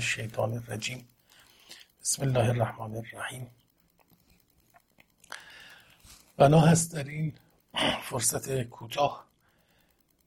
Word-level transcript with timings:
الشیطان 0.00 0.52
الرجیم. 0.52 1.08
بسم 2.02 2.22
الله 2.22 2.48
الرحمن 2.48 2.96
الرحیم. 2.96 3.50
بنا 6.36 6.60
هست 6.60 6.94
در 6.94 7.04
این 7.04 7.34
فرصت 8.02 8.62
کوتاه 8.62 9.26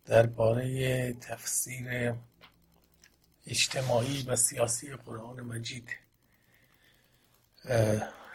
درباره 0.06 1.14
تفسیر 1.14 2.14
اجتماعی 3.48 4.24
و 4.24 4.36
سیاسی 4.36 4.96
قرآن 4.96 5.42
مجید 5.42 5.90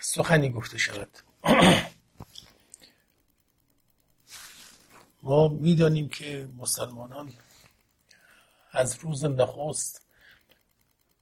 سخنی 0.00 0.50
گفته 0.50 0.78
شود. 0.78 1.18
ما 5.22 5.48
می‌دانیم 5.48 6.08
که 6.08 6.48
مسلمانان 6.56 7.32
از 8.72 8.98
روز 8.98 9.24
نخست 9.24 10.07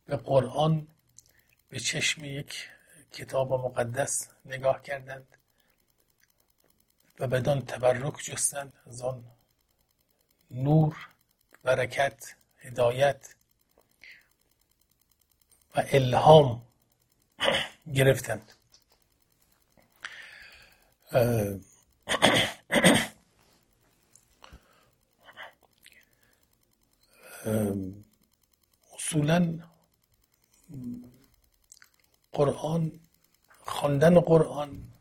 به 0.06 0.16
قرآن 0.16 0.88
به 1.68 1.80
چشم 1.80 2.24
یک 2.24 2.68
کتاب 3.12 3.52
مقدس 3.52 4.28
نگاه 4.44 4.82
کردند 4.82 5.36
و 7.18 7.26
بدان 7.26 7.60
تبرک 7.60 8.22
جستند 8.24 8.72
از 8.86 9.02
آن 9.02 9.24
نور 10.50 11.08
برکت 11.62 12.36
هدایت 12.58 13.34
و 15.76 15.84
الهام 15.92 16.66
گرفتند. 17.94 18.52
اصولا 28.94 29.58
قرآن 32.32 33.00
خواندن 33.60 34.20
قرآن 34.20 34.92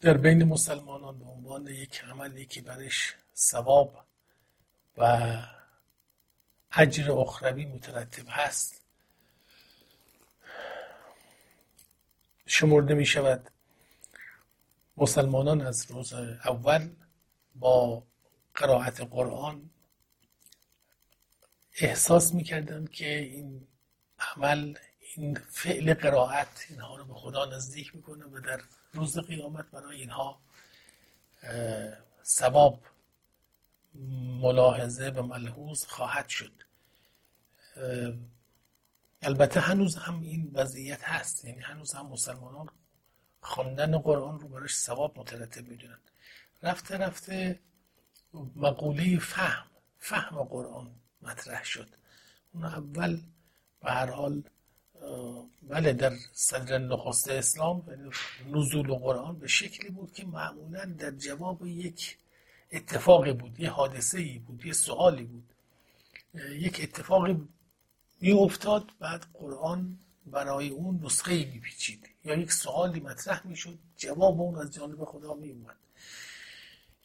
در 0.00 0.16
بین 0.16 0.44
مسلمانان 0.44 1.18
به 1.18 1.24
عنوان 1.24 1.66
یک 1.66 2.00
عملی 2.04 2.46
که 2.46 2.62
برش 2.62 3.14
ثواب 3.36 4.04
و 4.96 5.36
اجر 6.72 7.12
اخروی 7.12 7.64
مترتب 7.64 8.24
هست. 8.28 8.80
شمرده 12.46 12.94
می 12.94 13.06
شود 13.06 13.50
مسلمانان 14.96 15.60
از 15.60 15.90
روز 15.90 16.12
اول 16.12 16.90
با 17.54 18.02
قرائت 18.54 19.00
قرآن 19.00 19.70
احساس 21.80 22.34
می‌کردند 22.34 22.90
که 22.90 23.18
این 23.18 23.66
عمل 24.20 24.74
این 25.16 25.34
فعل 25.34 25.94
قرائت 25.94 26.66
اینها 26.70 26.96
رو 26.96 27.04
به 27.04 27.14
خدا 27.14 27.44
نزدیک 27.44 27.96
می‌کنه 27.96 28.24
و 28.24 28.40
در 28.40 28.60
روز 28.92 29.18
قیامت 29.18 29.70
برای 29.70 30.00
اینها 30.00 30.40
ثواب 32.24 32.82
ملاحظه 34.40 35.08
و 35.08 35.22
ملحوظ 35.22 35.84
خواهد 35.84 36.28
شد. 36.28 36.52
البته 39.22 39.60
هنوز 39.60 39.96
هم 39.96 40.22
این 40.22 40.50
وضعیت 40.54 41.04
هست. 41.04 41.44
یعنی 41.44 41.60
هنوز 41.60 41.94
هم 41.94 42.06
مسلمانان 42.06 42.68
خواندن 43.40 43.98
قرآن 43.98 44.40
رو 44.40 44.48
براش 44.48 44.74
ثواب 44.76 45.18
مترتب 45.18 45.68
می‌دونن. 45.68 45.98
رفته 46.62 46.96
رفته 46.96 47.60
مقوله 48.56 49.18
فهم 49.18 49.66
فهم 49.98 50.44
قرآن 50.44 50.94
مطرح 51.22 51.64
شد. 51.64 51.88
اون 52.52 52.64
اول 52.64 53.20
به 53.82 53.90
هر 53.90 54.10
حال 54.10 54.42
بله 55.62 55.92
در 55.92 56.12
صدر 56.32 56.78
نخست 56.78 57.28
اسلام 57.28 57.82
نزول 58.52 58.94
قرآن 58.94 59.38
به 59.38 59.48
شکلی 59.48 59.90
بود 59.90 60.12
که 60.12 60.26
معمولا 60.26 60.84
در 60.84 61.10
جواب 61.10 61.66
یک 61.66 62.16
اتفاقی 62.72 63.32
بود 63.32 63.60
یه 63.60 63.70
حادثه 63.70 64.18
ای 64.18 64.38
بود 64.38 64.66
یه 64.66 64.72
سوالی 64.72 65.24
بود. 65.24 65.44
یک 66.50 66.80
اتفاقی 66.82 67.48
می 68.20 68.32
افتاد 68.32 68.90
بعد 68.98 69.26
قرآن 69.34 69.98
برای 70.26 70.68
اون 70.68 71.00
نسخه 71.04 71.32
ای 71.32 71.44
میپیچید. 71.44 72.10
یا 72.24 72.34
یک 72.34 72.52
سوالی 72.52 73.00
مطرح 73.00 73.46
می‌شد 73.46 73.78
جواب 73.96 74.40
اون 74.40 74.58
از 74.58 74.74
جانب 74.74 75.04
خدا 75.04 75.34
می 75.34 75.50
اومد 75.50 75.76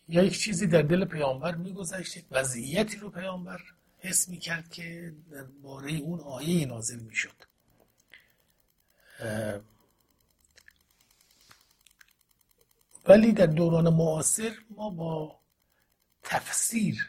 یا 0.09 0.23
یک 0.23 0.39
چیزی 0.39 0.67
در 0.67 0.81
دل 0.81 1.05
پیامبر 1.05 1.55
میگذشت 1.55 2.17
یک 2.17 2.25
وضعیتی 2.31 2.97
رو 2.97 3.09
پیامبر 3.09 3.61
حس 4.05 4.29
می‌کرد 4.29 4.69
که 4.69 5.13
باره 5.61 5.91
اون 5.91 6.19
آیه 6.19 6.65
نازل 6.65 6.99
می‌شد. 6.99 7.35
ولی 13.07 13.31
در 13.31 13.45
دوران 13.45 13.93
معاصر 13.93 14.51
ما 14.69 14.89
با 14.89 15.39
تفسیر 16.23 17.07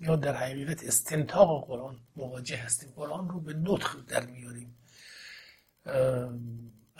یا 0.00 0.16
در 0.16 0.36
حقیقت 0.36 0.84
استنتاق 0.84 1.66
قرآن 1.66 2.00
مواجه 2.16 2.56
هستیم. 2.56 2.92
قرآن 2.96 3.28
رو 3.28 3.40
به 3.40 3.54
نطخ 3.54 4.06
در 4.06 4.26
میاریم. 4.26 4.76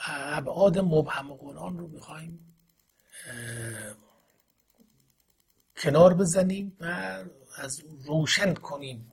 ابعاد 0.07 0.79
مبهم 0.79 1.35
قرآن 1.35 1.79
رو 1.79 1.89
می‌خوایم 1.89 2.55
کنار 5.77 6.15
بزنیم 6.15 6.77
و 6.81 7.25
از 7.61 7.83
روشن 8.05 8.55
کنیم 8.55 9.13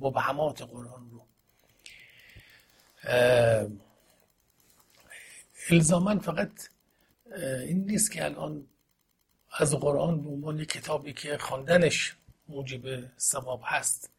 مبهمات 0.00 0.62
قرآن 0.62 1.10
رو. 1.10 1.22
الزاما 5.70 6.18
فقط 6.18 6.68
این 7.66 7.84
نیست 7.84 8.12
که 8.12 8.24
الان 8.24 8.66
از 9.52 9.74
قرآن 9.74 10.22
به 10.22 10.28
عنوان 10.28 10.64
کتابی 10.64 11.12
که 11.12 11.38
خواندنش 11.38 12.16
موجب 12.48 13.18
ثواب 13.18 13.60
هست 13.64 14.10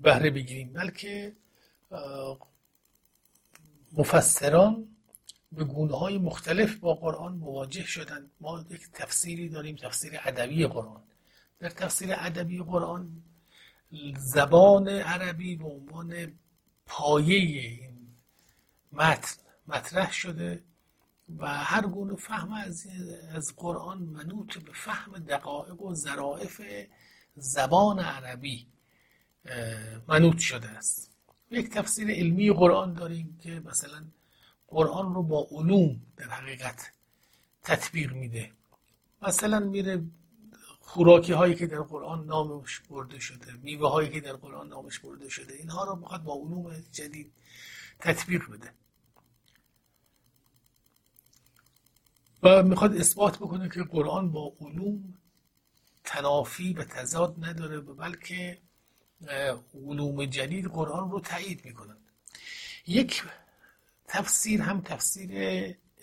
بهره 0.00 0.30
بگیریم 0.30 0.72
بلکه 0.72 1.32
مفسران 3.92 4.88
به 5.52 5.64
گونه 5.64 5.98
های 5.98 6.18
مختلف 6.18 6.76
با 6.76 6.94
قرآن 6.94 7.32
مواجه 7.32 7.84
شدند 7.86 8.30
ما 8.40 8.64
یک 8.70 8.90
تفسیری 8.92 9.48
داریم 9.48 9.76
تفسیر 9.76 10.20
ادبی 10.24 10.66
قرآن. 10.66 11.02
در 11.60 11.70
تفسیر 11.70 12.14
ادبی 12.18 12.58
قرآن 12.58 13.22
زبان 14.18 14.88
عربی 14.88 15.56
به 15.56 15.64
عنوان 15.64 16.32
پایه 16.86 17.36
این 17.36 18.14
متن 18.92 19.36
مطرح 19.68 20.12
شده 20.12 20.64
و 21.38 21.46
هر 21.46 21.86
گونه 21.86 22.16
فهم 22.16 22.52
از, 22.52 22.86
از 23.34 23.56
قرآن 23.56 23.98
منوط 23.98 24.58
به 24.58 24.72
فهم 24.72 25.18
دقایق 25.18 25.82
و 25.82 25.94
ظرائف 25.94 26.62
زبان 27.36 27.98
عربی 27.98 28.66
منوط 30.08 30.38
شده 30.38 30.68
است. 30.68 31.10
یک 31.50 31.70
تفسیر 31.70 32.10
علمی 32.10 32.50
قرآن 32.52 32.94
داریم 32.94 33.38
که 33.42 33.62
مثلا 33.64 34.04
قرآن 34.68 35.14
رو 35.14 35.22
با 35.22 35.48
علوم 35.50 36.00
در 36.16 36.28
حقیقت 36.28 36.92
تطبیق 37.62 38.12
میده. 38.12 38.50
مثلا 39.22 39.58
میره 39.58 40.02
خوراکی 40.92 41.32
هایی 41.32 41.54
که 41.54 41.66
در 41.66 41.82
قرآن 41.82 42.24
نامش 42.24 42.80
برده 42.80 43.18
شده 43.18 43.52
میوه 43.52 43.90
هایی 43.90 44.10
که 44.10 44.20
در 44.20 44.32
قرآن 44.32 44.68
نامش 44.68 44.98
برده 44.98 45.28
شده 45.28 45.54
اینها 45.54 45.84
رو 45.84 45.96
می‌خواد 45.96 46.22
با 46.22 46.34
علوم 46.34 46.80
جدید 46.92 47.32
تطبیق 47.98 48.50
بده. 48.50 48.72
و 52.42 52.62
می‌خواد 52.62 52.96
اثبات 52.96 53.36
بکنه 53.36 53.68
که 53.68 53.82
قرآن 53.82 54.32
با 54.32 54.52
علوم 54.60 55.14
تنافی 56.04 56.72
و 56.72 56.84
تضاد 56.84 57.44
نداره 57.44 57.80
بلکه 57.80 58.58
علوم 59.74 60.24
جدید 60.24 60.66
قرآن 60.66 61.10
رو 61.10 61.20
تایید 61.20 61.64
می‌کنند 61.64 62.10
یک 62.86 63.22
تفسیر 64.08 64.62
هم 64.62 64.80
تفسیر 64.80 65.30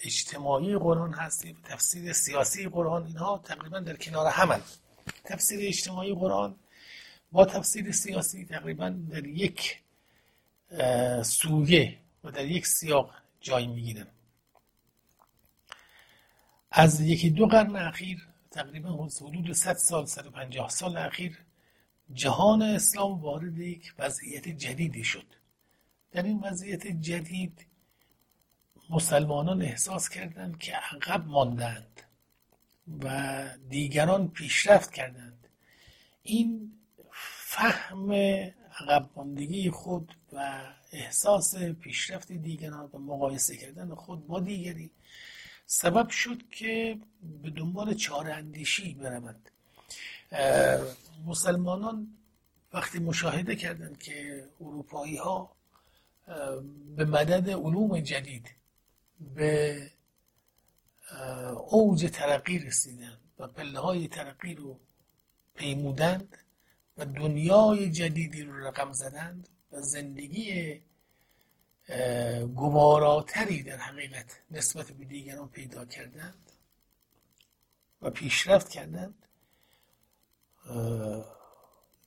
اجتماعی 0.04 0.78
قرآن 0.78 1.14
هست 1.14 1.48
تفسیر 1.64 2.14
سیاسی 2.14 2.68
قرآن 2.68 3.06
اینها 3.06 3.38
تقریبا 3.38 3.80
در 3.80 3.96
کنار 3.96 4.28
همند 4.28 4.64
تفسیر 5.24 5.68
اجتماعی 5.68 6.14
قرآن 6.14 6.56
با 7.32 7.46
تفسیر 7.46 7.92
سیاسی 7.92 8.46
تقریبا 8.46 8.90
در 8.90 9.26
یک 9.26 9.82
سویه 11.24 11.98
و 12.24 12.32
در 12.32 12.46
یک 12.46 12.68
سیاق 12.68 13.12
جای 13.42 13.68
می‌گیرن. 13.68 14.08
از 16.72 17.02
یکی 17.02 17.30
دو 17.30 17.46
قرن 17.46 17.76
اخیر 17.76 18.28
تقریبا 18.52 19.10
حدود 19.22 19.52
100 19.52 19.74
سال 19.74 20.06
150 20.06 20.70
سال 20.70 20.98
اخیر 20.98 21.38
جهان 22.14 22.62
اسلام 22.62 23.22
وارد 23.22 23.58
یک 23.58 23.94
وضعیت 24.00 24.48
جدیدی 24.48 25.04
شد. 25.04 25.26
در 26.12 26.24
این 26.24 26.40
وضعیت 26.40 26.88
جدید 26.88 27.67
مسلمانان 28.90 29.62
احساس 29.62 30.10
کردند 30.10 30.58
که 30.60 30.74
عقب 30.74 31.28
ماندند 31.28 32.02
و 33.04 33.44
دیگران 33.70 34.28
پیشرفت 34.28 34.92
کردند. 34.94 35.48
این 36.24 36.72
فهم 37.12 38.14
عقب 38.80 39.10
خود 39.72 40.16
و 40.34 40.62
احساس 40.92 41.56
پیشرفت 41.56 42.32
دیگران 42.32 42.90
و 42.94 42.98
مقایسه 43.00 43.58
کردن 43.58 43.96
خود 43.96 44.28
با 44.28 44.40
دیگری 44.40 44.92
سبب 45.66 46.10
شد 46.10 46.50
که 46.50 46.98
به 47.44 47.50
دنبال 47.50 47.94
چاره 47.94 48.34
اندیشی 48.34 48.94
بروند 48.94 49.50
مسلمانان 51.26 52.08
وقتی 52.74 53.00
مشاهده 53.00 53.56
کردند 53.56 53.98
که 53.98 54.44
اروپایی 54.62 55.18
ها 55.18 55.52
به 56.96 57.06
مدد 57.06 57.50
علوم 57.50 58.00
جدید 58.00 58.52
به 59.20 59.92
اوج 61.68 62.10
ترقی 62.14 62.60
رسیدن 62.60 63.18
و 63.40 63.48
پله 63.48 63.80
های 63.80 64.08
ترقی 64.08 64.56
رو 64.56 64.80
پیمودند 65.56 66.38
و 66.98 67.06
دنیای 67.06 67.92
جدیدی 67.92 68.44
رو 68.44 68.68
رقم 68.68 68.94
زدند 68.94 69.50
و 69.72 69.82
زندگی 69.82 70.82
گواراتری 72.56 73.64
در 73.64 73.78
حقیقت 73.78 74.42
نسبت 74.52 74.92
به 74.92 75.06
دیگران 75.06 75.50
پیدا 75.50 75.86
کردند 75.86 76.52
و 78.02 78.10
پیشرفت 78.10 78.70
کردند. 78.70 79.26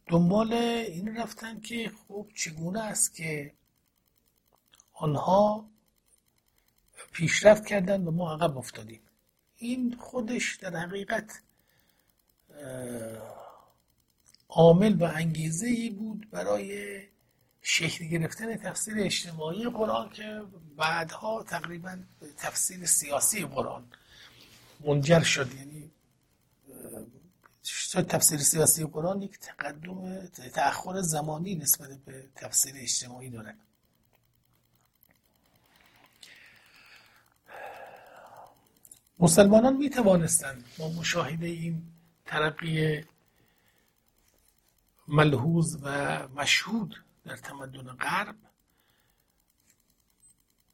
دنبال 0.06 0.52
این 0.52 1.16
رفتن 1.16 1.60
که 1.60 1.88
خوب 1.88 2.32
چگونه 2.34 2.80
است 2.80 3.14
که 3.14 3.54
آنها 4.92 5.70
پیشرفت 7.12 7.66
کردند 7.66 8.06
و 8.06 8.10
ما 8.10 8.32
عقب 8.34 8.58
افتادیم. 8.58 9.00
این 9.56 9.96
خودش 10.00 10.56
در 10.56 10.76
حقیقت 10.76 11.40
عامل 14.48 15.02
و 15.02 15.04
انگیزه 15.04 15.66
ای 15.66 15.90
بود 15.90 16.30
برای 16.30 17.00
شکل 17.62 18.04
گرفتن 18.04 18.56
تفسیر 18.56 18.94
اجتماعی 18.98 19.64
قرآن 19.64 20.10
که 20.10 20.42
بعدها 20.76 21.42
تقریبا 21.42 21.98
تفسیر 22.36 22.86
سیاسی 22.86 23.46
قرآن 23.46 23.84
منجر 24.80 25.20
شد. 25.20 25.54
یعنی 25.54 25.90
تفسیر 28.08 28.38
سیاسی 28.38 28.84
قرآن 28.84 29.22
یک 29.22 29.38
تقدم 29.38 30.26
تأخر 30.26 31.00
زمانی 31.00 31.54
نسبت 31.54 31.88
به 31.88 32.28
تفسیر 32.34 32.74
اجتماعی 32.76 33.30
داره. 33.30 33.54
مسلمانان 39.20 39.76
می 39.76 39.90
توانستند 39.90 40.64
با 40.78 40.88
مشاهده 40.88 41.46
این 41.46 41.82
ترقی 42.26 43.04
ملحوظ 45.08 45.76
و 45.82 46.28
مشهود 46.28 47.04
در 47.24 47.36
تمدن 47.36 47.82
غرب 47.82 48.36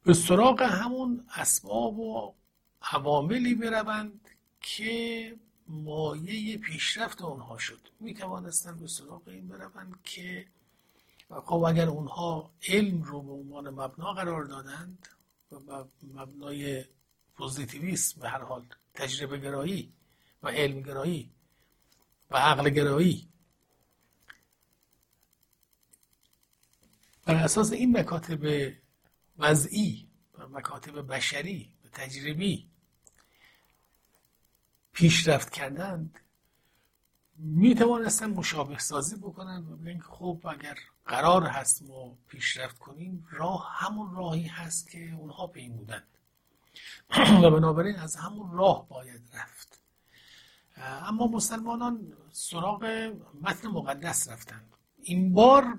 به 0.04 0.14
سراغ 0.14 0.62
همون 0.62 1.26
اسباب 1.34 1.98
و 1.98 2.34
عواملی 2.82 3.54
بروند 3.54 4.20
که 4.60 5.36
مایه 5.68 6.58
پیشرفت 6.58 7.22
اونها 7.22 7.58
شد. 7.58 7.80
می 8.00 8.14
توانستند 8.14 8.80
به 8.80 8.86
سراغ 8.86 9.28
این 9.28 9.48
بروند 9.48 9.94
که 10.04 10.46
خب 11.30 11.54
اگر 11.54 11.88
اونها 11.88 12.50
علم 12.68 13.02
رو 13.02 13.22
به 13.22 13.32
عنوان 13.32 13.70
مبنا 13.70 14.12
قرار 14.12 14.44
دادند 14.44 15.08
و 15.52 15.84
مبنای 16.14 16.84
پوزیتیویسم 17.36 18.20
به 18.20 18.28
هر 18.28 18.42
حال 18.42 18.66
تجربه 18.94 19.38
گرایی 19.38 19.92
و 20.42 20.48
علم 20.48 20.80
گرایی 20.82 21.30
و 22.30 22.36
عقل 22.36 22.70
گرایی. 22.70 23.28
بر 27.24 27.34
اساس 27.34 27.72
این 27.72 27.98
مکاتب 27.98 28.72
وضعی 29.38 30.08
و 30.38 30.48
مکاتب 30.48 31.12
بشری 31.12 31.72
و 31.84 31.88
تجربی 31.88 32.70
پیشرفت 34.92 35.50
کردند 35.50 36.20
می 37.38 37.74
توانستن 37.74 38.30
مشابه 38.30 38.78
سازی 38.78 39.16
بکنن 39.16 39.66
و 39.72 39.76
بگن 39.76 40.00
خب 40.00 40.40
اگر 40.50 40.78
قرار 41.06 41.46
هست 41.46 41.82
ما 41.82 42.18
پیشرفت 42.28 42.78
کنیم 42.78 43.26
راه 43.30 43.68
همون 43.72 44.14
راهی 44.14 44.46
هست 44.46 44.90
که 44.90 45.12
اونها 45.12 45.46
پیمودند 45.46 46.15
و 47.42 47.50
بنابراین 47.50 47.96
از 47.96 48.16
همون 48.16 48.52
راه 48.52 48.88
باید 48.88 49.22
رفت. 49.34 49.80
اما 50.76 51.26
مسلمانان 51.26 52.12
سراغ 52.32 52.84
متن 53.42 53.68
مقدس 53.68 54.28
رفتند 54.28 54.76
این 54.98 55.32
بار 55.32 55.78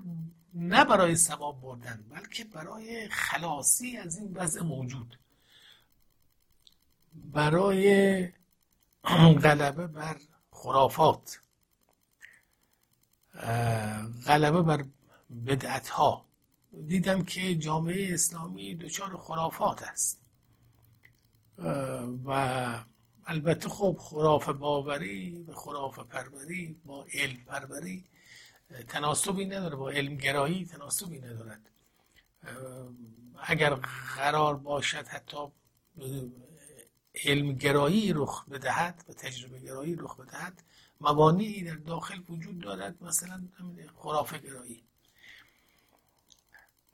نه 0.54 0.84
برای 0.84 1.16
ثواب 1.16 1.60
بردن 1.60 2.04
بلکه 2.10 2.44
برای 2.44 3.08
خلاصی 3.08 3.96
از 3.96 4.18
این 4.18 4.32
وضع 4.34 4.62
موجود. 4.62 5.18
برای 7.14 8.28
غلبه 9.44 9.86
بر 9.86 10.16
خرافات 10.50 11.40
غلبه 14.26 14.62
بر 14.62 14.84
بدعت 15.46 15.88
ها 15.88 16.28
دیدم 16.86 17.24
که 17.24 17.54
جامعه 17.54 18.14
اسلامی 18.14 18.74
دچار 18.74 19.16
خرافات 19.16 19.82
است. 19.82 20.27
و 22.24 22.84
البته 23.26 23.68
خب 23.68 23.96
خراف 24.00 24.48
باوری 24.48 25.44
و 25.48 25.52
خراف 25.52 25.98
پروری 25.98 26.80
با 26.84 27.06
علم 27.14 27.36
پروری 27.46 28.04
تناسبی 28.88 29.44
نداره 29.44 29.76
با 29.76 29.90
علم 29.90 30.16
گرایی 30.16 30.66
تناسبی 30.66 31.18
ندارد. 31.18 31.70
اگر 33.42 33.74
قرار 34.16 34.56
باشد 34.56 35.06
حتی 35.06 35.36
علم 37.24 37.52
گرایی 37.52 38.12
رخ 38.12 38.48
بدهد 38.48 39.04
و 39.08 39.12
تجربه 39.12 39.60
گرایی 39.60 39.94
رخ 39.94 40.20
بدهد 40.20 40.62
موانعی 41.00 41.64
در 41.64 41.74
داخل 41.74 42.20
وجود 42.28 42.58
دارد 42.58 43.02
مثلا 43.02 43.48
خرافه 43.96 44.38
گرایی. 44.38 44.87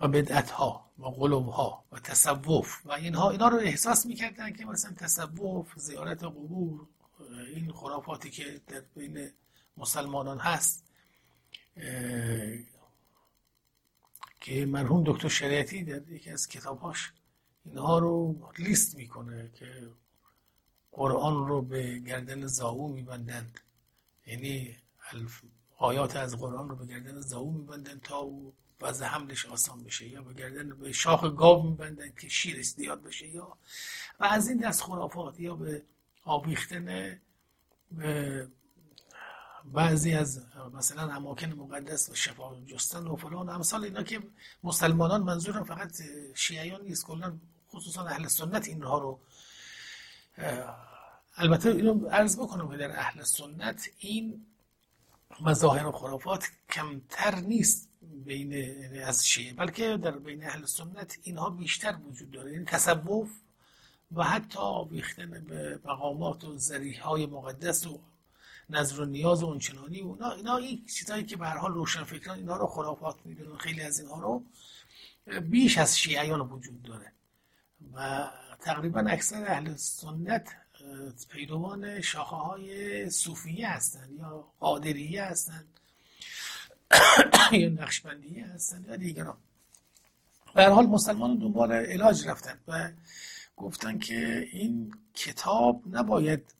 بدعت 0.09 0.51
ها 0.51 0.91
و 0.99 1.07
قلوب 1.07 1.49
ها 1.49 1.85
و 1.93 1.99
تصوف 1.99 2.87
و 2.87 2.93
اینها 2.93 3.31
اینا 3.31 3.49
رو 3.49 3.57
احساس 3.57 4.07
می‌کردن 4.07 4.53
که 4.53 4.65
مثلا 4.65 4.93
تصوف 4.93 5.73
زیارت 5.77 6.25
قبور 6.25 6.87
این 7.55 7.73
خرافاتی 7.73 8.31
که 8.31 8.61
در 8.67 8.81
بین 8.81 9.31
مسلمانان 9.77 10.39
هست 10.39 10.85
که 14.41 14.67
مرحوم 14.67 15.03
دکتر 15.07 15.29
شریعتی 15.29 15.85
در 15.85 16.09
یکی 16.09 16.31
از 16.31 16.49
کتابهاش 16.49 17.13
اینها 17.65 17.99
رو 17.99 18.37
لیست 18.59 18.97
می‌کنه 18.97 19.51
که 19.55 19.91
قرآن 20.93 21.47
رو 21.49 21.63
به 21.63 21.99
گردن 21.99 22.47
زاو 22.47 22.93
میبندند. 22.93 23.61
یعنی 24.27 24.77
آیات 25.77 26.17
از 26.17 26.39
قرآن 26.39 26.69
رو 26.69 26.77
به 26.77 26.87
گردن 26.87 27.21
زاو 27.21 27.53
میبندند 27.53 28.03
تا 28.03 28.17
او 28.17 28.55
وضع 28.85 29.07
حملش 29.07 29.47
آسان 29.47 29.83
بشه 29.85 30.09
یا 30.09 30.23
به 30.23 30.35
گردن 30.35 30.69
به 30.69 30.93
شاخ 30.93 31.25
گاو 31.25 31.63
میبندند 31.71 32.19
که 32.19 32.29
شیرش 32.29 32.67
زیاد 32.67 33.03
بشه 33.03 33.27
یا 33.27 33.59
و 34.21 34.25
از 34.25 34.49
این 34.49 34.59
دست 34.59 34.83
خرافات 34.83 35.41
یا 35.41 35.55
به 35.55 35.83
آبیختن 36.25 37.19
به 37.93 38.49
بعضی 39.65 40.15
از 40.15 40.47
مثلا 40.73 41.13
اماکن 41.13 41.53
مقدس 41.53 42.11
و 42.11 42.15
شفا 42.15 42.61
جستن 42.67 43.07
و 43.07 43.17
فلان. 43.17 43.49
امثال 43.49 43.85
اینا 43.85 44.03
که 44.03 44.23
مسلمانان 44.65 45.23
منظورم 45.23 45.65
فقط 45.65 46.03
شیعیان 46.35 46.83
نیست 46.83 47.07
کلا 47.07 47.39
خصوصا 47.71 48.07
اهل 48.07 48.29
سنت 48.29 48.69
اینها 48.69 48.99
رو 48.99 49.21
البته 51.37 51.71
اینو 51.71 52.09
عرض 52.09 52.39
بکنم 52.39 52.71
که 52.71 52.77
در 52.77 52.91
اهل 52.91 53.23
سنت 53.23 53.89
این 53.99 54.47
مظاهر 55.41 55.87
و 55.87 55.93
خرافات 55.93 56.49
کمتر 56.71 57.35
نیست 57.35 57.89
بین 58.25 58.55
از 59.03 59.27
شیعه 59.27 59.53
بلکه 59.53 59.97
در 59.97 60.11
بین 60.11 60.45
اهل 60.45 60.65
سنت 60.65 61.19
اینها 61.23 61.51
بیشتر 61.51 61.97
وجود 62.09 62.31
داره. 62.31 62.47
این 62.47 62.55
یعنی 62.55 62.67
تصوف 62.67 63.31
و 64.17 64.25
حتی 64.25 64.59
آویختن 64.59 65.31
به 65.31 65.81
مقامات 65.85 66.45
و 66.45 66.59
ذریح 66.59 67.03
های 67.03 67.27
مقدس 67.27 67.87
و 67.87 68.01
نظر 68.71 69.01
و 69.01 69.05
نیاز 69.05 69.43
و 69.43 69.47
اونچنانی 69.47 70.03
و 70.03 70.13
اینا, 70.13 70.31
اینا 70.31 70.57
این 70.57 70.87
چیزایی 70.87 71.25
که 71.25 71.37
به 71.37 71.47
هر 71.47 71.57
حال 71.57 71.73
روشن 71.73 72.05
فکران 72.05 72.39
اینا 72.39 72.57
رو 72.57 72.67
خرافات 72.67 73.17
می‌دونن 73.25 73.57
خیلی 73.57 73.81
از 73.81 74.01
اینها 74.01 74.21
رو 74.21 74.43
بیش 75.41 75.79
از 75.79 75.99
شیعیان 75.99 76.41
وجود 76.41 76.83
داره. 76.83 77.13
و 77.95 78.31
تقریبا 78.61 79.01
اکثر 79.01 79.45
اهل 79.47 79.75
سنت 79.77 80.57
پیروان 81.29 82.01
شاخه 82.01 82.37
های 82.37 83.11
صوفیه 83.11 83.71
هستند 83.71 84.13
یا 84.19 84.53
قادریه 84.61 85.25
هستند 85.25 85.81
یا 87.53 87.69
نقشبندیه 87.69 88.47
هستند 88.47 88.87
یا 88.87 88.97
دیگران 88.97 89.37
به 90.55 90.67
حال 90.67 90.87
مسلمان 90.87 91.39
دنبال 91.39 91.73
علاج 91.73 92.29
رفتن 92.29 92.59
و 92.69 92.91
گفتن 93.57 93.99
که 93.99 94.49
این 94.53 94.95
کتاب 95.15 95.83
نباید 95.91 96.55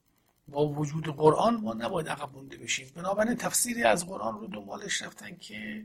با 0.49 0.69
وجود 0.69 1.17
قرآن 1.17 1.57
ما 1.57 1.75
نباید 1.75 2.09
عقب 2.09 2.33
مونده 2.33 2.57
بشیم. 2.57 2.93
بنابراین 2.95 3.35
تفسیری 3.35 3.83
از 3.83 4.07
قرآن 4.07 4.41
رو 4.41 4.47
دنبالش 4.47 5.03
رفتن 5.03 5.37
که 5.37 5.85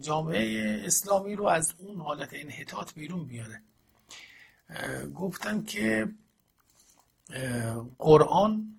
جامعه 0.00 0.82
اسلامی 0.86 1.36
رو 1.36 1.44
از 1.46 1.74
اون 1.78 2.00
حالت 2.00 2.28
انحطاط 2.32 2.94
بیرون 2.94 3.24
بیاره. 3.24 3.62
گفتن 5.14 5.64
که 5.64 6.08
قرآن 7.98 8.76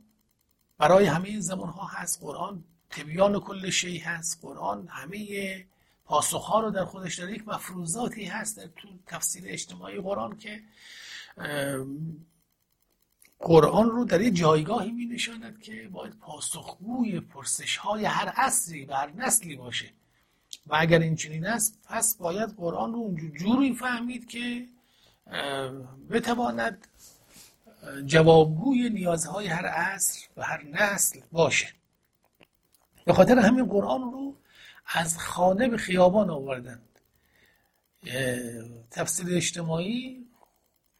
برای 0.77 1.05
همه 1.05 1.39
زمان 1.39 1.69
ها 1.69 1.87
هست. 1.87 2.21
قرآن 2.21 2.63
تبیان 2.95 3.39
کل 3.39 3.69
شی 3.69 3.97
هست. 3.97 4.39
قرآن 4.41 4.87
همه 4.87 5.65
پاسخ 6.05 6.45
ها 6.45 6.59
رو 6.59 6.71
در 6.71 6.85
خودش 6.85 7.19
داره. 7.19 7.33
یک 7.33 7.47
مفروضاتی 7.47 8.25
هست 8.25 8.57
در 8.57 8.67
تو 8.67 8.87
تفسیر 9.07 9.43
اجتماعی 9.47 10.01
قرآن 10.01 10.37
که 10.37 10.61
قرآن 13.39 13.89
رو 13.89 14.05
در 14.05 14.21
یه 14.21 14.31
جایگاهی 14.31 14.91
می 14.91 15.05
نشاند 15.05 15.61
که 15.61 15.89
باید 15.91 16.13
پاسخگوی 16.19 17.19
پرسش 17.19 17.77
های 17.77 18.05
هر 18.05 18.27
عصری 18.27 18.85
و 18.85 18.93
هر 18.93 19.11
نسلی 19.11 19.55
باشه. 19.55 19.91
و 20.67 20.75
اگر 20.79 20.99
این 20.99 21.15
چنین 21.15 21.47
است 21.47 21.79
پس 21.89 22.15
باید 22.17 22.49
قرآن 22.49 22.93
رو 22.93 22.99
اونجور 22.99 23.31
جوری 23.37 23.73
فهمید 23.73 24.27
که 24.27 24.67
بتواند 26.09 26.87
جوابگوی 28.05 28.89
نیازهای 28.89 29.47
هر 29.47 29.65
عصر 29.65 30.27
و 30.37 30.43
هر 30.43 30.63
نسل 30.63 31.19
باشه. 31.31 31.67
به 33.05 33.13
خاطر 33.13 33.39
همین 33.39 33.65
قرآن 33.65 34.01
رو 34.01 34.37
از 34.85 35.17
خانه 35.17 35.67
به 35.67 35.77
خیابان 35.77 36.29
آوردند 36.29 36.99
تفسیر 38.91 39.35
اجتماعی 39.35 40.27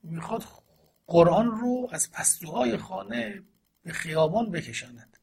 می‌خواد 0.04 0.44
قرآن 1.08 1.52
رو 1.52 1.90
از 1.92 2.12
پستوهای 2.12 2.78
خانه 2.78 3.44
به 3.84 3.94
خیابان 3.94 4.52
بکشاند. 4.52 5.18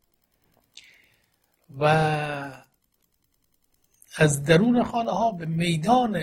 و 1.79 1.85
از 4.17 4.43
درون 4.45 4.85
خانه 4.85 5.11
ها 5.11 5.33
به 5.33 5.47
میدان 5.47 6.23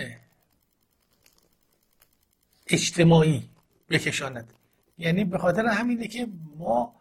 اجتماعی 2.66 3.50
بکشاند. 3.88 4.52
یعنی 4.98 5.24
به 5.24 5.38
خاطر 5.38 5.66
همینه 5.66 6.08
که 6.08 6.28
ما 6.56 6.99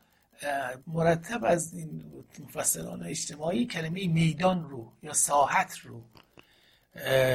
مرتب 0.88 1.46
از 1.46 1.74
این 1.74 2.06
مفسران 2.40 3.04
اجتماعی 3.04 3.66
کلمه 3.66 4.08
میدان 4.08 4.70
رو 4.70 4.92
یا 5.04 5.14
ساحت 5.14 5.78
رو 5.78 6.04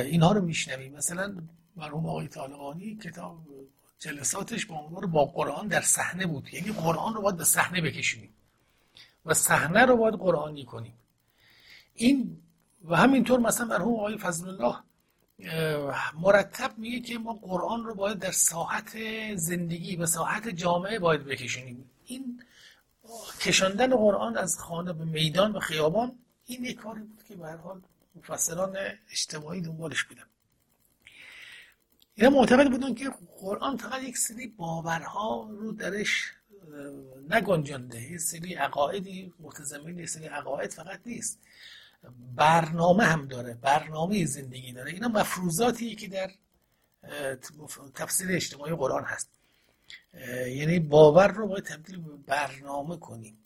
اینها 0.03 0.33
رو 0.33 0.41
میشنویم. 0.41 0.93
مثلا 0.93 1.37
مرحوم 1.77 2.07
آقای 2.07 2.29
طالقانی 2.29 2.97
کتاب 2.97 3.39
جلساتش 3.99 4.67
با 4.67 4.77
عنوان 4.77 5.11
با 5.11 5.25
قرآن 5.25 5.69
در 5.69 5.81
صحنه 5.81 6.27
بود. 6.27 6.55
یعنی 6.55 6.73
قرآن 6.73 7.15
رو 7.15 7.23
باید 7.23 7.37
به 7.37 7.45
صحنه 7.45 7.81
بکشونیم 7.81 8.35
و 9.27 9.35
صحنه 9.35 9.85
رو 9.85 9.97
باید 9.97 10.15
قرآنی 10.15 10.65
کنیم. 10.65 10.95
این 11.95 12.37
و 12.85 12.97
همینطور 12.97 13.41
مثلا 13.41 13.67
مرحوم 13.67 13.95
آقای 13.95 14.19
فضل 14.19 14.49
الله 14.49 14.77
مرتب 16.15 16.79
میگه 16.79 17.01
که 17.01 17.19
ما 17.19 17.33
قرآن 17.33 17.85
رو 17.85 17.95
باید 17.95 18.19
در 18.19 18.31
ساحت 18.31 18.97
زندگی 19.35 19.97
و 19.97 20.07
ساحت 20.07 20.49
جامعه 20.49 20.99
باید 20.99 21.25
بکشونیم. 21.25 21.91
این 22.05 22.43
کشاندن 23.41 23.97
قرآن 23.97 24.37
از 24.37 24.59
خانه 24.59 24.93
به 24.93 25.05
میدان 25.05 25.53
و 25.53 25.61
خیابان 25.61 26.19
این 26.47 26.65
یک 26.65 26.77
کاری 26.77 27.01
بود 27.01 27.23
که 27.29 27.37
به 27.37 27.47
هر 27.47 27.57
حال 27.57 27.83
مفسران 28.15 28.77
اجتماعی 29.11 29.61
دنبالش 29.61 30.05
بودن. 30.05 30.25
اینا 32.15 32.31
معتقد 32.31 32.71
بودن 32.71 32.95
که 32.95 33.13
قرآن 33.41 33.77
فقط 33.77 34.03
یک 34.03 34.19
سری 34.19 34.47
باورها 34.47 35.49
رو 35.51 35.73
درش 35.73 36.33
نگنجانده. 37.31 38.03
یک 38.03 38.21
سری 38.21 38.55
عقایدی 38.55 39.33
متضمن 39.41 39.99
یک 39.99 40.09
سری 40.09 40.27
عقاید 40.27 40.73
فقط 40.73 41.01
نیست. 41.07 41.41
برنامه 42.35 43.05
هم 43.05 43.27
داره 43.27 43.55
برنامه 43.55 44.27
زندگی 44.27 44.73
داره. 44.73 44.93
اینا 44.93 45.09
مفروضاتی 45.09 45.97
که 45.97 46.09
در 46.09 46.31
تفسیر 47.95 48.33
اجتماعی 48.33 48.75
قرآن 48.75 49.05
هست. 49.05 49.31
یعنی 50.47 50.79
باور 50.79 51.29
رو 51.29 51.49
باید 51.49 51.65
تبدیل 51.65 51.97
به 51.97 52.17
برنامه 52.17 52.97
کنیم. 52.97 53.39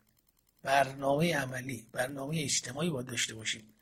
برنامه 0.62 1.36
عملی 1.36 1.86
برنامه 1.92 2.40
اجتماعی 2.40 2.90
باید 2.90 3.06
داشته 3.06 3.34
باشیم. 3.34 3.74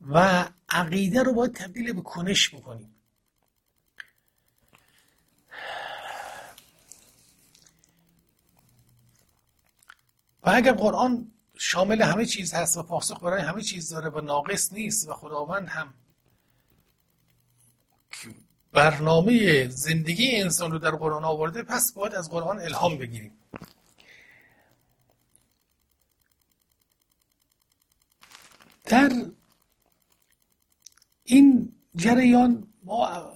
و 0.00 0.48
عقیده 0.68 1.22
رو 1.22 1.32
باید 1.32 1.52
تبدیل 1.52 1.92
به 1.92 2.00
کنش 2.00 2.54
بکنیم. 2.54 2.94
و 10.42 10.50
اگر 10.50 10.72
قرآن 10.72 11.32
شامل 11.58 12.02
همه 12.02 12.26
چیز 12.26 12.54
هست 12.54 12.76
و 12.76 12.82
پاسخ 12.82 13.22
برای 13.22 13.42
همه 13.42 13.62
چیز 13.62 13.88
داره 13.88 14.08
و 14.08 14.20
ناقص 14.20 14.72
نیست 14.72 15.08
و 15.08 15.12
خداوند 15.12 15.68
هم 15.68 15.94
برنامه 18.76 19.68
زندگی 19.68 20.36
انسان 20.36 20.72
رو 20.72 20.78
در 20.78 20.90
قرآن 20.90 21.24
آورده 21.24 21.62
پس 21.62 21.92
باید 21.92 22.14
از 22.14 22.30
قرآن 22.30 22.60
الهام 22.60 22.98
بگیریم. 22.98 23.32
در 28.84 29.12
این 31.24 31.72
جریان 31.94 32.68
ما 32.84 33.32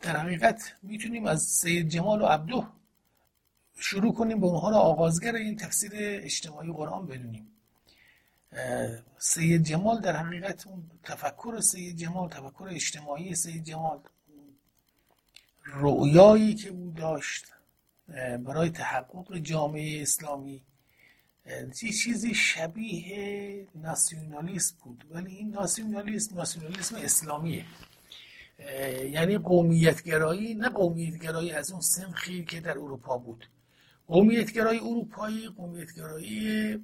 در 0.00 0.16
حقیقت 0.16 0.72
می‌تونیم 0.82 1.26
از 1.26 1.42
سید 1.42 1.88
جمال 1.88 2.22
و 2.22 2.26
عبدو 2.26 2.66
شروع 3.76 4.14
کنیم 4.14 4.40
به 4.40 4.46
اونها 4.46 4.70
رو 4.70 4.76
آغازگر 4.76 5.34
این 5.34 5.56
تفسیر 5.56 5.92
اجتماعی 5.94 6.72
قرآن 6.72 7.06
بدونیم. 7.06 7.48
سید 9.18 9.62
جمال 9.62 10.00
در 10.00 10.16
حقیقت 10.16 10.66
اون 10.66 10.90
تفکر 11.02 11.60
سید 11.60 11.96
جمال 11.96 12.28
تفکر 12.28 12.68
اجتماعی 12.70 13.34
سید 13.34 13.64
جمال. 13.64 14.00
رؤیایی 15.74 16.54
که 16.54 16.70
او 16.70 16.92
داشت 16.96 17.44
برای 18.44 18.70
تحقق 18.70 19.36
جامعه 19.38 20.02
اسلامی. 20.02 20.62
چیزی 21.74 22.34
شبیه 22.34 23.66
ناسیونالیسم 23.74 24.76
بود 24.84 25.04
ولی 25.10 25.36
این 25.36 25.50
ناسیونالیسم 25.50 26.36
ناسیونالیسم 26.36 26.96
اسلامیه. 26.96 27.64
یعنی 29.10 29.38
قومیتگرایی 29.38 30.54
نه 30.54 30.68
قومیتگرایی 30.68 31.52
از 31.52 31.70
اون 31.72 31.80
سنخی 31.80 32.44
که 32.44 32.60
در 32.60 32.78
اروپا 32.78 33.18
بود. 33.18 33.46
قومیتگرایی 34.08 34.80
اروپایی 34.80 35.48
قومیتگرایی 35.48 36.78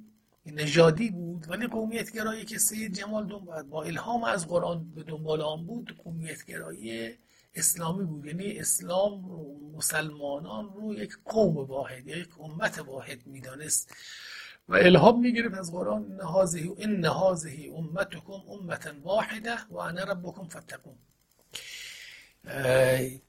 نژادی 0.45 1.09
بود 1.09 1.49
ولی 1.49 1.67
قومیتگرایی 1.67 2.45
که 2.45 2.57
سید 2.57 2.93
جمال 2.93 3.39
با 3.69 3.83
الهام 3.83 4.23
از 4.23 4.47
قرآن 4.47 4.91
به 4.95 5.03
دنبال 5.03 5.41
آن 5.41 5.65
بود 5.65 5.97
قومیتگرایی 6.03 7.17
اسلامی 7.57 8.05
بود. 8.05 8.25
یعنی 8.25 8.59
اسلام 8.59 9.29
رو 9.29 9.71
مسلمانان 9.77 10.73
رو 10.73 10.93
یک 10.93 11.17
قوم 11.25 11.57
واحد 11.57 12.07
یک 12.07 12.29
امت 12.39 12.79
واحد 12.79 13.27
می‌دانست 13.27 13.95
و 14.69 14.75
الهام 14.75 15.19
می‌گرفت 15.19 15.55
از 15.57 15.71
قرآن 15.71 16.21
هذه 16.21 16.73
ان 16.77 17.05
هذه 17.05 17.71
امتکم 17.75 18.33
امتا 18.33 18.89
واحده 19.03 19.55
و 19.69 19.77
انا 19.77 20.03
ربکم 20.03 20.47
فاتقون. 20.47 20.95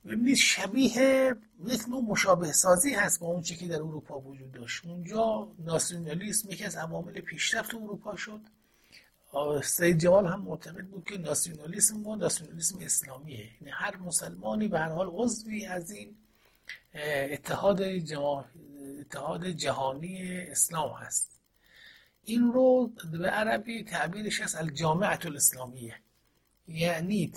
ببینید 0.06 0.36
شبیه 0.36 1.36
یک 1.66 1.88
نوع 1.88 2.02
مشابه 2.02 2.52
سازی 2.52 2.94
هست 2.94 3.20
با 3.20 3.26
اون 3.26 3.42
چی 3.42 3.56
که 3.56 3.66
در 3.66 3.76
اروپا 3.76 4.20
وجود 4.20 4.52
داشت. 4.52 4.86
اونجا 4.86 5.48
ناسیونالیسم 5.58 6.50
یکی 6.50 6.64
از 6.64 6.76
عوامل 6.76 7.20
پیشرفت 7.20 7.74
اروپا 7.74 8.16
شد. 8.16 8.40
سید 9.62 9.98
جمال 9.98 10.26
هم 10.26 10.40
معتقد 10.40 10.84
بود 10.84 11.04
که 11.04 11.18
ناسیونالیسم 11.18 12.06
و 12.06 12.16
ناسیونالیسم 12.16 12.78
اسلامیه. 12.80 13.38
یعنی 13.38 13.70
هر 13.70 13.96
مسلمانی 13.96 14.68
به 14.68 14.78
هر 14.78 14.88
حال 14.88 15.10
عضوی 15.12 15.66
از 15.66 15.90
این 15.90 16.16
اتحاد, 17.32 17.82
اتحاد 19.00 19.46
جهانی 19.46 20.40
اسلام 20.40 20.92
هست. 20.92 21.30
این 22.24 22.52
رو 22.52 22.92
به 23.12 23.30
عربی 23.30 23.84
تعبیرش 23.84 24.40
از 24.40 24.54
الجامعه 24.54 25.26
الاسلامیه. 25.26 25.94
یعنی 26.68 27.32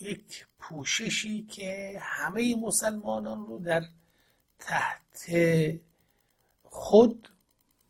یک 0.00 0.46
پوششی 0.58 1.42
که 1.42 1.98
همه 2.00 2.56
مسلمانان 2.56 3.46
رو 3.46 3.58
در 3.58 3.82
تحت 4.58 5.30
خود 6.62 7.28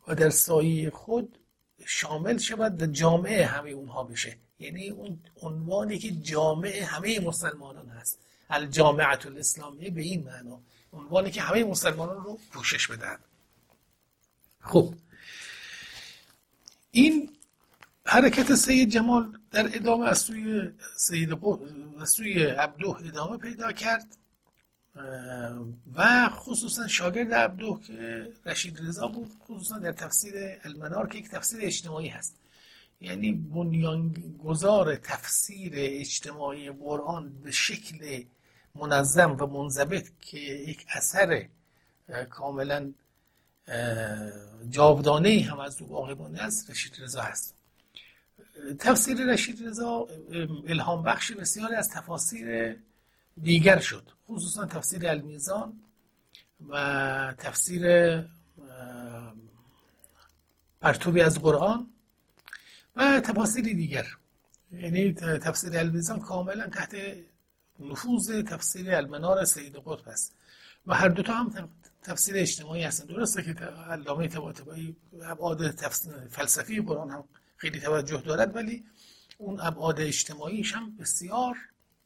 و 0.09 0.15
در 0.15 0.31
سایه 0.31 0.91
خود 0.91 1.39
شامل 1.87 2.39
شود 2.39 2.83
و 2.83 2.87
جامعه 2.87 3.47
همه 3.47 3.71
اونها 3.71 4.05
بشه. 4.05 4.37
یعنی 4.59 4.91
اون 4.91 5.21
عنوانی 5.43 5.99
که 5.99 6.11
جامعه 6.11 6.85
همه 6.85 7.21
مسلمانان 7.21 7.89
هست. 7.89 8.19
الجامعه 8.51 9.27
الاسلامیه 9.27 9.91
به 9.91 10.03
این 10.03 10.23
معنا. 10.23 10.61
عنوانی 10.93 11.31
که 11.31 11.43
همه 11.43 11.65
مسلمانان 11.65 12.25
رو 12.25 12.39
پوشش 12.53 12.87
بدن. 12.87 13.19
خب. 14.61 14.95
این 16.91 17.31
حرکت 18.07 18.55
سید 18.55 18.91
جمال 18.91 19.39
در 19.51 19.77
ادامه 19.77 20.09
از 20.09 20.19
سوی 20.19 20.71
سید 20.97 21.33
از 22.01 22.11
سوی 22.11 22.43
عبدو 22.45 22.99
ادامه 23.05 23.37
پیدا 23.37 23.73
کرد. 23.73 24.17
و 25.95 26.29
خصوصا 26.29 26.89
شاگرد 26.89 27.35
عبدو 27.35 27.81
که 27.87 28.29
رشید 28.47 28.79
رضا 28.81 29.09
بود 29.09 29.31
خصوصا 29.45 29.79
در 29.79 29.93
تفسیر 29.93 30.35
المنار 30.65 31.09
که 31.09 31.19
یک 31.19 31.29
تفسیر 31.29 31.61
اجتماعی 31.63 32.09
هست. 32.09 32.37
یعنی 33.01 33.33
بنیانگذار 33.33 34.97
تفسیر 34.97 35.73
اجتماعی 35.77 36.71
قرآن 36.71 37.33
به 37.45 37.51
شکل 37.51 38.25
منظم 38.75 39.37
و 39.41 39.47
منضبط 39.47 40.09
که 40.21 40.39
یک 40.39 40.87
اثر 40.89 41.49
کاملا 42.31 42.93
جاودانه 44.71 45.41
هم 45.51 45.61
از 45.61 45.83
او 45.83 45.89
باقی 45.89 46.15
مانده 46.15 46.43
است 46.43 46.71
رشید 46.71 46.93
رضا 47.01 47.23
هست. 47.23 47.55
تفسیر 48.79 49.17
رشید 49.17 49.67
رضا 49.67 50.09
الهام 50.69 51.03
بخش 51.03 51.33
بسیاری 51.33 51.75
از 51.75 51.91
تفاسیر 51.91 52.77
دیگر 53.43 53.79
شد. 53.79 54.11
خصوصا 54.29 54.67
تفسیر 54.67 55.09
المیزان 55.09 55.81
و 56.69 57.35
تفسیر 57.39 57.83
پرتوبی 60.81 61.21
از 61.21 61.41
قرآن 61.41 61.87
و 62.97 63.21
تفاسیر 63.21 63.65
دیگر. 63.65 64.07
یعنی 64.73 65.13
تفسیر 65.13 65.79
المیزان 65.79 66.21
کاملا 66.21 66.67
تحت 66.67 66.97
نفوذ 67.81 68.43
تفسیر 68.43 68.95
المنار 68.95 69.45
سید 69.45 69.77
قطب 69.77 70.09
است. 70.09 70.37
و 70.87 70.95
هر 70.95 71.09
دوتا 71.09 71.35
هم 71.35 71.71
تفسیر 72.03 72.37
اجتماعی 72.37 72.83
هستن. 72.83 73.07
درسته 73.07 73.43
که 73.43 73.53
علامه 73.65 74.29
طباطبایی 74.29 74.97
ابعاد 75.23 75.71
فلسفی 76.31 76.81
قرآن 76.81 77.11
هم 77.11 77.25
خیلی 77.57 77.81
توجه 77.81 78.21
دارد 78.21 78.57
ولی 78.57 78.85
اون 79.39 79.61
ابعاد 79.61 80.01
اجتماعیش 80.01 80.75
هم 80.75 80.97
بسیار 80.97 81.57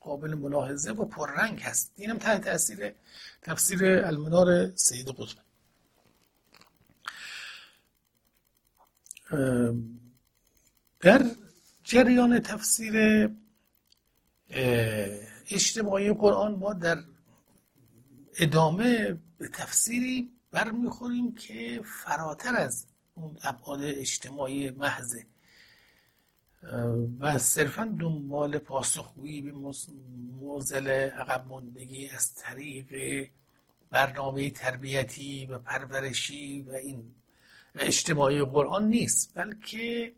قابل 0.04 0.34
ملاحظه 0.34 0.92
و 0.92 1.04
پررنگ 1.04 1.60
هست. 1.60 1.92
اینم 1.96 2.18
تحت 2.18 2.44
تاثیر 2.44 2.94
تفسیر 3.42 3.84
المنار 3.84 4.76
سید 4.76 5.08
قطب. 5.08 5.44
در 11.00 11.30
جریان 11.84 12.40
تفسیر 12.40 12.94
اجتماعی 15.50 16.12
قرآن 16.12 16.54
ما 16.54 16.72
در 16.72 16.98
ادامه 18.38 19.18
به 19.38 19.48
تفسیری 19.48 20.30
برمیخوریم 20.50 21.34
که 21.34 21.80
فراتر 21.84 22.56
از 22.56 22.86
اون 23.14 23.38
ابعاد 23.42 23.80
اجتماعی 23.82 24.70
محضه 24.70 25.26
و 27.20 27.38
صرفا 27.38 27.96
دنبال 28.00 28.58
پاسخگویی 28.58 29.42
به 29.42 29.52
موزل 30.40 30.88
عقب 30.88 31.46
ماندگی 31.48 32.08
از 32.08 32.34
طریق 32.34 33.28
برنامه 33.90 34.50
تربیتی 34.50 35.46
و 35.46 35.58
پرورشی 35.58 36.62
و 36.62 36.72
این 36.72 37.14
اجتماعی 37.74 38.44
قرآن 38.44 38.88
نیست 38.88 39.32
بلکه 39.34 40.12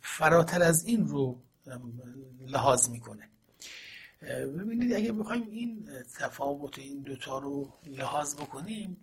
فراتر 0.00 0.62
از 0.62 0.84
این 0.84 1.08
رو 1.08 1.42
لحاظ 2.46 2.88
می‌کنه. 2.88 3.28
ببینید 4.22 4.92
اگه 4.92 5.12
بخوایم 5.12 5.48
این 5.50 5.88
تفاوت 6.18 6.78
این 6.78 7.02
دوتا 7.02 7.38
رو 7.38 7.72
لحاظ 7.86 8.34
بکنیم 8.34 8.96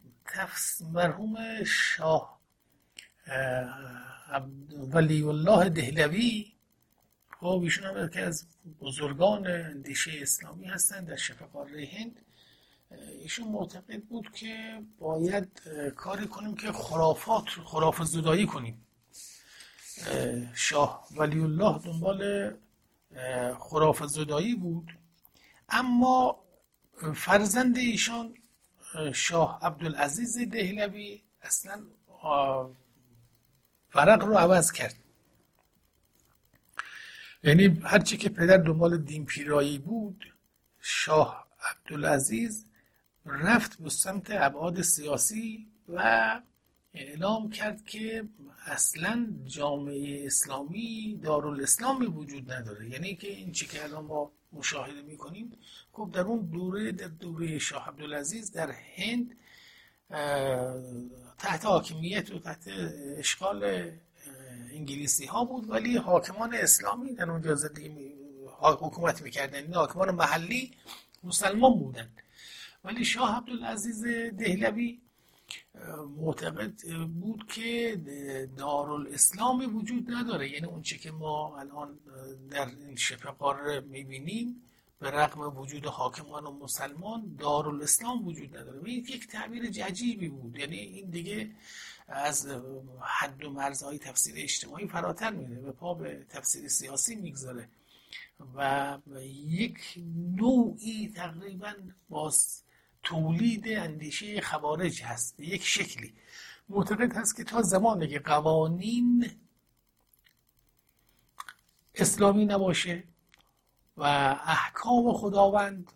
مرحوم 0.93 1.63
شاه 1.63 2.41
ولی 4.93 5.23
الله 5.23 5.69
دهلوی 5.69 6.55
خب 7.39 7.59
ایشون 7.63 7.97
هم 7.97 8.09
که 8.09 8.19
از 8.21 8.47
بزرگان 8.81 9.47
اندیشه 9.47 10.11
اسلامی 10.21 10.65
هستن 10.65 11.03
در 11.03 11.15
شبه 11.15 11.45
قاره 11.45 11.89
هند 11.93 12.21
ایشون 13.21 13.47
معتقد 13.47 14.01
بود 14.03 14.31
که 14.31 14.81
باید 14.99 15.61
کاری 15.95 16.27
کنیم 16.27 16.55
که 16.55 16.71
خرافات 16.71 17.45
خراف 17.45 18.03
زدایی 18.03 18.45
کنیم. 18.45 18.85
شاه 20.53 21.07
ولی 21.17 21.39
الله 21.39 21.79
دنبال 21.85 22.51
خراف 23.59 24.03
زدایی 24.03 24.55
بود. 24.55 24.97
اما 25.69 26.43
فرزند 27.15 27.77
ایشان 27.77 28.33
شاه 29.13 29.59
عبدالعزیز 29.61 30.37
دهلوی 30.49 31.21
اصلا 31.41 31.83
فرق 33.95 34.23
رو 34.23 34.33
عوض 34.33 34.71
کرد. 34.71 34.95
یعنی 37.43 37.79
هرچی 37.83 38.17
که 38.17 38.29
پدر 38.29 38.57
دنبال 38.57 38.97
دین 38.97 39.25
پیرایی 39.25 39.77
بود 39.77 40.33
شاه 40.81 41.47
عبدالعزیز 41.71 42.65
رفت 43.25 43.81
به 43.81 43.89
سمت 43.89 44.27
ابعاد 44.31 44.81
سیاسی 44.81 45.67
و 45.89 46.01
اعلام 46.93 47.49
کرد 47.49 47.85
که 47.85 48.23
اصلا 48.65 49.27
جامعه 49.45 50.25
اسلامی 50.25 51.19
دارالاسلامی 51.23 52.05
وجود 52.05 52.51
نداره. 52.51 52.89
یعنی 52.89 53.15
که 53.15 53.27
این 53.27 53.51
چی 53.51 53.65
که 53.65 53.83
الان 53.83 54.05
ما 54.05 54.31
مشاهده 54.53 55.01
می‌کنیم 55.01 55.57
خب 55.91 56.09
در 56.13 56.21
اون 56.21 56.45
دوره 56.45 56.91
در 56.91 57.07
دوره 57.07 57.59
شاه 57.59 57.87
عبدالعزیز 57.87 58.51
در 58.51 58.71
هند 58.95 59.35
تحت 61.45 61.65
حاکمیت 61.65 62.31
و 62.31 62.39
تحت 62.39 62.63
اشغال 63.17 63.91
انگلیسی 64.71 65.25
ها 65.25 65.45
بود 65.45 65.69
ولی 65.69 65.97
حاکمان 65.97 66.53
اسلامی 66.53 67.13
در 67.13 67.31
اونجا 67.31 67.55
زندگی 67.55 68.13
حکومت 68.61 69.21
می‌کردن. 69.21 69.61
این 69.63 69.73
حاکمان 69.73 70.11
محلی 70.11 70.71
مسلمان 71.23 71.73
بودن. 71.79 72.09
ولی 72.83 73.05
شاه 73.05 73.37
عبدالعزیز 73.37 74.05
دهلوی 74.41 75.01
معتقد 76.17 76.73
بود 77.21 77.47
که 77.47 78.01
دارالاسلامی 78.57 79.65
وجود 79.65 80.11
نداره. 80.11 80.49
یعنی 80.49 80.65
اون 80.65 80.81
که 80.81 81.11
ما 81.11 81.59
الان 81.59 81.99
در 82.51 82.67
این 82.87 82.95
شبه 82.95 83.31
قاره 83.31 83.79
می‌بینیم 83.79 84.61
به 84.99 85.11
رغم 85.11 85.57
وجود 85.57 85.85
حاکمان 85.85 86.45
و 86.45 86.51
مسلمان 86.51 87.35
دارالاسلام 87.39 88.27
وجود 88.27 88.57
نداره. 88.57 88.79
و 88.79 88.85
این 88.85 88.99
یک 88.99 89.27
تعبیر 89.27 89.69
ججیبی 89.69 90.29
بود. 90.29 90.57
یعنی 90.57 90.77
این 90.77 91.09
دیگه 91.09 91.51
از 92.07 92.47
حد 93.01 93.43
و 93.43 93.49
مرزهای 93.49 93.97
تفسیر 93.97 94.35
اجتماعی 94.37 94.87
فراتر 94.87 95.31
میره 95.31 95.61
و 95.61 95.71
پا 95.71 95.93
به 95.93 96.25
تفسیر 96.29 96.67
سیاسی 96.67 97.15
می‌گذاره. 97.15 97.69
و 98.55 98.99
یک 99.47 99.79
نوعی 100.35 101.11
تقریبا 101.15 101.73
باز 102.09 102.63
تولید 103.03 103.67
اندیشه 103.67 104.41
خوارج 104.41 105.03
هست. 105.03 105.37
به 105.37 105.47
یک 105.47 105.63
شکلی. 105.63 106.13
معتقد 106.69 107.15
هست 107.15 107.35
که 107.35 107.43
تا 107.43 107.61
زمانی 107.61 108.07
که 108.07 108.19
قوانین 108.19 109.31
اسلامی 111.95 112.45
نباشه 112.45 113.03
و 113.97 114.03
احکام 114.45 115.13
خداوند 115.13 115.91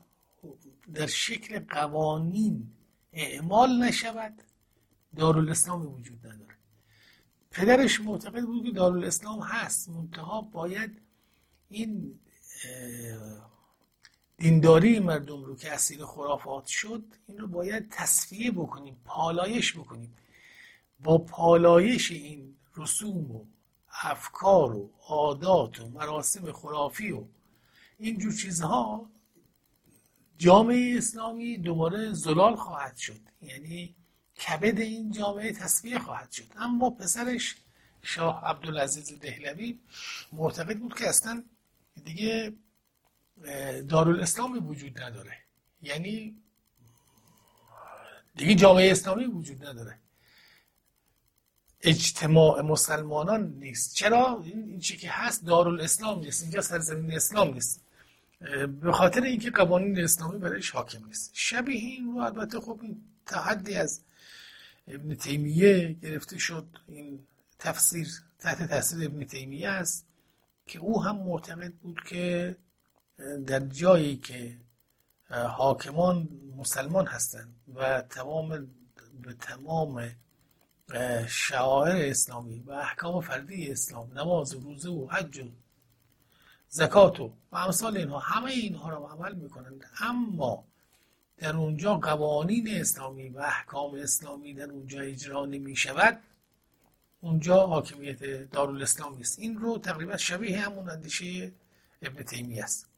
در 0.93 1.07
شکل 1.07 1.59
قوانین 1.59 2.71
اعمال 3.13 3.83
نشود 3.83 4.41
دارالاسلامی 5.15 5.87
وجود 5.87 6.27
نداره 6.27 6.55
پدرش 7.51 8.01
معتقد 8.01 8.45
بود 8.45 8.65
که 8.65 8.71
دارالاسلام 8.71 9.41
هست 9.41 9.89
منتها 9.89 10.41
باید 10.41 11.01
این 11.69 12.19
دینداری 14.37 14.99
مردم 14.99 15.43
رو 15.43 15.55
که 15.55 15.73
اسیر 15.73 16.05
خرافات 16.05 16.65
شد 16.65 17.03
این 17.27 17.37
رو 17.37 17.47
باید 17.47 17.89
تصفیه 17.89 18.51
بکنیم 18.51 19.01
پالایش 19.05 19.77
بکنیم. 19.77 20.15
با 20.99 21.17
پالایش 21.17 22.11
این 22.11 22.55
رسوم 22.77 23.31
و 23.31 23.45
افکار 24.03 24.75
و 24.75 24.91
عادات 25.07 25.81
و 25.81 25.89
مراسم 25.89 26.51
خرافی 26.51 27.11
و 27.11 27.23
اینجور 27.99 28.33
چیزها 28.33 29.09
جامعه 30.37 30.97
اسلامی 30.97 31.57
دوباره 31.57 32.13
زلال 32.13 32.55
خواهد 32.55 32.95
شد. 32.97 33.19
یعنی 33.41 33.95
کبد 34.47 34.79
این 34.79 35.11
جامعه 35.11 35.51
تصفیه 35.51 35.99
خواهد 35.99 36.31
شد. 36.31 36.43
اما 36.55 36.89
پسرش 36.89 37.55
شاه 38.01 38.45
عبدالعزیز 38.45 39.19
دهلوی 39.19 39.79
معتقد 40.33 40.79
بود 40.79 40.95
که 40.95 41.09
اصلا 41.09 41.43
دیگه 42.03 42.53
دارالاسلامی 43.89 44.59
وجود 44.59 45.01
نداره. 45.01 45.37
یعنی 45.81 46.37
دیگه 48.35 48.55
جامعه 48.55 48.91
اسلامی 48.91 49.25
وجود 49.25 49.65
نداره. 49.65 49.99
اجتماع 51.81 52.61
مسلمانان 52.61 53.53
نیست. 53.53 53.95
چرا؟ 53.95 54.41
این 54.43 54.79
چی 54.79 54.97
که 54.97 55.09
هست 55.11 55.45
دارالاسلام 55.45 56.19
نیست. 56.19 56.41
اینجا 56.41 56.61
سرزمین 56.61 57.15
اسلام 57.15 57.53
نیست. 57.53 57.85
به 58.81 58.91
خاطر 58.91 59.23
اینکه 59.23 59.51
قوانین 59.51 59.99
اسلامی 59.99 60.39
برایش 60.39 60.71
حاکم 60.71 61.05
نیست. 61.05 61.31
شبیه 61.33 61.75
این 61.75 62.11
رو 62.11 62.17
البته 62.17 62.59
خب 62.59 62.79
این 62.81 63.01
تحدی 63.25 63.75
از 63.75 64.01
ابن 64.87 65.15
تیمیه 65.15 65.93
گرفته 66.01 66.37
شد. 66.37 66.67
این 66.87 67.27
تفسیر 67.59 68.07
تحت 68.39 68.69
تاثیر 68.69 69.05
ابن 69.05 69.23
تیمیه 69.23 69.69
است 69.69 70.07
که 70.65 70.79
او 70.79 71.03
هم 71.03 71.17
معتقد 71.17 71.73
بود 71.73 72.03
که 72.09 72.55
در 73.47 73.59
جایی 73.59 74.17
که 74.17 74.57
حاکمان 75.29 76.29
مسلمان 76.57 77.07
هستند 77.07 77.55
و 77.75 78.01
تمام 78.01 78.49
به 79.21 79.33
تمام 79.33 80.09
شعائر 81.27 82.09
اسلامی 82.09 82.59
و 82.59 82.71
احکام 82.71 83.21
فردی 83.21 83.71
اسلام 83.71 84.19
نماز 84.19 84.55
و 84.55 84.59
روزه 84.59 84.89
و 84.89 85.07
حج 85.07 85.39
و 85.39 85.51
زکات 86.69 87.19
و 87.19 87.31
امثال 87.51 87.97
اینها. 87.97 88.19
همه 88.19 88.51
اینها 88.51 88.89
را 88.89 88.97
عمل 88.97 89.35
می‌کنند. 89.35 89.85
اما 89.99 90.63
در 91.37 91.55
اونجا 91.55 91.97
قوانین 91.97 92.67
اسلامی 92.67 93.29
و 93.29 93.39
احکام 93.39 93.95
اسلامی 93.95 94.53
در 94.53 94.69
اونجا 94.69 95.01
اجرا 95.01 95.45
نمی 95.45 95.75
شود 95.75 96.21
اونجا 97.21 97.67
حاکمیت 97.67 98.51
دارالاسلامی 98.51 99.21
است 99.21 99.39
این 99.39 99.57
رو 99.57 99.77
تقریبا 99.77 100.17
شبیه 100.17 100.59
همون 100.61 100.89
اندیشه 100.89 101.51
ابن 102.01 102.23
تیمی 102.23 102.59
است. 102.59 102.89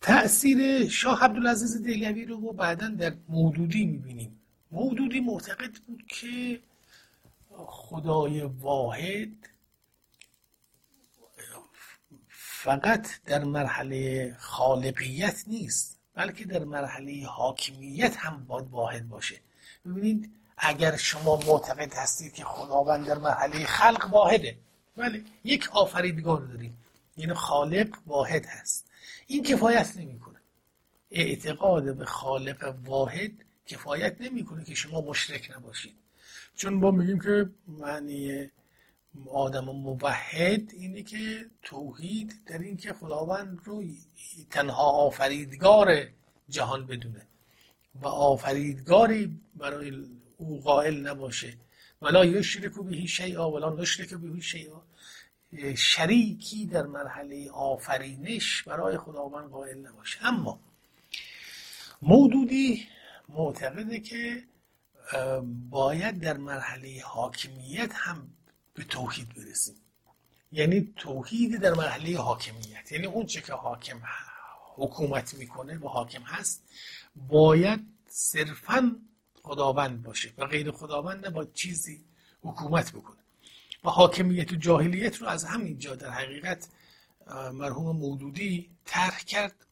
تأثیر 0.00 0.88
شاه 0.88 1.24
عبدالعزیز 1.24 1.82
دهلوی 1.82 2.24
رو 2.24 2.40
ما 2.40 2.52
بعدا 2.52 2.88
در 2.88 3.14
مودودی 3.28 3.84
می‌بینیم. 3.84 4.40
مودودی 4.70 5.20
معتقد 5.20 5.76
بود 5.86 6.04
که 6.08 6.60
خدای 7.64 8.40
واحد 8.42 9.48
فقط 12.28 13.08
در 13.24 13.44
مرحله 13.44 14.34
خالقیت 14.38 15.44
نیست 15.46 15.98
بلکه 16.14 16.44
در 16.44 16.64
مرحله 16.64 17.26
حاکمیت 17.26 18.16
هم 18.16 18.44
باید 18.44 18.70
واحد 18.70 19.08
باشه. 19.08 19.40
ببینید 19.86 20.32
اگر 20.56 20.96
شما 20.96 21.36
معتقد 21.36 21.94
هستید 21.94 22.32
که 22.32 22.44
خداوند 22.44 23.06
در 23.06 23.18
مرحله 23.18 23.64
خلق 23.64 24.08
واحده 24.12 24.58
ولی 24.96 25.24
یک 25.44 25.68
آفریدگار 25.72 26.40
داریم. 26.40 26.78
یعنی 27.16 27.34
خالق 27.34 27.98
واحد 28.06 28.46
هست. 28.46 28.90
این 29.26 29.42
کفایت 29.42 29.96
نمی‌کنه. 29.96 30.40
اعتقاد 31.10 31.96
به 31.96 32.04
خالق 32.04 32.74
واحد 32.84 33.32
کفایت 33.66 34.20
نمی‌کنه 34.20 34.64
که 34.64 34.74
شما 34.74 35.00
مشرک 35.00 35.50
نباشید. 35.56 36.05
چون 36.56 36.74
ما 36.74 36.90
میگیم 36.90 37.20
که 37.20 37.50
معنی 37.68 38.50
آدم 39.30 39.64
موحد 39.64 40.72
اینه 40.72 41.02
که 41.02 41.46
توحید 41.62 42.34
در 42.46 42.58
این 42.58 42.76
که 42.76 42.92
خداوند 42.92 43.60
رو 43.64 43.84
تنها 44.50 44.90
آفریدگار 44.90 46.06
جهان 46.48 46.86
بدونه 46.86 47.26
و 48.02 48.06
آفریدگاری 48.06 49.40
برای 49.54 50.04
او 50.36 50.60
قائل 50.60 51.06
نباشه. 51.06 51.56
ولا 52.02 52.24
یشرک 52.24 52.72
بهی 52.72 53.08
شیئا 53.08 53.50
ولا 53.50 53.70
نشرک 53.70 54.14
بهی 54.14 54.42
شیئا. 54.42 54.82
شریکی 55.76 56.66
در 56.66 56.86
مرحله 56.86 57.50
آفرینش 57.50 58.62
برای 58.62 58.96
خداوند 58.96 59.50
قائل 59.50 59.78
نباشه. 59.78 60.26
اما 60.26 60.60
مودودی 62.02 62.86
معتقده 63.28 64.00
که 64.00 64.42
باید 65.70 66.20
در 66.20 66.36
مرحله 66.36 67.02
حاکمیت 67.04 67.92
هم 67.94 68.30
به 68.74 68.84
توحید 68.84 69.34
برسیم. 69.34 69.74
یعنی 70.52 70.92
توحید 70.96 71.60
در 71.60 71.74
مرحله 71.74 72.18
حاکمیت. 72.18 72.92
یعنی 72.92 73.06
اون 73.06 73.26
چه 73.26 73.40
که 73.40 73.52
حاکم 73.52 74.02
حکومت 74.74 75.34
می‌کنه 75.34 75.78
و 75.78 75.88
حاکم 75.88 76.22
هست 76.22 76.64
باید 77.16 77.80
صرفا 78.08 78.96
خداوند 79.42 80.02
باشه 80.02 80.32
و 80.38 80.46
غیر 80.46 80.70
خداوند 80.70 81.30
با 81.30 81.44
چیزی 81.44 82.04
حکومت 82.42 82.92
بکنه. 82.92 83.16
و 83.84 83.90
حاکمیت 83.90 84.52
و 84.52 84.56
جاهلیت 84.56 85.16
رو 85.16 85.28
از 85.28 85.44
همین 85.44 85.78
جا 85.78 85.94
در 85.94 86.10
حقیقت 86.10 86.68
مرحوم 87.52 87.96
مودودی 87.96 88.70
طرح 88.84 89.18
کرد 89.18 89.66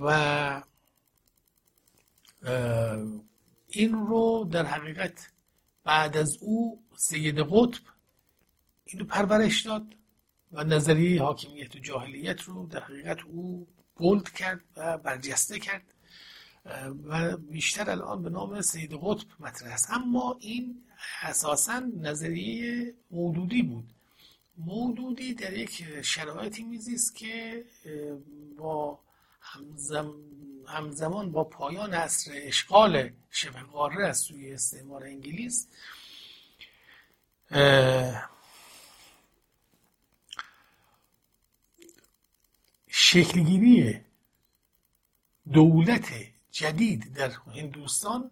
و 0.00 0.62
این 3.72 3.92
رو 3.92 4.48
در 4.52 4.66
حقیقت 4.66 5.32
بعد 5.84 6.16
از 6.16 6.38
او 6.40 6.82
سید 6.96 7.38
قطب 7.38 7.82
اینو 8.84 9.04
پرورش 9.04 9.62
داد 9.62 9.94
و 10.52 10.64
نظریه 10.64 11.22
حاکمیت 11.22 11.76
و 11.76 11.78
جاهلیت 11.78 12.42
رو 12.42 12.66
در 12.66 12.80
حقیقت 12.80 13.18
او 13.22 13.66
بولد 13.96 14.28
کرد 14.28 14.60
و 14.76 14.98
برجسته 14.98 15.58
کرد 15.58 15.94
و 17.04 17.36
بیشتر 17.36 17.90
الان 17.90 18.22
به 18.22 18.30
نام 18.30 18.60
سید 18.60 18.94
قطب 19.02 19.26
مطرح 19.40 19.72
است. 19.72 19.90
اما 19.90 20.38
این 20.40 20.82
اساسا 21.22 21.82
نظریه 22.00 22.94
مودودی 23.10 23.62
بود. 23.62 23.84
مودودی 24.56 25.34
در 25.34 25.52
یک 25.52 26.02
شرایطی 26.02 26.62
میزیست 26.62 27.16
که 27.16 27.64
با 28.58 28.98
همزم 29.40 30.14
همزمان 30.66 31.32
با 31.32 31.44
پایان 31.44 31.94
عصر 31.94 32.30
اشغال 32.34 33.10
شبه 33.30 33.60
قاره 33.62 34.06
از 34.06 34.18
سوی 34.18 34.52
استعمار 34.52 35.04
انگلیس 35.04 35.68
شکلگیری 42.88 44.00
دولت 45.52 46.08
جدید 46.50 47.12
در 47.14 47.30
هندوستان 47.30 48.30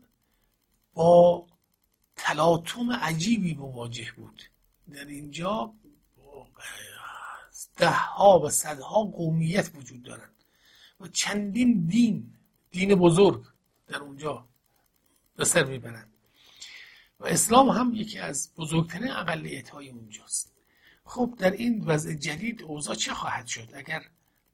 با 0.94 1.46
تلاطم 2.16 2.92
عجیبی 2.92 3.54
مواجه 3.54 4.12
بود. 4.16 4.42
در 4.92 5.04
اینجا 5.04 5.74
ده 7.76 7.90
ها 7.90 8.40
و 8.40 8.50
صدها 8.50 9.04
قومیت 9.04 9.70
وجود 9.74 10.02
دارند. 10.02 10.39
و 11.00 11.08
چندین 11.08 11.86
دین 11.86 12.32
دین 12.70 12.94
بزرگ 12.94 13.44
در 13.88 13.98
اونجا 13.98 14.48
به 15.36 15.44
سر 15.44 15.64
می‌برند 15.64 16.12
و 17.20 17.26
اسلام 17.26 17.68
هم 17.68 17.94
یکی 17.94 18.18
از 18.18 18.54
بزرگترین 18.56 19.10
اقلیت 19.10 19.68
های 19.68 19.90
اونجاست. 19.90 20.52
خب 21.04 21.34
در 21.38 21.50
این 21.50 21.84
وضع 21.84 22.14
جدید 22.14 22.62
اوضاع 22.62 22.94
چه 22.94 23.14
خواهد 23.14 23.46
شد؟ 23.46 23.68
اگر 23.74 24.02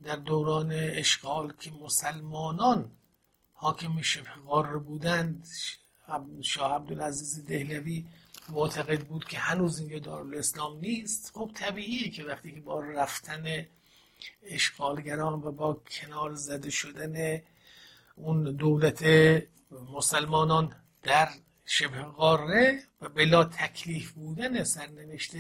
در 0.03 0.17
دوران 0.17 0.73
اشغال 0.73 1.53
که 1.61 1.71
مسلمانان 1.71 2.91
حاکم 3.53 4.03
شبه 4.03 4.31
قاره 4.47 4.79
بودند 4.79 5.49
شاه 6.43 6.73
عبدالعزیز 6.73 7.45
دهلوی 7.45 8.07
معتقد 8.49 9.07
بود 9.07 9.25
که 9.25 9.39
هنوز 9.39 9.79
اینجا 9.79 9.99
دارالاسلام 9.99 10.79
نیست 10.79 11.31
خب 11.35 11.51
طبیعیه 11.55 12.11
که 12.11 12.25
وقتی 12.25 12.53
که 12.53 12.61
با 12.61 12.81
رفتن 12.81 13.67
اشغالگران 14.43 15.33
و 15.33 15.53
با 15.53 15.83
کنار 15.91 16.35
زده 16.35 16.71
شدن 16.71 17.43
اون 18.17 18.57
دولت 18.57 19.05
مسلمانان 19.95 20.77
در 21.03 21.29
شبه 21.65 22.03
قاره 22.03 22.83
و 23.01 23.09
بلا 23.09 23.45
تکلیف 23.45 24.13
بودن 24.13 24.65
سرنوشت 24.65 25.33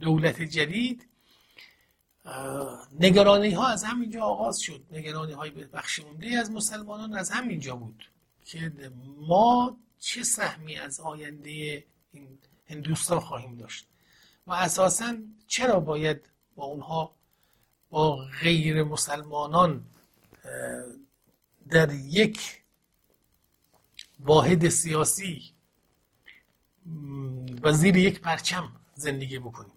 دولت 0.00 0.42
جدید 0.42 1.08
نگرانی 3.00 3.50
ها 3.50 3.68
از 3.68 3.84
همینجا 3.84 4.22
آغاز 4.22 4.58
شد. 4.58 4.84
نگرانی 4.90 5.32
های 5.32 5.50
بخش 5.50 6.00
از 6.40 6.50
مسلمانان 6.50 7.14
از 7.14 7.30
همینجا 7.30 7.76
بود 7.76 8.10
که 8.44 8.72
ما 9.18 9.76
چه 9.98 10.22
سهمی 10.22 10.76
از 10.76 11.00
آینده 11.00 11.84
این 12.12 12.38
هندوستان 12.66 13.20
خواهیم 13.20 13.56
داشت 13.56 13.86
و 14.46 14.52
اساسا 14.52 15.16
چرا 15.46 15.80
باید 15.80 16.30
با 16.56 16.64
اونها 16.64 17.17
با 17.90 18.16
غیر 18.40 18.82
مسلمانان 18.82 19.84
در 21.70 21.92
یک 21.94 22.62
واحد 24.20 24.68
سیاسی 24.68 25.52
و 27.62 27.72
زیر 27.72 27.96
یک 27.96 28.20
پرچم 28.20 28.72
زندگی 28.94 29.38
بکنیم. 29.38 29.72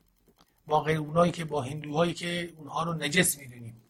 با 0.67 0.81
غیر 0.81 0.97
اونایی 0.97 1.31
که 1.31 1.45
با 1.45 1.61
هندوهایی 1.61 2.13
که 2.13 2.53
اونها 2.57 2.83
رو 2.83 2.93
نجس 2.93 3.37
می‌دونیم. 3.37 3.81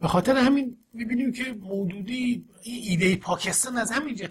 به 0.00 0.08
خاطر 0.08 0.36
همین 0.36 0.78
می‌بینیم 0.92 1.32
که 1.32 1.52
مودودی 1.52 2.48
این 2.62 2.82
ایده 2.82 3.16
پاکستان 3.16 3.78
از 3.78 3.90
همینجا 3.90 4.26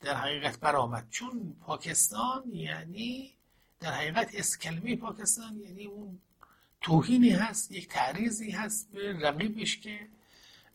در 0.00 0.14
حقیقت 0.14 0.60
برآمد. 0.60 1.06
چون 1.10 1.56
پاکستان 1.60 2.54
یعنی 2.54 3.34
در 3.82 3.92
حقیقت 3.92 4.34
اس 4.34 4.58
کلمه 4.58 4.96
پاکستان 4.96 5.60
یعنی 5.60 5.86
اون 5.86 6.18
توهینی 6.80 7.30
هست 7.30 7.72
یک 7.72 7.88
تعریضی 7.88 8.50
هست 8.50 8.90
به 8.92 9.12
رقیبش 9.12 9.78
که 9.78 10.06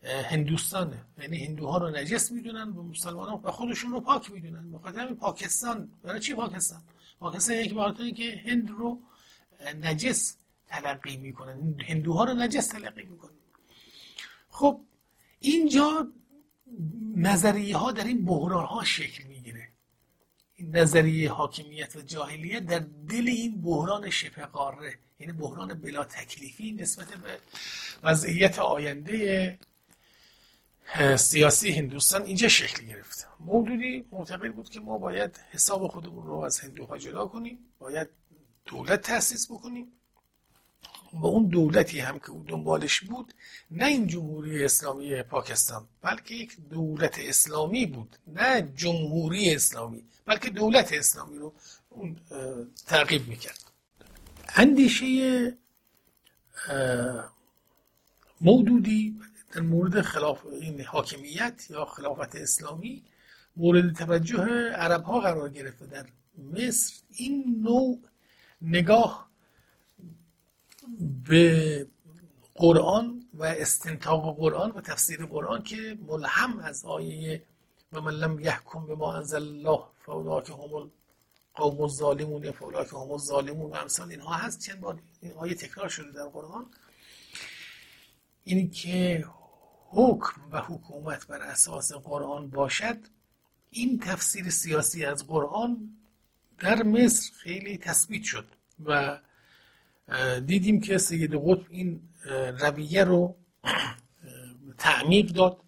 هندوستانه. 0.04 1.06
یعنی 1.22 1.46
هندوها 1.46 1.78
رو 1.78 1.90
نجس 1.90 2.32
می‌دونن 2.32 2.70
و 2.70 2.84
مسلمانان 2.84 3.42
و 3.44 3.52
خودشون 3.52 3.92
رو 3.92 4.00
پاک 4.00 4.32
می‌دونن. 4.32 4.72
بخاطر 4.72 5.14
پاکستان. 5.14 5.90
برای 6.04 6.20
چی 6.20 6.34
پاکستان؟ 6.34 6.82
پاکستان 7.20 7.56
یک 7.56 7.74
بخاطر 7.74 8.10
که 8.10 8.42
هند 8.46 8.70
رو 8.70 9.02
نجس 9.82 10.38
تلقی 10.68 11.18
می‌کنن. 11.18 11.76
هندوها 11.88 12.24
رو 12.24 12.34
نجس 12.34 12.68
تلقی 12.68 13.04
می‌کنن. 13.04 13.32
خب 14.50 14.82
اینجا 15.40 16.08
نظریه 17.16 17.78
ها 17.78 17.92
در 17.92 18.04
این 18.04 18.26
بحران 18.26 18.66
ها 18.66 18.84
شکل 18.84 19.24
می‌گیره 19.24 19.37
این 20.58 20.76
نظریه 20.76 21.32
حاکمیت 21.32 21.96
و 21.96 22.02
جاهلیت 22.02 22.66
در 22.66 22.80
دل 23.10 23.28
این 23.28 23.62
بحران 23.62 24.10
شبه 24.10 24.46
قاره 24.46 25.00
یعنی 25.20 25.34
بحران 25.34 25.74
بلا 25.74 26.04
تکلیفی 26.04 26.72
نسبت 26.72 27.08
به 27.08 27.40
وضعیت 28.04 28.60
آینده 28.60 29.60
سیاسی 31.18 31.72
هندوستان 31.72 32.24
اینجا 32.24 32.48
شکل 32.48 32.86
گرفت. 32.86 33.28
مولودی 33.40 34.06
معتقد 34.12 34.54
بود 34.54 34.70
که 34.70 34.80
ما 34.80 34.98
باید 34.98 35.40
حساب 35.52 35.88
خودمون 35.88 36.28
رو 36.28 36.34
از 36.34 36.60
هندوها 36.60 36.98
جدا 36.98 37.28
کنیم 37.28 37.60
باید 37.80 38.08
دولت 38.66 39.02
تأسیس 39.02 39.52
بکنیم 39.52 39.92
و 41.14 41.26
اون 41.26 41.48
دولتی 41.48 42.00
هم 42.00 42.20
که 42.20 42.30
اون 42.30 42.46
دنبالش 42.48 43.00
بود 43.02 43.34
نه 43.72 43.86
این 43.86 44.08
جمهوری 44.08 44.66
اسلامی 44.66 45.24
پاکستان 45.24 45.88
بلکه 46.02 46.36
یک 46.36 46.58
دولت 46.70 47.20
اسلامی 47.20 47.86
بود 47.86 48.16
نه 48.28 48.62
جمهوری 48.76 49.56
اسلامی 49.56 50.04
بلکه 50.26 50.50
دولت 50.50 50.94
اسلامی 50.94 51.38
رو 51.38 51.54
اون 51.90 52.18
تعقیب 52.88 53.28
می‌کرد. 53.28 53.72
اندیشه 54.56 55.58
مودودی 58.42 59.20
در 59.52 59.62
مورد 59.62 60.02
خلاف 60.02 60.46
این 60.46 60.82
حاکمیت 60.82 61.68
یا 61.70 61.86
خلافت 61.86 62.36
اسلامی 62.36 63.04
مورد 63.56 63.96
توجه 63.96 64.72
عرب 64.72 65.04
ها 65.04 65.20
قرار 65.20 65.50
گرفته 65.50 65.86
در 65.86 66.06
مصر 66.54 66.94
این 67.10 67.62
نوع 67.64 68.00
نگاه 68.62 69.27
به 71.30 71.88
قرآن 72.56 73.24
و 73.34 73.44
استنتاق 73.44 74.38
قرآن 74.38 74.72
و 74.72 74.82
تفسیر 74.82 75.26
قرآن 75.26 75.64
که 75.64 75.98
ملهم 76.08 76.60
از 76.60 76.86
آیه 76.86 77.44
و 77.94 78.02
من 78.02 78.12
لم 78.12 78.40
یحکم 78.40 78.86
به 78.86 78.96
ما 78.96 79.14
انزل 79.14 79.36
الله 79.36 79.84
که 80.46 80.54
هم 80.54 80.92
قوم 81.54 81.82
الظالمون 81.82 82.44
یا 82.44 82.52
که 82.52 82.96
هم 82.98 83.12
الظالمون 83.12 83.72
و 83.72 83.76
امثال 83.76 84.10
اینها 84.10 84.34
هست. 84.34 84.60
چند 84.60 84.80
بار 84.80 85.00
این 85.22 85.32
آیه 85.32 85.56
تکرار 85.56 85.90
شده 85.90 86.12
در 86.12 86.26
قرآن. 86.26 86.66
اینی 88.44 88.68
که 88.68 89.26
حکم 89.90 90.42
و 90.52 90.62
حکومت 90.62 91.28
بر 91.28 91.42
اساس 91.42 91.94
قرآن 91.94 92.50
باشد 92.50 92.98
این 93.70 94.00
تفسیر 94.00 94.50
سیاسی 94.50 95.06
از 95.06 95.28
قرآن 95.28 95.98
در 96.60 96.84
مصر 96.84 97.34
خیلی 97.34 97.78
تثبیت 97.78 98.24
شد 98.24 98.48
و 98.86 99.20
دیدیم 100.46 100.82
که 100.82 100.98
سید 100.98 101.36
قطب 101.36 101.66
این 101.70 102.02
رویه 102.60 103.04
رو 103.04 103.36
تعمیق 104.78 105.28
داد 105.28 105.64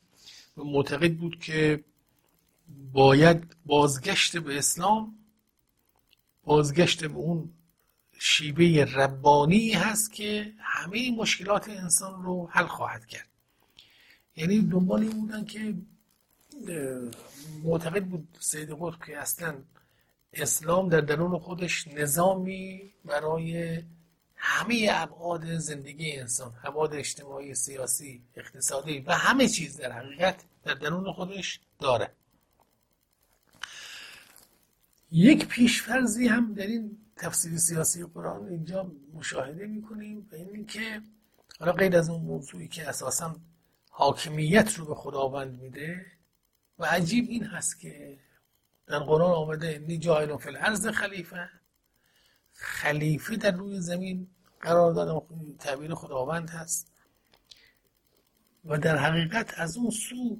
و 0.58 0.64
معتقد 0.64 1.14
بود 1.14 1.40
که 1.40 1.84
باید 2.92 3.56
بازگشت 3.66 4.38
به 4.38 4.58
اسلام 4.58 5.16
بازگشت 6.44 7.06
به 7.06 7.18
اون 7.18 7.54
شیوه 8.20 8.86
ربانی 8.94 9.72
هست 9.72 10.14
که 10.14 10.54
همه 10.60 11.12
مشکلات 11.12 11.70
انسان 11.70 12.24
رو 12.24 12.50
حل 12.52 12.66
خواهد 12.68 13.06
کرد. 13.06 13.28
یعنی 14.36 14.62
دنبال 14.62 15.02
این 15.02 15.22
بودن 15.22 15.46
که 15.46 15.76
معتقد 17.64 18.06
بود 18.06 18.38
سید 18.40 18.70
قطب 18.72 19.06
که 19.06 19.18
اصلا 19.18 19.56
اسلام 20.34 20.90
در 20.90 21.02
درون 21.02 21.40
خودش 21.40 21.88
نظامی 21.88 22.94
برای 23.06 23.82
همه 24.42 24.88
ابعاد 24.92 25.58
زندگی 25.58 26.12
انسان 26.12 26.54
ابعاد 26.64 26.94
اجتماعی 26.94 27.56
سیاسی 27.56 28.24
اقتصادی 28.36 29.00
و 29.00 29.12
همه 29.12 29.48
چیز 29.48 29.78
در 29.78 29.92
حقیقت 29.92 30.44
در 30.64 30.74
درون 30.74 31.12
خودش 31.12 31.60
داره. 31.80 32.12
یک 35.12 35.48
پیشفرزی 35.48 36.28
هم 36.28 36.54
در 36.54 36.68
این 36.68 36.98
تفسیر 37.16 37.58
سیاسی 37.58 38.04
قرآن 38.04 38.48
اینجا 38.48 38.92
مشاهده 39.14 39.68
می‌کنیم 39.68 40.22
به 40.22 40.38
این 40.38 40.66
که 40.66 41.02
حالا 41.60 41.72
غیر 41.72 41.98
از 41.98 42.10
اون 42.10 42.22
موضوعی 42.22 42.68
که 42.68 42.90
اساسا 42.90 43.36
حاکمیت 43.90 44.74
رو 44.74 44.86
به 44.86 44.96
خداوند 44.96 45.62
میده 45.62 46.06
و 46.80 46.86
عجیب 46.86 47.30
این 47.30 47.44
هست 47.44 47.80
که 47.80 48.20
در 48.88 49.00
قرآن 49.00 49.32
آمده 49.32 49.84
نی 49.88 49.98
جایلون 49.98 50.38
فی 50.38 50.52
خلیفه 50.92 51.50
خلیفه 52.60 53.36
در 53.36 53.52
روی 53.52 53.82
زمین 53.82 54.28
قرار 54.62 54.94
دادن 54.94 55.26
تعبیر 55.60 55.94
خداوند 55.94 56.50
هست. 56.50 56.92
و 58.66 58.78
در 58.78 58.98
حقیقت 58.98 59.54
از 59.60 59.78
اون 59.78 59.90
سو 59.90 60.38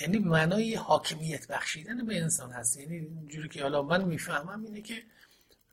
یعنی 0.00 0.18
به 0.18 0.28
معنای 0.28 0.74
حاکمیت 0.74 1.46
بخشیدن 1.46 2.06
به 2.06 2.20
انسان 2.20 2.50
هست. 2.50 2.76
یعنی 2.76 2.96
اینجوری 2.96 3.48
که 3.48 3.62
حالا 3.62 3.82
من 3.82 4.04
می‌فهمم 4.04 4.64
اینه 4.64 4.82
که 4.82 5.02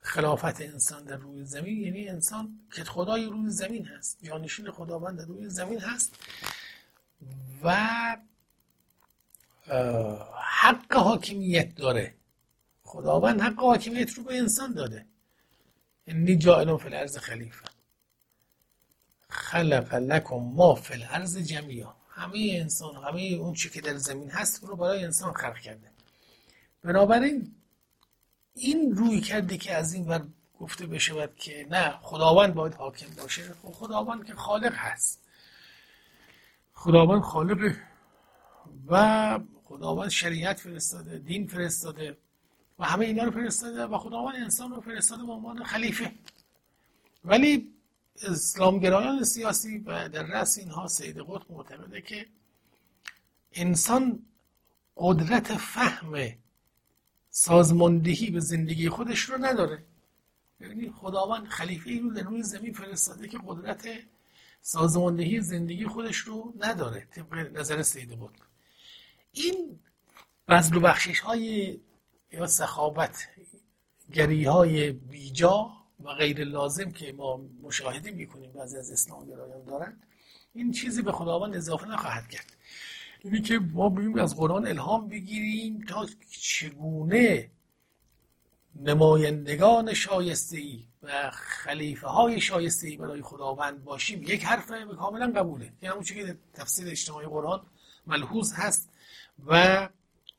خلافت 0.02 0.60
انسان 0.60 1.04
در 1.04 1.16
روی 1.16 1.44
زمین 1.44 1.80
یعنی 1.80 2.08
انسان 2.08 2.60
که 2.72 2.84
خدای 2.84 3.24
روی 3.24 3.50
زمین 3.50 3.86
هست. 3.86 4.24
جانشین 4.24 4.70
خداوند 4.70 5.18
در 5.18 5.24
روی 5.24 5.48
زمین 5.48 5.80
هست. 5.80 6.16
و 7.64 7.76
حق 10.42 10.92
حاکمیت 10.92 11.74
داره. 11.74 12.14
خداوند 12.82 13.40
حق 13.40 13.60
حاکمیت 13.60 14.12
رو 14.12 14.24
به 14.24 14.38
انسان 14.38 14.72
داده. 14.72 15.06
انی 16.06 16.36
جائل 16.36 16.76
فی 16.76 16.86
الارض 16.86 17.18
خلیفه. 17.18 17.64
خلق 19.28 19.94
لکم 19.94 20.36
ما 20.36 20.74
فی 20.74 20.94
الارض 20.94 21.38
جمیعا. 21.38 21.92
همه 22.10 22.56
انسان 22.60 22.94
همه 22.94 23.20
اون 23.20 23.54
چی 23.54 23.70
که 23.70 23.80
در 23.80 23.96
زمین 23.96 24.30
هست 24.30 24.64
رو 24.64 24.76
برای 24.76 25.04
انسان 25.04 25.32
خلق 25.32 25.58
کرده. 25.58 25.90
بنابراین 26.82 27.54
این 28.54 28.96
روی 28.96 29.20
کرده 29.20 29.58
که 29.58 29.74
از 29.74 29.92
این 29.92 30.08
ور 30.08 30.26
گفته 30.58 30.86
بشود 30.86 31.36
که 31.36 31.66
نه 31.70 31.98
خداوند 32.02 32.54
باید 32.54 32.74
حاکم 32.74 33.06
باشه. 33.22 33.54
خب 33.62 33.72
خداوند 33.72 34.26
که 34.26 34.34
خالق 34.34 34.72
هست. 34.74 35.20
خداوند 36.72 37.22
خالق 37.22 37.76
و 38.86 39.38
خداوند 39.64 40.08
شریعت 40.08 40.60
فرستاده 40.60 41.18
دین 41.18 41.46
فرستاده. 41.46 42.16
و 42.80 42.84
همه 42.84 43.06
اینا 43.06 43.24
رو 43.24 43.30
فرستاده 43.30 43.86
و 43.86 43.98
خداوند 43.98 44.34
انسان 44.36 44.70
رو 44.70 44.80
فرستاده 44.80 45.24
به 45.24 45.32
عنوان 45.32 45.64
خلیفه. 45.64 46.12
ولی 47.24 47.74
اسلامگرایان 48.22 49.24
سیاسی 49.24 49.78
و 49.78 50.08
در 50.08 50.22
رأس 50.22 50.58
اینها 50.58 50.86
سید 50.86 51.18
قطب 51.18 51.52
معتقده 51.52 52.00
که 52.02 52.26
انسان 53.52 54.22
قدرت 54.96 55.56
فهم 55.56 56.32
سازماندهی 57.30 58.30
به 58.30 58.40
زندگی 58.40 58.88
خودش 58.88 59.20
رو 59.20 59.38
نداره. 59.38 59.84
یعنی 60.60 60.90
خداوند 60.90 61.46
خلیفه 61.46 62.00
رو 62.02 62.10
در 62.10 62.22
روی 62.22 62.42
زمین 62.42 62.72
فرستاده 62.72 63.28
که 63.28 63.38
قدرت 63.46 63.88
سازماندهی 64.60 65.40
زندگی 65.40 65.86
خودش 65.86 66.16
رو 66.16 66.54
نداره 66.58 67.08
طبق 67.10 67.34
نظر 67.34 67.82
سید 67.82 68.12
قطب. 68.12 68.42
این 69.32 69.80
بزل 70.48 70.76
و 70.76 70.80
بخشش 70.80 71.20
های 71.20 71.78
یا 72.32 72.46
سخاوت 72.46 73.28
گری 74.12 74.44
های 74.44 74.92
بیجا 74.92 75.70
و 76.04 76.14
غیر 76.14 76.44
لازم 76.44 76.90
که 76.90 77.12
ما 77.12 77.40
مشاهده 77.62 78.10
می‌کنیم 78.10 78.52
بعضی 78.52 78.76
از 78.76 78.90
اسلام 78.90 79.26
گرایان 79.26 79.64
دارن 79.64 80.00
این 80.54 80.72
چیزی 80.72 81.02
به 81.02 81.12
خداوند 81.12 81.56
اضافه 81.56 81.88
نخواهد 81.88 82.28
کرد. 82.28 82.56
اینی 83.20 83.40
که 83.40 83.58
ما 83.58 83.88
بیم 83.88 84.18
از 84.18 84.36
قرآن 84.36 84.66
الهام 84.66 85.08
بگیریم 85.08 85.84
تا 85.88 86.06
چگونه 86.30 87.50
نمایندگان 88.76 89.94
شایسته 89.94 90.58
ای 90.58 90.84
و 91.02 91.30
خلیفه 91.30 92.06
های 92.06 92.40
شایسته 92.40 92.88
ای 92.88 92.96
برای 92.96 93.22
خداوند 93.22 93.84
باشیم. 93.84 94.22
یک 94.22 94.44
حرف 94.44 94.72
کاملا 94.98 95.32
قبوله. 95.36 95.72
یعنی 95.82 95.94
اون 95.94 96.04
که 96.04 96.38
تفسیر 96.54 96.88
اجتماعی 96.88 97.26
قرآن 97.26 97.62
ملحوظ 98.06 98.52
هست 98.52 98.88
و 99.46 99.88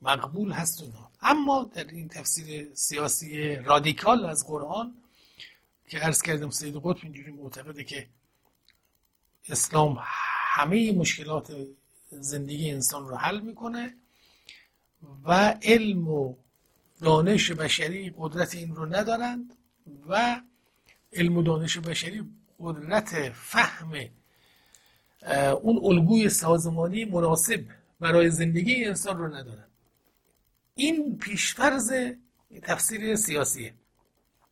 مقبول 0.01 0.51
هست 0.51 0.81
اونها 0.83 1.10
اما 1.21 1.71
در 1.73 1.87
این 1.87 2.07
تفسیر 2.07 2.73
سیاسی 2.73 3.55
رادیکال 3.55 4.25
از 4.25 4.47
قرآن 4.47 4.93
که 5.87 5.99
عرض 5.99 6.21
کردم 6.21 6.49
سید 6.49 6.75
قطب 6.75 6.99
اینجوری 7.03 7.31
معتقده 7.31 7.83
که 7.83 8.07
اسلام 9.49 9.97
همه 10.53 10.91
مشکلات 10.91 11.55
زندگی 12.09 12.71
انسان 12.71 13.07
رو 13.07 13.15
حل 13.15 13.39
می‌کنه 13.39 13.95
و 15.25 15.57
علم 15.61 16.07
و 16.07 16.35
دانش 17.01 17.51
بشری 17.51 18.13
قدرت 18.17 18.55
این 18.55 18.75
رو 18.75 18.85
ندارند 18.85 19.57
و 20.07 20.41
علم 21.13 21.37
و 21.37 21.43
دانش 21.43 21.77
بشری 21.77 22.23
قدرت 22.59 23.29
فهم 23.29 23.93
اون 25.61 25.79
الگوی 25.83 26.29
سازمانی 26.29 27.05
مناسب 27.05 27.63
برای 27.99 28.29
زندگی 28.29 28.85
انسان 28.85 29.17
رو 29.17 29.35
ندارن 29.35 29.70
این 30.81 31.17
پیشفرز 31.17 31.93
تفسیر 32.63 33.15
سیاسیه. 33.15 33.73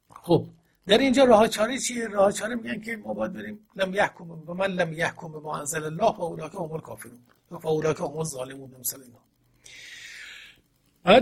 خب 0.10 0.46
در 0.88 0.98
اینجا 0.98 1.24
راه 1.24 1.48
چاره 1.48 1.78
چیه؟ 1.78 2.08
راه 2.08 2.32
چاره 2.32 2.56
میگن 2.56 2.82
که 2.82 2.98
ما 2.98 3.14
باید 3.14 3.34
بریم 3.34 3.60
لم 3.76 3.94
یحکم 3.94 4.32
و 4.32 4.54
من 4.54 4.68
لم 4.68 4.94
یحکم 4.94 5.28
ما 5.28 5.58
انزل 5.58 5.84
الله 5.84 6.18
و 6.18 6.22
اولاک 6.22 6.54
هم 6.54 6.72
الکافرون. 6.72 7.20
و 7.52 7.68
اولاک 7.68 8.00
هم 8.00 8.18
الظالمون 8.18 8.76
مثل 8.80 9.02
اینا 9.02 9.20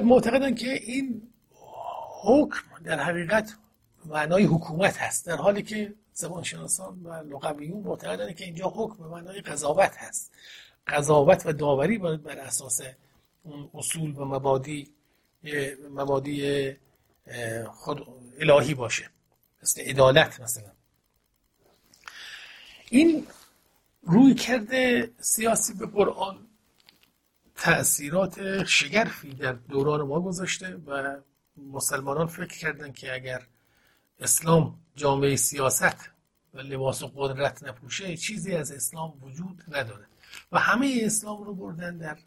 معتقدن 0.04 0.56
که 0.56 0.74
این 0.74 1.22
حکم 2.24 2.84
در 2.84 3.00
حقیقت 3.00 3.58
معنای 4.06 4.44
حکومت 4.44 4.98
هست 4.98 5.26
در 5.26 5.36
حالی 5.36 5.64
که 5.64 5.94
زبانشناسان 6.14 7.04
و 7.04 7.14
لغویون 7.14 7.84
معتقدند 7.84 8.36
که 8.36 8.46
اینجا 8.46 8.70
حکم 8.76 9.04
به 9.04 9.10
معنای 9.10 9.42
قضاوت 9.42 9.98
هست. 9.98 10.32
قضاوت 10.88 11.46
و 11.46 11.54
داوری 11.54 11.98
باید 11.98 12.24
بر 12.24 12.40
اساس 12.40 12.82
اصول 13.74 14.16
و 14.18 14.26
مبادی 14.26 14.97
مبادی 15.90 16.72
خود 17.68 18.08
الهی 18.40 18.74
باشه. 18.74 19.10
مثل 19.64 19.82
عدالت 19.82 20.42
مثلا. 20.42 20.72
این 22.90 23.28
روی 24.04 24.34
کرده 24.34 25.12
سیاسی 25.20 25.74
به 25.74 25.86
قرآن 25.86 26.48
تأثیرات 27.56 28.64
شگرفی 28.64 29.34
در 29.34 29.54
دوران 29.54 30.02
ما 30.02 30.22
گذاشته 30.22 30.76
و 30.76 31.18
مسلمانان 31.58 32.28
فکر 32.28 32.58
کردند 32.60 32.96
که 32.96 33.14
اگر 33.14 33.48
اسلام 34.20 34.80
جامعه 34.96 35.36
سیاست 35.36 36.10
و 36.54 36.60
لباس 36.60 37.04
و 37.04 37.12
قدرت 37.16 37.64
نپوشه 37.64 38.18
چیزی 38.18 38.56
از 38.56 38.72
اسلام 38.72 39.14
وجود 39.22 39.64
نداره. 39.68 40.08
و 40.52 40.60
همه 40.60 41.00
اسلام 41.04 41.44
رو 41.44 41.56
بردن 41.56 41.98
در 41.98 42.18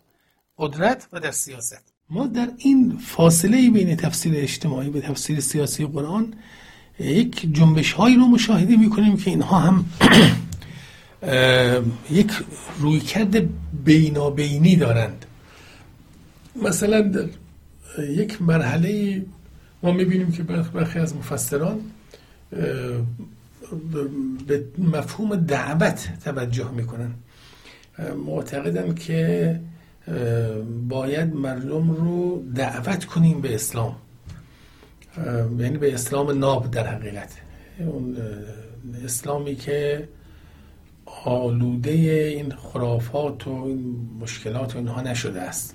قدرت 0.58 1.08
و 1.12 1.20
در 1.20 1.30
سیاست. 1.30 1.89
ما 2.10 2.26
در 2.26 2.48
این 2.58 2.98
فاصله 3.06 3.70
بین 3.70 3.96
تفسیر 3.96 4.32
اجتماعی 4.36 4.90
و 4.90 5.00
تفسیر 5.00 5.40
سیاسی 5.40 5.86
قرآن 5.86 6.34
یک 6.98 7.52
جنبش 7.52 7.92
هایی 7.92 8.16
رو 8.16 8.26
مشاهده 8.26 8.76
می‌کنیم 8.76 9.16
که 9.16 9.30
اینها 9.30 9.58
هم 9.58 9.84
یک 12.10 12.32
رویکرد 12.78 13.48
بینابینی 13.84 14.76
دارند. 14.76 15.26
مثلا 16.62 17.00
در 17.00 17.28
یک 18.08 18.42
مرحله 18.42 19.22
ما 19.82 19.92
می‌بینیم 19.92 20.32
که 20.32 20.42
برخی 20.42 20.98
از 20.98 21.16
مفسران 21.16 21.80
به 24.46 24.64
مفهوم 24.78 25.36
دعوت 25.36 26.08
توجه 26.24 26.70
می‌کنن. 26.70 27.10
معتقدن 28.26 28.94
که 28.94 29.60
باید 30.88 31.34
مردم 31.34 31.90
رو 31.90 32.44
دعوت 32.54 33.04
کنیم 33.04 33.40
به 33.40 33.54
اسلام. 33.54 33.96
یعنی 35.58 35.78
به 35.78 35.94
اسلام 35.94 36.38
ناب 36.38 36.70
در 36.70 36.86
حقیقت. 36.86 37.32
اون 37.78 38.16
اسلامی 39.04 39.54
که 39.54 40.08
آلوده 41.24 41.90
این 41.90 42.50
خرافات 42.50 43.46
و 43.46 43.50
این 43.50 44.08
مشکلات 44.20 44.74
و 44.74 44.78
اینها 44.78 45.00
نشده 45.00 45.40
است. 45.40 45.74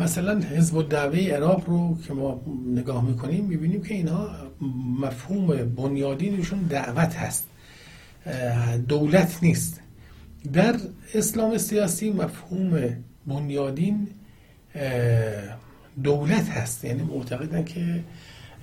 مثلا 0.00 0.40
حزب 0.40 0.76
الدعوه 0.76 1.18
عراق 1.18 1.62
رو 1.66 1.98
که 2.06 2.12
ما 2.14 2.40
نگاه 2.66 3.04
می‌کنیم 3.04 3.44
می‌بینیم 3.44 3.82
که 3.82 3.94
اینها 3.94 4.30
مفهوم 5.00 5.46
بنیادینشون 5.46 6.58
دعوت 6.58 7.14
هست. 7.14 7.48
دولت 8.88 9.38
نیست. 9.42 9.81
در 10.52 10.76
اسلام 11.14 11.58
سیاسی 11.58 12.10
مفهوم 12.10 12.96
بنیادین 13.26 14.08
دولت 16.02 16.48
هست. 16.48 16.84
یعنی 16.84 17.02
معتقدن 17.02 17.64
که 17.64 18.04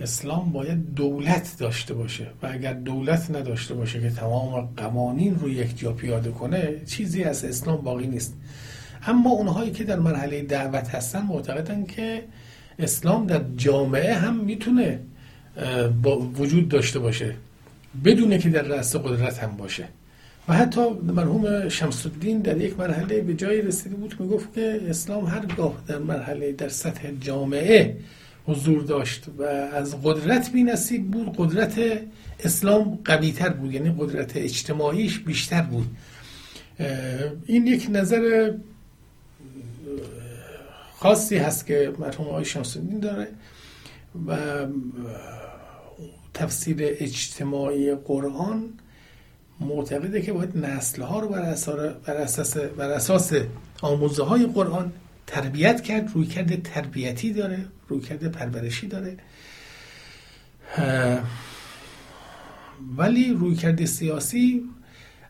اسلام 0.02 0.52
باید 0.52 0.94
دولت 0.94 1.56
داشته 1.60 1.94
باشه. 1.94 2.28
و 2.44 2.48
اگر 2.52 2.74
دولت 2.74 3.32
نداشته 3.32 3.74
باشه 3.74 4.02
که 4.02 4.10
تمام 4.10 4.70
قوانین 4.78 5.36
رو 5.36 5.50
یک 5.50 5.80
جا 5.80 5.94
پیاده 5.94 6.32
کنه 6.32 6.82
چیزی 6.86 7.24
از 7.24 7.46
اسلام 7.46 7.82
باقی 7.82 8.08
نیست. 8.08 8.34
اما 9.08 9.30
اونهایی 9.30 9.72
که 9.72 9.84
در 9.84 10.00
مرحله 10.00 10.42
دعوت 10.42 10.90
هستن 10.90 11.22
معتقدن 11.22 11.86
که 11.86 12.24
اسلام 12.80 13.28
در 13.28 13.42
جامعه 13.58 14.14
هم 14.14 14.36
می‌تونه 14.36 15.00
با 16.04 16.20
وجود 16.20 16.70
داشته 16.70 17.00
باشه. 17.00 17.36
بدونه 18.06 18.38
که 18.38 18.50
در 18.50 18.62
رأس 18.62 18.96
قدرت 18.96 19.40
هم 19.40 19.58
باشه. 19.58 19.88
و 20.50 20.54
حتی 20.54 20.90
مرحوم 20.90 21.70
شمس 21.70 22.06
الدین 22.06 22.40
در 22.40 22.62
یک 22.62 22.80
مرحله 22.80 23.22
به 23.22 23.34
جایی 23.34 23.62
رسیده 23.62 23.96
بود 23.96 24.16
می‌گفت 24.20 24.54
که 24.54 24.82
اسلام 24.90 25.26
هرگاه 25.26 25.84
در 25.88 25.98
مرحله 25.98 26.52
در 26.52 26.70
سطح 26.70 27.12
جامعه 27.12 27.98
حضور 28.46 28.84
داشت 28.84 29.26
و 29.38 29.44
از 29.44 30.04
قدرت 30.04 30.52
بی 30.52 30.64
نصیب 30.64 31.12
بود 31.12 31.36
قدرت 31.38 31.80
اسلام 32.40 33.00
قوی 33.06 33.32
تر 33.32 33.50
بود 33.50 33.74
یعنی 33.74 33.96
قدرت 34.00 34.38
اجتماعیش 34.38 35.20
بیشتر 35.20 35.62
بود. 35.62 35.88
این 37.46 37.68
یک 37.68 37.88
نظر 37.90 38.54
خاصی 40.96 41.38
هست 41.38 41.66
که 41.66 41.94
مرحوم 42.00 42.28
آقای 42.28 42.46
شمس 42.46 42.78
داره 43.02 43.28
و 44.28 44.38
تفسیر 46.34 46.78
اجتماعی 46.80 47.96
قرآن 47.96 48.70
معتقده 49.60 50.22
که 50.22 50.34
باید 50.34 50.58
نسل 50.58 51.02
ها 51.02 51.20
رو 51.20 51.28
بر 51.28 51.42
اساس, 52.12 52.58
بر 52.58 52.90
اساس 52.90 53.34
آموزه 53.82 54.24
های 54.24 54.46
قرآن 54.46 54.92
تربیت 55.28 55.82
کرد 55.82 56.12
روی 56.14 56.26
کرده 56.26 56.58
تربیتی 56.58 57.34
داره 57.34 57.66
روی 57.88 58.00
کرده 58.02 58.30
پرورشی 58.30 58.88
داره. 58.88 59.18
ولی 62.98 63.34
روی 63.34 63.56
کرده 63.56 63.86
سیاسی 63.86 64.64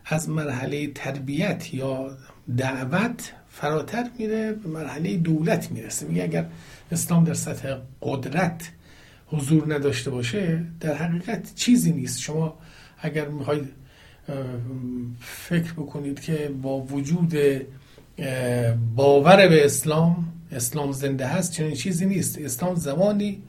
از 0.04 0.28
مرحله 0.28 0.86
تربیت 0.86 1.74
یا 1.74 2.16
دعوت 2.56 3.32
فراتر 3.50 4.10
میره 4.18 4.52
به 4.52 4.68
مرحله 4.68 5.16
دولت 5.16 5.70
می‌رسه. 5.70 6.06
میگه 6.06 6.22
اگر 6.22 6.46
اسلام 6.92 7.24
در 7.24 7.34
سطح 7.34 7.76
قدرت 8.02 8.70
حضور 9.26 9.74
نداشته 9.74 10.10
باشه 10.10 10.64
در 10.80 10.94
حقیقت 10.94 11.54
چیزی 11.54 11.92
نیست. 11.92 12.20
شما 12.20 12.58
اگر 12.98 13.28
می‌خواید 13.28 13.79
فکر 15.20 15.72
بکنید 15.72 16.20
که 16.20 16.50
با 16.62 16.80
وجود 16.80 17.34
باور 18.96 19.48
به 19.48 19.64
اسلام 19.64 20.32
اسلام 20.52 20.92
زنده 20.92 21.26
هست 21.26 21.52
چنین 21.52 21.74
چیزی 21.74 22.06
نیست. 22.06 22.38
اسلام 22.38 22.74
زمانی 22.74 23.42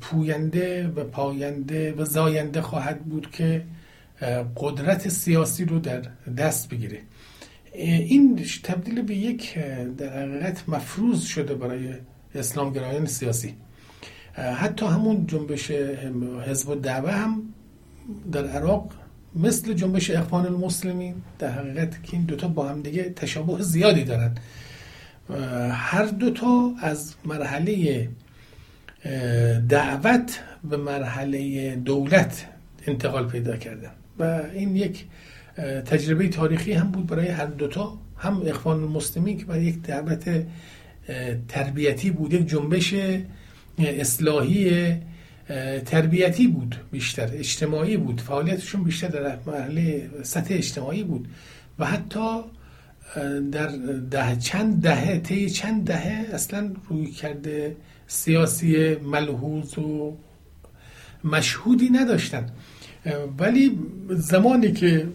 پوینده 0.00 0.88
و 0.88 1.04
پاینده 1.04 1.92
و 1.92 2.04
زاینده 2.04 2.62
خواهد 2.62 3.04
بود 3.04 3.30
که 3.30 3.64
قدرت 4.56 5.08
سیاسی 5.08 5.64
رو 5.64 5.78
در 5.78 6.02
دست 6.38 6.68
بگیره. 6.68 7.00
این 7.74 8.44
تبدیل 8.62 9.02
به 9.02 9.14
یک 9.14 9.58
در 9.98 10.22
حقیقت 10.22 10.68
مفروض 10.68 11.22
شده 11.24 11.54
برای 11.54 11.88
اسلام 12.34 12.72
گرایان 12.72 13.06
سیاسی. 13.06 13.54
حتی 14.34 14.86
همون 14.86 15.26
جنبش 15.26 15.70
حزب 16.46 16.82
دعوه 16.82 17.10
هم 17.10 17.42
در 18.32 18.46
عراق 18.46 18.92
مثل 19.36 19.72
جنبش 19.72 20.10
اخوان 20.10 20.46
المسلمین 20.46 21.14
در 21.38 21.50
حقیقت 21.50 22.02
که 22.02 22.16
این 22.16 22.22
دوتا 22.22 22.48
با 22.48 22.68
هم 22.68 22.82
دیگه 22.82 23.02
تشابه 23.02 23.62
زیادی 23.62 24.04
دارن. 24.04 24.34
هر 25.70 26.06
دوتا 26.06 26.72
از 26.82 27.14
مرحله 27.24 28.08
دعوت 29.68 30.40
به 30.70 30.76
مرحله 30.76 31.76
دولت 31.76 32.46
انتقال 32.86 33.26
پیدا 33.26 33.56
کردن. 33.56 33.90
و 34.18 34.42
این 34.54 34.76
یک 34.76 35.04
تجربه 35.86 36.28
تاریخی 36.28 36.72
هم 36.72 36.90
بود 36.90 37.06
برای 37.06 37.28
هر 37.28 37.46
دوتا. 37.46 37.98
هم 38.18 38.42
اخوان 38.46 38.82
المسلمین 38.82 39.38
که 39.38 39.44
برای 39.44 39.64
یک 39.64 39.82
دعوت 39.82 40.44
تربیتی 41.48 42.10
بود 42.10 42.34
یک 42.34 42.46
جنبش 42.46 42.94
اصلاحی 43.78 44.92
تربیتی 45.86 46.46
بود 46.46 46.76
بیشتر 46.90 47.30
اجتماعی 47.32 47.96
بود 47.96 48.20
فعالیتشون 48.20 48.84
بیشتر 48.84 49.08
در 49.08 49.38
مرحله 49.46 50.10
سطح 50.22 50.54
اجتماعی 50.54 51.02
بود 51.02 51.28
و 51.78 51.86
حتی 51.86 52.40
در 53.52 53.66
ده 54.10 54.36
چند 54.36 54.82
دهه 54.82 55.18
طی 55.18 55.50
چند 55.50 55.84
دهه 55.84 56.26
اصلا 56.32 56.72
روی 56.88 57.06
کرده 57.06 57.76
سیاسی 58.06 58.94
ملحوظ 58.94 59.78
و 59.78 60.16
مشهودی 61.24 61.90
نداشتن. 61.90 62.50
ولی 63.38 63.78
زمانی 64.08 64.72
که 64.72 65.06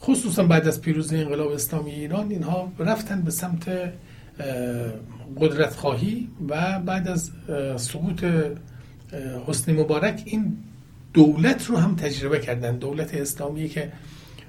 خصوصا 0.00 0.44
بعد 0.44 0.68
از 0.68 0.80
پیروزی 0.80 1.16
انقلاب 1.16 1.52
اسلامی 1.52 1.90
ایران 1.90 2.30
اینها 2.30 2.72
رفتن 2.78 3.22
به 3.22 3.30
سمت 3.30 3.92
قدرت 5.40 5.74
خواهی 5.74 6.28
و 6.48 6.80
بعد 6.80 7.08
از 7.08 7.30
سقوط 7.76 8.24
حسنی 9.46 9.74
مبارک 9.80 10.22
این 10.24 10.56
دولت 11.12 11.66
رو 11.66 11.76
هم 11.76 11.96
تجربه 11.96 12.38
کردن. 12.38 12.76
دولت 12.76 13.14
اسلامی 13.14 13.68
که 13.68 13.92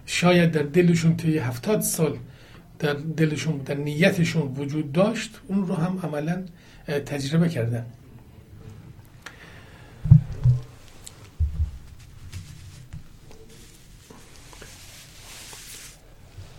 شاید 0.06 0.52
در 0.52 0.62
دلشون 0.64 1.18
طی 1.18 1.38
هفتاد 1.38 1.82
سال 1.82 2.18
در 2.80 2.94
دلشون 2.94 3.58
در 3.58 3.76
نیتشون 3.76 4.54
وجود 4.58 4.92
داشت 4.92 5.42
اون 5.48 5.68
رو 5.68 5.76
هم 5.76 6.00
عملا 6.04 6.44
تجربه 7.06 7.50
کردن. 7.50 7.86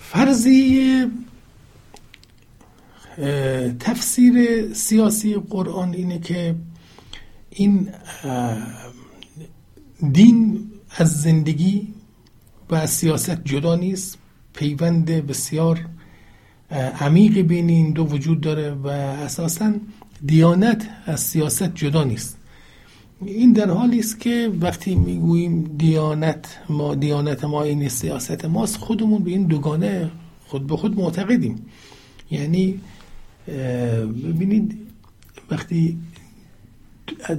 فرضی 0.00 1.06
تفسیر 3.80 4.66
سیاسی 4.74 5.34
قرآن 5.34 5.94
اینه 5.94 6.18
که 6.18 6.54
این 7.50 7.88
دین 10.12 10.66
از 10.90 11.22
زندگی 11.22 11.88
و 12.70 12.74
از 12.74 12.90
سیاست 12.90 13.44
جدا 13.44 13.76
نیست 13.76 14.18
پیوند 14.52 15.04
بسیار 15.04 15.80
عمیقی 17.00 17.42
بین 17.42 17.68
این 17.68 17.90
دو 17.92 18.04
وجود 18.04 18.40
داره 18.40 18.70
و 18.70 18.86
اساسا 18.88 19.72
دیانت 20.26 20.88
از 21.06 21.20
سیاست 21.20 21.74
جدا 21.74 22.04
نیست. 22.04 22.38
این 23.24 23.52
در 23.52 23.70
حالی 23.70 23.98
است 23.98 24.20
که 24.20 24.52
وقتی 24.60 24.94
می‌گوییم 24.94 25.76
دیانت 25.78 26.58
ما 26.68 26.94
دیانت 26.94 27.44
ما 27.44 27.62
این 27.62 27.88
سیاست 27.88 28.44
ماست 28.44 28.76
خودمون 28.76 29.24
به 29.24 29.30
این 29.30 29.46
دوگانه 29.46 30.10
خود 30.46 30.66
به 30.66 30.76
خود 30.76 31.00
معتقدیم. 31.00 31.66
یعنی 32.30 32.80
ببینید 33.48 34.78
وقتی 35.50 35.98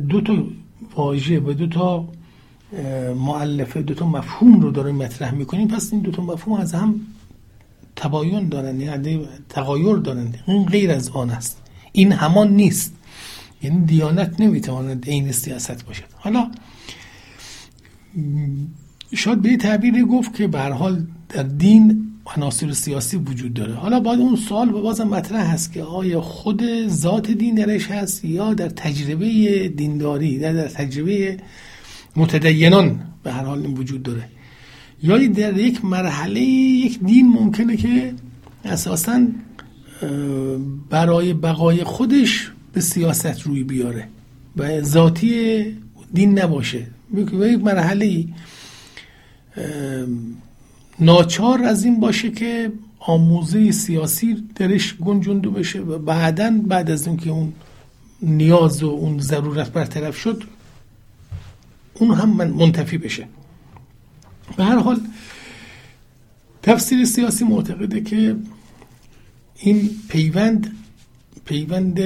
دو 0.09 0.21
تا 0.21 0.47
واژه 0.95 1.39
و 1.39 1.53
دو 1.53 1.67
تا 1.67 2.09
معلفه 3.15 3.81
دو 3.81 3.93
تا 3.93 4.05
مفهوم 4.05 4.59
رو 4.59 4.71
داریم 4.71 4.95
مطرح 4.95 5.33
می‌کنیم 5.33 5.67
پس 5.67 5.93
این 5.93 6.01
دو 6.01 6.11
تا 6.11 6.23
مفهوم 6.23 6.59
از 6.59 6.73
هم 6.73 7.01
تباین 7.95 8.49
دارن 8.49 8.81
یعنی 8.81 9.27
تغایر 9.49 9.95
دارن 9.95 10.33
این 10.47 10.65
غیر 10.65 10.91
از 10.91 11.09
آن 11.09 11.29
است. 11.29 11.61
این 11.91 12.11
همان 12.11 12.53
نیست. 12.53 12.93
یعنی 13.61 13.85
دیانت 13.85 14.41
نمی‌تواند 14.41 15.05
عین 15.05 15.31
سیاست 15.31 15.85
باشد. 15.85 16.03
حالا 16.15 16.51
شاید 19.15 19.41
به 19.41 19.57
تعبیری 19.57 20.05
گفت 20.05 20.35
که 20.35 20.47
به 20.47 20.61
حال 20.61 21.07
در 21.29 21.43
دین 21.43 22.11
عناصر 22.35 22.71
سیاسی 22.71 23.17
وجود 23.17 23.53
داره. 23.53 23.73
حالا 23.73 23.99
باید 23.99 24.19
اون 24.19 24.35
سوال 24.35 24.69
بازم 24.69 25.07
مطرح 25.07 25.53
هست 25.53 25.73
که 25.73 25.83
آیا 25.83 26.21
خود 26.21 26.87
ذات 26.87 27.31
دین 27.31 27.55
درش 27.55 27.87
هست 27.87 28.25
یا 28.25 28.53
در 28.53 28.69
تجربه 28.69 29.27
دینداری 29.67 30.39
در, 30.39 30.53
در 30.53 30.67
تجربه 30.67 31.37
متدینان 32.15 32.99
به 33.23 33.31
هر 33.31 33.43
حال 33.43 33.61
این 33.61 33.77
وجود 33.77 34.03
داره. 34.03 34.29
یا 35.03 35.27
در 35.27 35.57
یک 35.57 35.85
مرحله 35.85 36.41
یک 36.41 36.99
دین 36.99 37.27
ممکنه 37.27 37.77
که 37.77 38.13
اساسا 38.65 39.27
برای 40.89 41.33
بقای 41.33 41.83
خودش 41.83 42.51
به 42.73 42.81
سیاست 42.81 43.41
روی 43.41 43.63
بیاره 43.63 44.07
و 44.57 44.81
ذاتی 44.81 45.63
دین 46.13 46.39
نباشه. 46.39 46.87
یک 47.17 47.63
مرحله 47.63 48.25
ناچار 50.99 51.63
از 51.63 51.83
این 51.83 51.99
باشه 51.99 52.31
که 52.31 52.71
آموزه 52.99 53.71
سیاسی 53.71 54.43
درش 54.55 54.95
گنجونده 54.95 55.49
بشه 55.49 55.79
و 55.79 55.97
بعدا 55.97 56.61
بعد 56.67 56.91
از 56.91 57.07
اینکه 57.07 57.29
اون 57.29 57.53
نیاز 58.21 58.83
و 58.83 58.87
اون 58.87 59.19
ضرورت 59.19 59.71
برطرف 59.71 60.17
شد 60.17 60.43
اون 61.93 62.11
هم 62.11 62.29
من 62.29 62.47
منتفی 62.47 62.97
بشه. 62.97 63.27
به 64.57 64.63
هر 64.63 64.79
حال 64.79 64.99
تفسیر 66.63 67.05
سیاسی 67.05 67.45
معتقده 67.45 68.01
که 68.01 68.35
این 69.55 69.89
پیوند 70.09 70.75
پیوند 71.45 71.99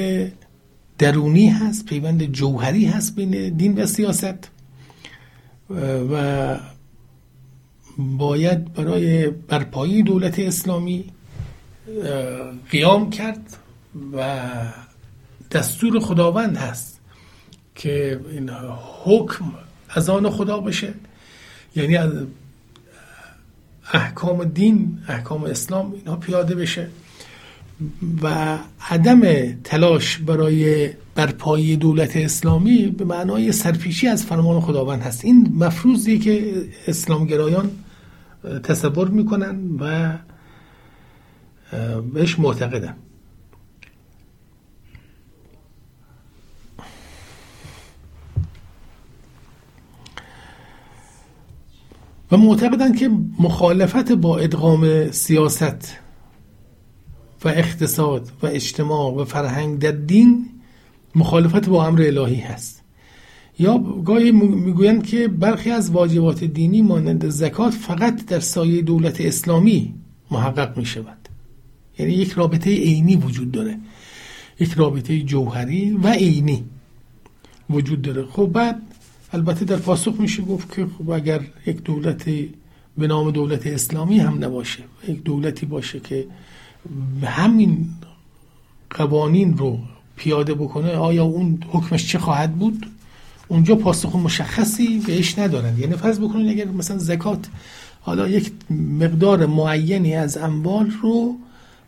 درونی 0.98 1.50
هست 1.50 1.86
پیوند 1.86 2.26
جوهری 2.26 2.86
هست 2.86 3.16
بین 3.16 3.50
دین 3.50 3.82
و 3.82 3.86
سیاست. 3.86 4.50
و 6.12 6.58
باید 7.98 8.74
برای 8.74 9.28
برپایی 9.28 10.04
دولت 10.04 10.40
اسلامی 10.40 11.06
قیام 12.70 13.10
کرد 13.10 13.58
و 14.14 14.50
دستور 15.52 16.00
خداوند 16.00 16.58
هست 16.58 17.00
که 17.76 18.20
این 18.32 18.50
حکم 19.04 19.46
از 19.90 20.10
آن 20.10 20.30
خدا 20.30 20.60
بشه. 20.60 20.94
یعنی 21.76 21.98
از 21.98 22.12
احکام 23.94 24.44
دین 24.44 25.00
احکام 25.08 25.44
اسلام 25.44 25.94
اینها 25.94 26.16
پیاده 26.16 26.56
بشه. 26.56 26.88
و 28.22 28.58
عدم 28.90 29.52
تلاش 29.64 30.18
برای 30.18 30.90
برپایی 31.16 31.76
دولت 31.76 32.16
اسلامی 32.16 32.88
به 32.88 33.06
معنای 33.06 33.52
سرپیچی 33.52 34.08
از 34.08 34.26
فرمان 34.26 34.62
خداوند 34.62 35.02
هست. 35.02 35.26
این 35.26 35.54
مفروضی 35.56 36.20
که 36.20 36.66
اسلامگرایان 36.88 37.72
تصور 38.64 39.08
می‌کنن 39.08 39.60
و 39.80 40.18
بهش 42.14 42.40
معتقدن. 42.40 42.96
و 52.32 52.38
معتقدن 52.38 52.94
که 52.94 53.10
مخالفت 53.40 54.12
با 54.12 54.38
ادغام 54.38 55.12
سیاست 55.12 55.98
و 57.46 57.48
اقتصاد 57.48 58.32
و 58.44 58.46
اجتماع 58.46 59.14
و 59.14 59.26
فرهنگ 59.26 59.80
در 59.80 59.92
دین 59.92 60.61
مخالفت 61.16 61.70
با 61.70 61.88
امر 61.88 62.02
الهی 62.02 62.40
هست. 62.40 62.82
یا 63.60 63.78
گاهی 63.78 64.32
می‌گویند 64.32 65.06
که 65.06 65.28
برخی 65.28 65.72
از 65.72 65.92
واجبات 65.92 66.44
دینی 66.44 66.82
مانند 66.82 67.30
زکات 67.30 67.74
فقط 67.74 68.26
در 68.26 68.40
سایه 68.40 68.82
دولت 68.82 69.22
اسلامی 69.22 69.94
محقق 70.32 70.78
می 70.78 70.86
شود. 70.86 71.18
یعنی 72.00 72.14
یک 72.14 72.32
رابطه 72.32 72.70
عینی 72.70 73.16
وجود 73.16 73.52
داره. 73.52 73.78
یک 74.60 74.74
رابطه 74.74 75.22
جوهری 75.22 75.92
و 75.92 76.08
عینی 76.08 76.64
وجود 77.70 78.02
داره. 78.02 78.26
خب 78.26 78.46
بعد 78.46 78.82
البته 79.34 79.66
در 79.66 79.78
پاسخ 79.78 80.14
میشه 80.20 80.42
گفت 80.44 80.76
که 80.76 80.88
خب 80.98 81.10
اگر 81.10 81.42
یک 81.66 81.84
دولت 81.84 82.30
به 82.98 83.08
نام 83.08 83.32
دولت 83.32 83.68
اسلامی 83.68 84.20
هم 84.20 84.44
نباشه 84.44 84.84
یک 85.08 85.24
دولتی 85.24 85.66
باشه 85.66 86.00
که 86.00 86.28
همین 87.24 87.90
قوانین 88.90 89.58
رو 89.58 89.80
پیاده 90.22 90.54
بکنه 90.54 90.92
آیا 90.92 91.24
اون 91.24 91.60
حکمش 91.72 92.08
چه 92.08 92.20
خواهد 92.20 92.56
بود؟ 92.56 92.86
اونجا 93.48 93.76
پاسخ 93.76 94.16
مشخصی 94.16 95.00
بهش 95.08 95.40
ندارن. 95.40 95.80
یعنی 95.80 95.96
فرض 95.96 96.20
بکنید 96.20 96.50
اگر 96.50 96.66
مثلا 96.66 96.98
زکات 96.98 97.48
حالا 98.02 98.28
یک 98.28 98.52
مقدار 99.00 99.46
معینی 99.46 100.16
از 100.16 100.38
اموال 100.38 100.92
رو 101.02 101.36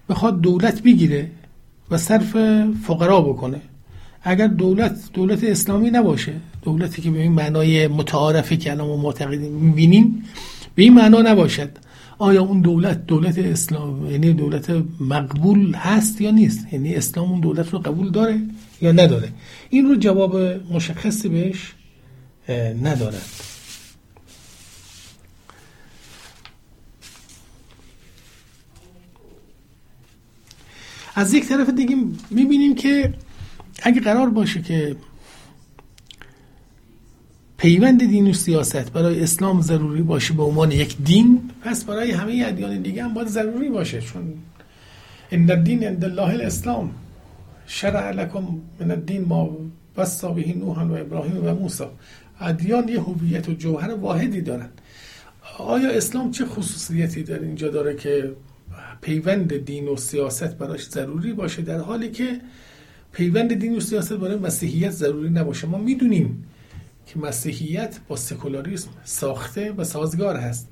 بخواد 0.10 0.42
دولت 0.42 0.82
بگیره 0.82 1.32
و 1.92 1.98
صرف 1.98 2.38
فقرا 2.88 3.22
بکنه. 3.22 3.62
اگر 4.24 4.48
دولت 4.48 4.96
دولت 5.14 5.44
اسلامی 5.44 5.90
نباشه 5.90 6.34
دولتی 6.62 7.02
که 7.02 7.12
به 7.12 7.22
این 7.22 7.32
معنای 7.32 7.88
متعارفی 7.88 8.58
که 8.58 8.72
الان 8.72 8.88
ما 8.88 8.98
معتقدیم 8.98 9.52
می‌بینیم 9.52 10.24
به 10.76 10.84
این 10.84 10.94
معنا 10.94 11.22
نباشد. 11.22 11.70
آیا 12.24 12.42
اون 12.42 12.62
دولت 12.62 13.06
دولت 13.06 13.38
اسلام 13.38 14.12
یعنی 14.12 14.34
دولت 14.34 14.70
مقبول 15.00 15.76
هست 15.76 16.22
یا 16.22 16.32
نیست؟ 16.32 16.74
یعنی 16.74 16.96
اسلام 16.96 17.32
اون 17.32 17.40
دولت 17.40 17.70
رو 17.70 17.80
قبول 17.80 18.12
داره 18.12 18.42
یا 18.82 18.92
نداره؟ 18.92 19.30
این 19.70 19.86
رو 19.86 19.96
جواب 19.96 20.36
مشخصی 20.72 21.30
بهش 21.30 21.74
ندارد 22.84 23.26
از 31.16 31.34
یک 31.34 31.46
طرف 31.46 31.70
دیگه 31.70 31.96
می‌بینیم 32.30 32.76
که 32.76 33.14
اگه 33.82 34.02
قرار 34.02 34.30
باشه 34.30 34.62
که 34.62 34.96
پیوند 37.64 38.06
دین 38.10 38.30
و 38.30 38.34
سیاست 38.34 38.92
برای 38.92 39.24
اسلام 39.24 39.62
ضروری 39.62 40.02
باشه 40.02 40.34
به 40.34 40.44
عنوان 40.44 40.72
یک 40.72 40.98
دین 40.98 41.52
پس 41.62 41.84
برای 41.84 42.12
همه 42.12 42.44
ادیان 42.48 42.82
دیگه 42.82 43.04
هم 43.04 43.14
باید 43.14 43.28
ضروری 43.28 43.70
باشه 43.70 44.02
چون 44.02 44.34
ان 45.32 45.52
الدین 45.52 45.84
عند 45.84 46.04
الله 46.06 46.34
الاسلام. 46.34 46.92
شرع 47.68 48.12
لکم 48.12 48.48
من 48.80 48.92
الدین 48.92 49.26
ما 49.26 49.58
وصا 49.98 50.32
به 50.32 50.54
نوح 50.58 50.84
و 50.84 50.94
ابراهیم 50.94 51.46
و 51.46 51.54
موسی. 51.54 51.84
ادیان 52.40 52.90
یه 52.90 53.02
هویت 53.02 53.50
و 53.50 53.54
جوهر 53.54 53.94
واحدی 53.94 54.42
دارن. 54.42 54.70
آیا 55.58 55.90
اسلام 55.90 56.32
چه 56.32 56.46
خصوصیتی 56.46 57.24
در 57.24 57.40
اینجا 57.40 57.70
داره 57.70 57.96
که 57.96 58.32
پیوند 59.02 59.66
دین 59.66 59.88
و 59.88 59.96
سیاست 59.96 60.58
براش 60.58 60.90
ضروری 60.90 61.34
باشه؟ 61.34 61.62
در 61.62 61.80
حالی 61.80 62.12
که 62.12 62.42
پیوند 63.12 63.54
دین 63.54 63.76
و 63.76 63.80
سیاست 63.80 64.14
برای 64.14 64.36
مسیحیت 64.36 64.92
ضروری 64.92 65.30
نباشه. 65.30 65.68
ما 65.68 65.78
می‌دونیم 65.78 66.46
که 67.06 67.20
مسیحیت 67.20 68.00
با 68.08 68.16
سکولاریسم 68.16 68.90
ساخته 69.04 69.72
و 69.72 69.84
سازگار 69.84 70.38
هست. 70.38 70.70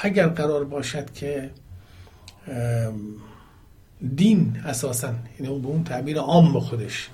اگر 0.00 0.28
قرار 0.28 0.64
باشد 0.64 1.12
که 1.12 1.50
دین 4.16 4.56
اساسا 4.64 5.14
یعنی 5.40 5.58
به 5.60 5.66
اون 5.66 5.84
تعبیر 5.84 6.18
عام 6.18 6.60
خودش 6.60 7.08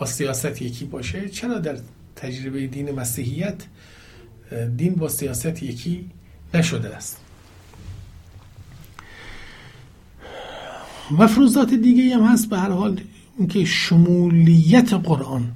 با 0.00 0.06
سیاست 0.06 0.62
یکی 0.62 0.84
باشه 0.84 1.28
چرا 1.28 1.58
در 1.58 1.78
تجربه 2.16 2.66
دین 2.66 2.90
مسیحیت 2.90 3.66
دین 4.76 4.94
با 4.94 5.08
سیاست 5.08 5.62
یکی 5.62 6.10
نشده 6.54 6.96
است؟ 6.96 7.20
مفروضات 11.10 11.74
دیگه 11.74 12.14
هم 12.14 12.22
هست 12.22 12.50
به 12.50 12.58
هر 12.58 12.70
حال 12.70 13.00
اینکه 13.38 13.64
شمولیت 13.64 14.92
قرآن 14.92 15.52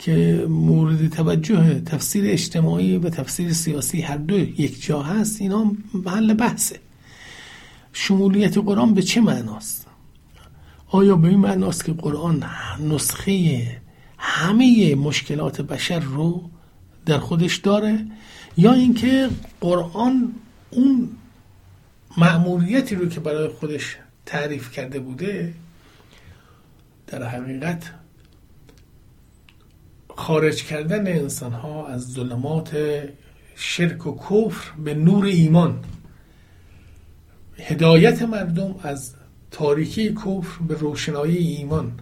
که 0.00 0.46
مورد 0.48 1.08
توجه 1.08 1.80
تفسیر 1.80 2.24
اجتماعی 2.26 2.98
و 2.98 3.10
تفسیر 3.10 3.52
سیاسی 3.52 4.00
هر 4.00 4.16
دو 4.16 4.38
یک 4.38 4.84
جا 4.84 5.02
هست 5.02 5.40
اینا 5.40 5.72
محل 5.94 6.34
بحثه. 6.34 6.80
شمولیت 7.92 8.58
قرآن 8.58 8.94
به 8.94 9.02
چه 9.02 9.20
معناست؟ 9.20 9.86
آیا 10.88 11.16
به 11.16 11.28
این 11.28 11.38
معناست 11.38 11.84
که 11.84 11.92
قرآن 11.92 12.44
نسخه 12.80 13.62
همه 14.18 14.94
مشکلات 14.94 15.60
بشر 15.60 15.98
رو 15.98 16.50
در 17.06 17.18
خودش 17.18 17.56
داره؟ 17.56 18.06
یا 18.56 18.72
اینکه 18.72 19.28
قرآن 19.60 20.34
اون 20.70 21.08
مأموریتی 22.16 22.94
رو 22.94 23.08
که 23.08 23.20
برای 23.20 23.48
خودش 23.48 23.96
تعریف 24.26 24.72
کرده 24.72 25.00
بوده 25.00 25.54
در 27.06 27.22
حقیقت 27.22 27.99
خارج 30.16 30.64
کردن 30.64 31.06
انسان 31.06 31.52
ها 31.52 31.86
از 31.86 32.12
ظلمات 32.12 33.02
شرک 33.56 34.06
و 34.06 34.16
کفر 34.16 34.72
به 34.84 34.94
نور 34.94 35.24
ایمان. 35.24 35.84
هدایت 37.58 38.22
مردم 38.22 38.74
از 38.82 39.14
تاریکی 39.50 40.12
کفر 40.12 40.62
به 40.68 40.74
روشنایی 40.74 41.36
ایمان. 41.36 41.92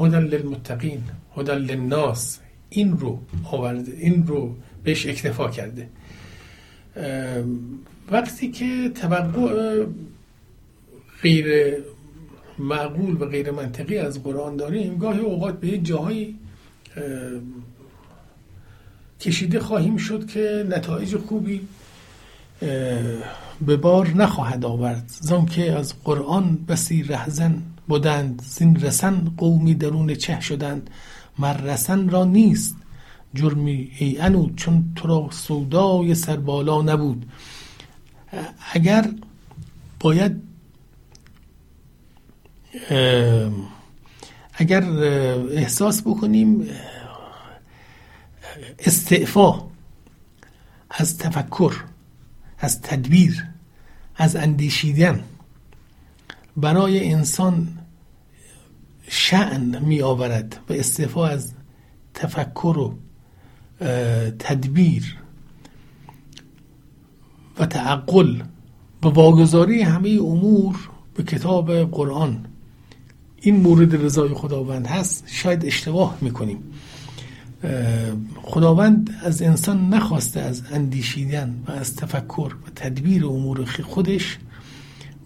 هدن 0.00 0.24
للمتقین 0.24 1.02
هدن 1.36 1.58
للناس. 1.58 2.38
این 2.70 2.98
رو 2.98 3.18
آورده 3.52 3.92
این 3.92 4.26
رو 4.26 4.56
بهش 4.84 5.06
اکتفا 5.06 5.50
کرده. 5.50 5.88
وقتی 8.10 8.50
که 8.50 8.90
توقع 8.94 9.84
غیر 11.22 11.76
معقول 12.58 13.22
و 13.22 13.26
غیر 13.26 13.50
منطقی 13.50 13.98
از 13.98 14.22
قرآن 14.22 14.56
داریم 14.56 14.98
گاهی 14.98 15.20
اوقات 15.20 15.60
به 15.60 15.78
جاهایی 15.78 16.38
کشیده 19.20 19.60
خواهیم 19.60 19.96
شد 19.96 20.26
که 20.26 20.66
نتایج 20.68 21.16
خوبی 21.16 21.60
به 23.66 23.76
بار 23.76 24.08
نخواهد 24.08 24.64
آورد. 24.64 25.04
زن 25.20 25.46
که 25.46 25.72
از 25.72 25.94
قرآن 26.04 26.64
بسی 26.68 27.02
رهزن 27.02 27.62
بودند 27.88 28.42
زین 28.42 28.76
رسن 28.76 29.32
قومی 29.36 29.74
درون 29.74 30.14
چه 30.14 30.40
شدند. 30.40 30.90
مر 31.38 31.56
رسن 31.56 32.08
را 32.08 32.24
نیست 32.24 32.76
جرمی 33.34 33.90
ای 33.98 34.18
انو 34.18 34.54
چون 34.54 34.92
تو 34.96 35.08
را 35.08 35.28
سودای 35.30 36.14
سربالا 36.14 36.82
نبود. 36.82 37.26
اگر 38.72 39.10
باید 40.00 40.42
اگر 44.56 44.84
احساس 45.50 46.02
بکنیم 46.02 46.68
استعفا 48.78 49.62
از 50.90 51.18
تفکر 51.18 51.74
از 52.58 52.82
تدبیر 52.82 53.46
از 54.16 54.36
اندیشیدن 54.36 55.24
برای 56.56 57.12
انسان 57.12 57.78
شعن 59.08 59.84
می 59.84 60.02
آورد 60.02 60.58
و 60.68 60.72
استعفا 60.72 61.26
از 61.26 61.52
تفکر 62.14 62.78
و 62.78 62.94
تدبیر 64.38 65.16
و 67.58 67.66
تعقل 67.66 68.42
و 69.02 69.08
واگذاری 69.08 69.82
همه 69.82 70.08
امور 70.08 70.90
به 71.14 71.22
کتاب 71.22 71.72
قرآن. 71.90 72.46
این 73.46 73.56
مورد 73.56 74.04
رضای 74.04 74.28
خداوند 74.28 74.86
هست 74.86 75.24
شاید 75.26 75.64
اشتباه 75.64 76.18
می‌کنیم. 76.20 76.58
خداوند 78.42 79.20
از 79.22 79.42
انسان 79.42 79.88
نخواسته 79.88 80.40
از 80.40 80.62
اندیشیدن 80.72 81.62
و 81.66 81.72
از 81.72 81.96
تفکر 81.96 82.54
و 82.66 82.70
تدبیر 82.76 83.26
امور 83.26 83.64
خودش 83.64 84.38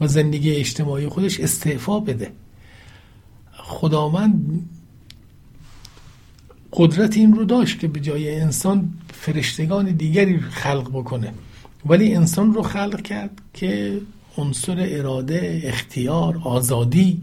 و 0.01 0.07
زندگی 0.07 0.51
اجتماعی 0.51 1.09
خودش 1.09 1.41
استعفا 1.41 2.01
بده. 2.01 2.33
خداوند 3.53 4.69
قدرت 6.73 7.17
این 7.17 7.35
رو 7.35 7.45
داشت 7.45 7.79
که 7.79 7.89
به 7.89 8.01
جای 8.01 8.41
انسان 8.41 8.93
فرشتگان 9.13 9.91
دیگری 9.91 10.41
خلق 10.41 10.91
بکنه. 10.91 11.33
ولی 11.87 12.15
انسان 12.15 12.55
رو 12.55 12.63
خلق 12.63 13.03
کرد 13.03 13.41
که 13.55 14.01
عنصر 14.37 14.77
اراده 14.91 15.63
اختیار 15.65 16.41
آزادی 16.45 17.23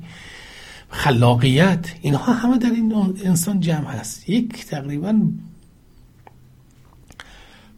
خلاقیت 0.90 1.88
اینها 2.02 2.34
همه 2.34 2.58
در 2.58 2.70
این 2.70 2.94
انسان 3.24 3.60
جمع 3.60 3.88
هست. 3.88 4.30
یک 4.30 4.66
تقریبا 4.66 5.22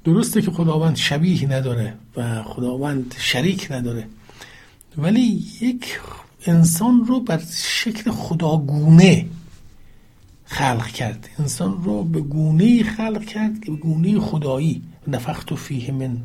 درسته 0.03 0.41
که 0.41 0.51
خداوند 0.51 0.95
شبیه 0.95 1.51
نداره 1.51 1.93
و 2.16 2.43
خداوند 2.43 3.16
شریک 3.18 3.72
نداره 3.72 4.07
ولی 4.97 5.43
یک 5.62 5.99
انسان 6.45 7.05
رو 7.05 7.20
بر 7.20 7.41
شکل 7.64 8.12
خداگونه 8.12 9.26
خلق 10.45 10.88
کرد. 10.88 11.30
انسان 11.39 11.84
رو 11.84 12.03
به 12.03 12.22
گونه 12.22 12.84
خلق 12.84 13.26
کرد 13.26 13.66
که 13.66 13.72
گونه 13.72 14.20
خدایی. 14.20 14.82
نفخت 15.07 15.51
و 15.51 15.55
فیه 15.55 15.91
من 15.91 16.18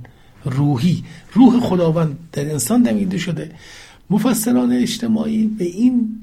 روحی. 0.44 1.04
روح 1.32 1.60
خداوند 1.60 2.18
در 2.32 2.50
انسان 2.50 2.82
دمیده 2.82 3.18
شده. 3.18 3.50
مفسران 4.10 4.72
اجتماعی 4.72 5.46
به 5.46 5.64
این 5.64 6.20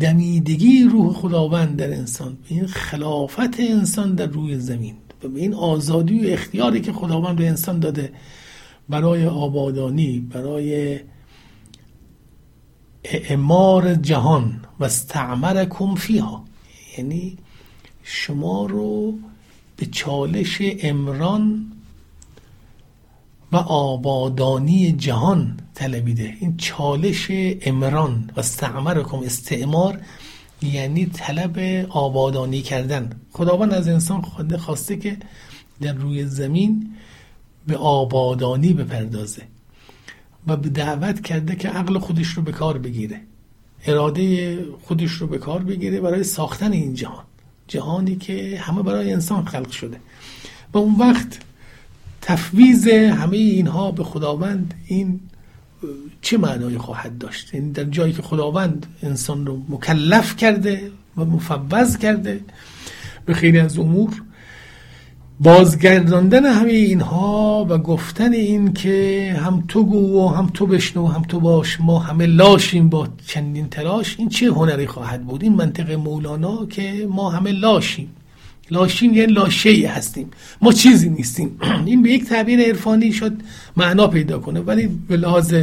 دمیدگی 0.00 0.84
روح 0.84 1.14
خداوند 1.14 1.76
در 1.76 1.94
انسان 1.94 2.32
به 2.32 2.54
این 2.54 2.66
خلافت 2.66 3.60
انسان 3.60 4.14
در 4.14 4.26
روی 4.26 4.58
زمین 4.58 4.94
و 5.24 5.28
به 5.28 5.40
این 5.40 5.54
آزادی 5.54 6.26
و 6.26 6.32
اختیاری 6.32 6.80
که 6.80 6.92
خداوند 6.92 7.36
به 7.36 7.48
انسان 7.48 7.80
داده 7.80 8.12
برای 8.88 9.26
آبادانی 9.26 10.18
برای 10.20 11.00
اعمار 13.04 13.94
جهان. 13.94 14.60
و 14.80 14.84
استعمرکم 14.84 15.94
فیها. 15.94 16.44
یعنی 16.98 17.38
شما 18.02 18.66
رو 18.66 19.18
به 19.76 19.86
چالش 19.86 20.58
امران 20.60 21.72
و 23.52 23.56
آبادانی 23.56 24.92
جهان 24.92 25.60
طلبیده 25.74 26.34
این 26.40 26.56
چالش 26.56 27.26
امران 27.62 28.30
و 28.36 28.40
استعمرکم 28.40 29.18
استعمار 29.18 30.00
یعنی 30.62 31.06
طلب 31.06 31.86
آبادانی 31.90 32.62
کردن. 32.62 33.10
خداوند 33.32 33.74
از 33.74 33.88
انسان 33.88 34.22
خواسته 34.58 34.96
که 34.96 35.16
در 35.80 35.92
روی 35.92 36.26
زمین 36.26 36.94
به 37.66 37.76
آبادانی 37.76 38.72
بپردازه 38.72 39.42
و 40.46 40.56
به 40.56 40.68
دعوت 40.68 41.20
کرده 41.22 41.56
که 41.56 41.68
عقل 41.68 41.98
خودش 41.98 42.26
رو 42.26 42.42
به 42.42 42.52
کار 42.52 42.78
بگیره. 42.78 43.20
اراده 43.86 44.58
خودش 44.82 45.10
رو 45.10 45.26
به 45.26 45.38
کار 45.38 45.62
بگیره 45.62 46.00
برای 46.00 46.24
ساختن 46.24 46.72
این 46.72 46.94
جهان. 46.94 47.24
جهانی 47.68 48.16
که 48.16 48.58
همه 48.62 48.82
برای 48.82 49.12
انسان 49.12 49.44
خلق 49.44 49.70
شده. 49.70 50.00
و 50.72 50.78
اون 50.78 50.94
وقت 50.94 51.38
تفویض 52.22 52.88
همه 52.88 53.36
اینها 53.36 53.90
به 53.90 54.04
خداوند 54.04 54.74
این 54.86 55.20
چه 56.22 56.38
معنایی 56.38 56.78
خواهد 56.78 57.18
داشت؟ 57.18 57.54
یعنی 57.54 57.72
در 57.72 57.84
جایی 57.84 58.12
که 58.12 58.22
خداوند 58.22 58.86
انسان 59.02 59.46
رو 59.46 59.62
مکلف 59.68 60.36
کرده 60.36 60.90
و 61.16 61.24
مفوض 61.24 61.98
کرده 61.98 62.40
به 63.24 63.34
خیلی 63.34 63.58
از 63.58 63.78
امور 63.78 64.22
بازگرداندن 65.40 66.46
همه 66.46 66.72
اینها 66.72 67.66
و 67.68 67.78
گفتن 67.78 68.32
این 68.32 68.72
که 68.72 69.36
هم 69.40 69.64
تو 69.68 69.84
گو 69.84 70.24
و 70.24 70.28
هم 70.28 70.50
تو 70.54 70.66
بشنو 70.66 71.06
هم 71.06 71.22
تو 71.22 71.40
باش 71.40 71.80
ما 71.80 71.98
همه 71.98 72.26
لاشیم 72.26 72.88
با 72.88 73.08
چندین 73.26 73.68
تلاش 73.68 74.16
این 74.18 74.28
چه 74.28 74.46
هنری 74.46 74.86
خواهد 74.86 75.24
بود؟ 75.24 75.42
این 75.42 75.54
منطق 75.54 75.90
مولانا 75.90 76.66
که 76.66 77.06
ما 77.10 77.30
همه 77.30 77.52
لاشیم. 77.52 78.10
لاشیم 78.70 79.14
یعنی 79.14 79.32
لاشه 79.32 79.88
هستیم. 79.88 80.30
ما 80.60 80.72
چیزی 80.72 81.08
نیستیم. 81.08 81.58
این 81.86 82.02
به 82.02 82.10
یک 82.10 82.24
تعبیر 82.24 82.60
عرفانی 82.60 83.12
شد 83.12 83.32
معنا 83.76 84.06
پیدا 84.06 84.38
کنه. 84.38 84.60
ولی 84.60 84.86
به 84.86 85.16
لحاظ 85.16 85.54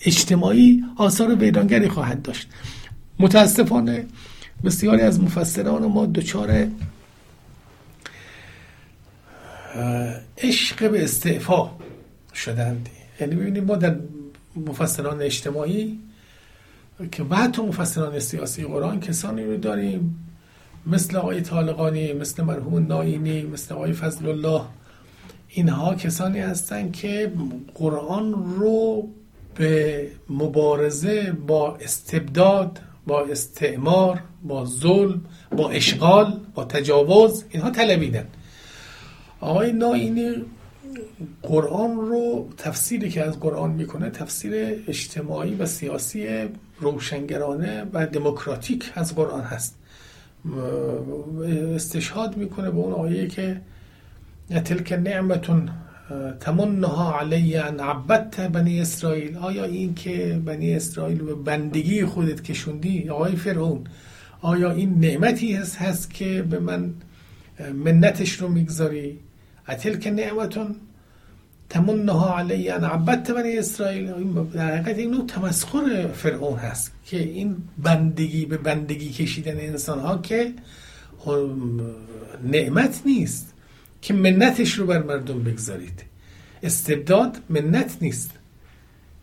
اجتماعی 0.00 0.84
آثار 0.96 1.34
ویرانگری 1.34 1.88
خواهد 1.88 2.22
داشت. 2.22 2.48
متاسفانه 3.18 4.06
بسیاری 4.64 5.02
از 5.02 5.20
مفسران 5.20 5.86
ما 5.86 6.06
دچار 6.06 6.68
عشق 10.38 10.90
به 10.90 11.04
استعفا 11.04 11.70
شدند. 12.34 12.88
یعنی 13.20 13.34
ببینید 13.34 13.64
ما 13.64 13.76
در 13.76 13.96
مفسران 14.56 15.22
اجتماعی 15.22 15.98
که 17.12 17.24
بعد 17.24 17.50
تو 17.50 17.66
مفسران 17.66 18.18
سیاسی 18.18 18.64
قرآن 18.64 19.00
کسانی 19.00 19.44
رو 19.44 19.56
داریم 19.56 20.33
مثل 20.86 21.16
آقای 21.16 21.40
طالقانی 21.40 22.12
مثل 22.12 22.42
مرحوم 22.42 22.86
ناینی 22.86 23.42
مثل 23.42 23.74
آقای 23.74 23.92
فضل 23.92 24.28
الله 24.28 24.62
اینها 25.48 25.94
کسانی 25.94 26.38
هستند 26.38 26.92
که 26.92 27.32
قرآن 27.74 28.32
رو 28.32 29.08
به 29.54 30.08
مبارزه 30.30 31.32
با 31.46 31.76
استبداد 31.76 32.80
با 33.06 33.24
استعمار 33.24 34.20
با 34.42 34.64
ظلم 34.64 35.20
با 35.56 35.70
اشغال 35.70 36.40
با 36.54 36.64
تجاوز 36.64 37.44
اینها 37.50 37.70
طلبیدن. 37.70 38.26
آقای 39.40 39.72
ناینی 39.72 40.34
قرآن 41.42 41.96
رو 41.96 42.48
تفسیری 42.56 43.10
که 43.10 43.22
از 43.22 43.40
قرآن 43.40 43.70
می‌کنه 43.70 44.10
تفسیر 44.10 44.82
اجتماعی 44.88 45.54
و 45.54 45.66
سیاسی 45.66 46.48
روشنگرانه 46.80 47.86
و 47.92 48.06
دموکراتیک 48.06 48.92
از 48.94 49.14
قرآن 49.14 49.40
هست. 49.40 49.78
استشهاد 51.74 52.36
می‌کنه 52.36 52.70
به 52.70 52.76
اون 52.76 52.92
آیه 52.92 53.26
که 53.28 53.60
تلک 54.64 54.92
نعمتون 54.92 55.70
تمنها 56.40 57.20
علی 57.20 57.56
ان 57.56 57.80
عبدت 57.80 58.40
بنی 58.40 58.80
اسرائیل. 58.80 59.36
آیا 59.36 59.64
این 59.64 59.94
که 59.94 60.40
بنی 60.44 60.74
اسرائیل 60.74 61.18
به 61.18 61.34
بندگی 61.34 62.04
خودت 62.04 62.42
کشوندی؟ 62.42 63.08
آقای 63.08 63.36
فرعون 63.36 63.84
آیا 64.40 64.70
این 64.70 65.00
نعمتی 65.00 65.52
هست, 65.52 65.76
هست 65.76 66.14
که 66.14 66.42
به 66.42 66.58
من 66.58 66.94
منتش 67.74 68.32
رو 68.32 68.48
می‌گذاری؟ 68.48 69.18
اتل 69.68 70.10
نعمتون 70.10 70.76
تمنها 71.74 72.38
علی 72.38 72.70
ان 72.70 72.84
عبدت 72.84 73.30
بنی 73.30 73.58
اسرائیل 73.58 74.12
در 74.54 74.76
حقیقت 74.76 74.98
این 74.98 75.10
نوع 75.10 75.26
تمسخر 75.26 76.06
فرعون 76.14 76.58
هست 76.58 76.92
که 77.06 77.18
این 77.18 77.56
بندگی 77.78 78.46
به 78.46 78.56
بندگی 78.56 79.10
کشیدن 79.12 79.60
انسان 79.60 79.98
ها 79.98 80.18
که 80.18 80.52
نعمت 82.44 83.02
نیست 83.06 83.54
که 84.02 84.14
منتش 84.14 84.72
رو 84.72 84.86
بر 84.86 85.02
مردم 85.02 85.42
بگذارید. 85.42 86.04
استبداد 86.62 87.38
منت 87.48 87.96
نیست. 88.00 88.30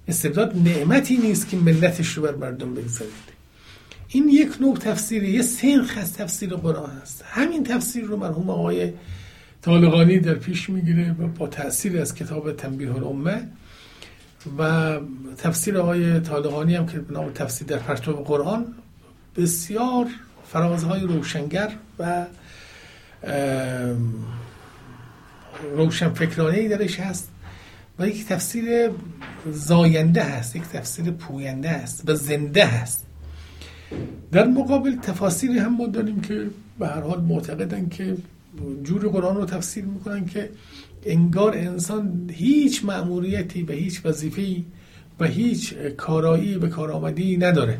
استبداد 0.07 0.57
نعمتی 0.57 1.17
نیست 1.17 1.49
که 1.49 1.57
منتش 1.57 2.07
رو 2.07 2.23
بر 2.23 2.35
مردم 2.35 2.73
بگذارید. 2.73 3.31
این 4.09 4.29
یک 4.29 4.61
نوع 4.61 4.77
تفسیری 4.77 5.31
یه 5.31 5.41
سنخ 5.41 5.97
از 5.97 6.13
تفسیر 6.13 6.49
قرآن 6.49 6.89
هست. 7.01 7.23
همین 7.25 7.63
تفسیر 7.63 8.03
رو 8.03 8.17
مرحوم 8.17 8.49
آقای 8.49 8.93
طالقانی 9.61 10.19
در 10.19 10.33
پیش 10.33 10.69
می‌گیره 10.69 11.15
و 11.19 11.27
با 11.27 11.47
تاثیر 11.47 12.01
از 12.01 12.15
کتاب 12.15 12.51
تنبیه 12.51 12.95
الامه 12.95 13.47
و 14.57 14.99
تفسیر 15.37 15.77
آقای 15.77 16.19
طالقانی 16.19 16.75
هم 16.75 16.85
که 16.85 16.99
به 16.99 17.13
نام 17.13 17.31
تفسیر 17.31 17.67
در 17.67 17.77
پرتو 17.77 18.13
قرآن 18.13 18.65
بسیار 19.35 20.07
فرازهای 20.47 21.01
روشنگر 21.01 21.71
و 21.99 22.25
روشن 25.75 26.09
فکرانه 26.09 26.57
ای 26.57 26.67
درش 26.67 26.99
هست 26.99 27.29
و 27.99 28.07
یک 28.07 28.27
تفسیر 28.27 28.91
زاینده 29.51 30.23
هست 30.23 30.55
یک 30.55 30.63
تفسیر 30.63 31.11
پوینده 31.11 31.69
هست 31.69 32.09
و 32.09 32.15
زنده 32.15 32.65
هست. 32.65 33.05
در 34.31 34.47
مقابل 34.47 34.95
تفاسیری 34.95 35.59
هم 35.59 35.75
ما 35.75 35.87
داریم 35.87 36.21
که 36.21 36.47
به 36.79 36.87
هر 36.87 37.01
حال 37.01 37.21
معتقدن 37.21 37.89
که 37.89 38.17
جور 38.83 39.07
قرآن 39.07 39.35
رو 39.35 39.45
تفسیر 39.45 39.85
می‌کنن 39.85 40.25
که 40.25 40.49
انگار 41.05 41.57
انسان 41.57 42.29
هیچ 42.33 42.85
مأموریتی 42.85 43.63
به 43.63 43.73
هیچ 43.73 44.05
وظیفه‌ای 44.05 44.63
و 45.19 45.25
هیچ 45.25 45.73
کارایی 45.73 46.57
به 46.57 46.69
کارآمدی 46.69 47.37
نداره. 47.37 47.77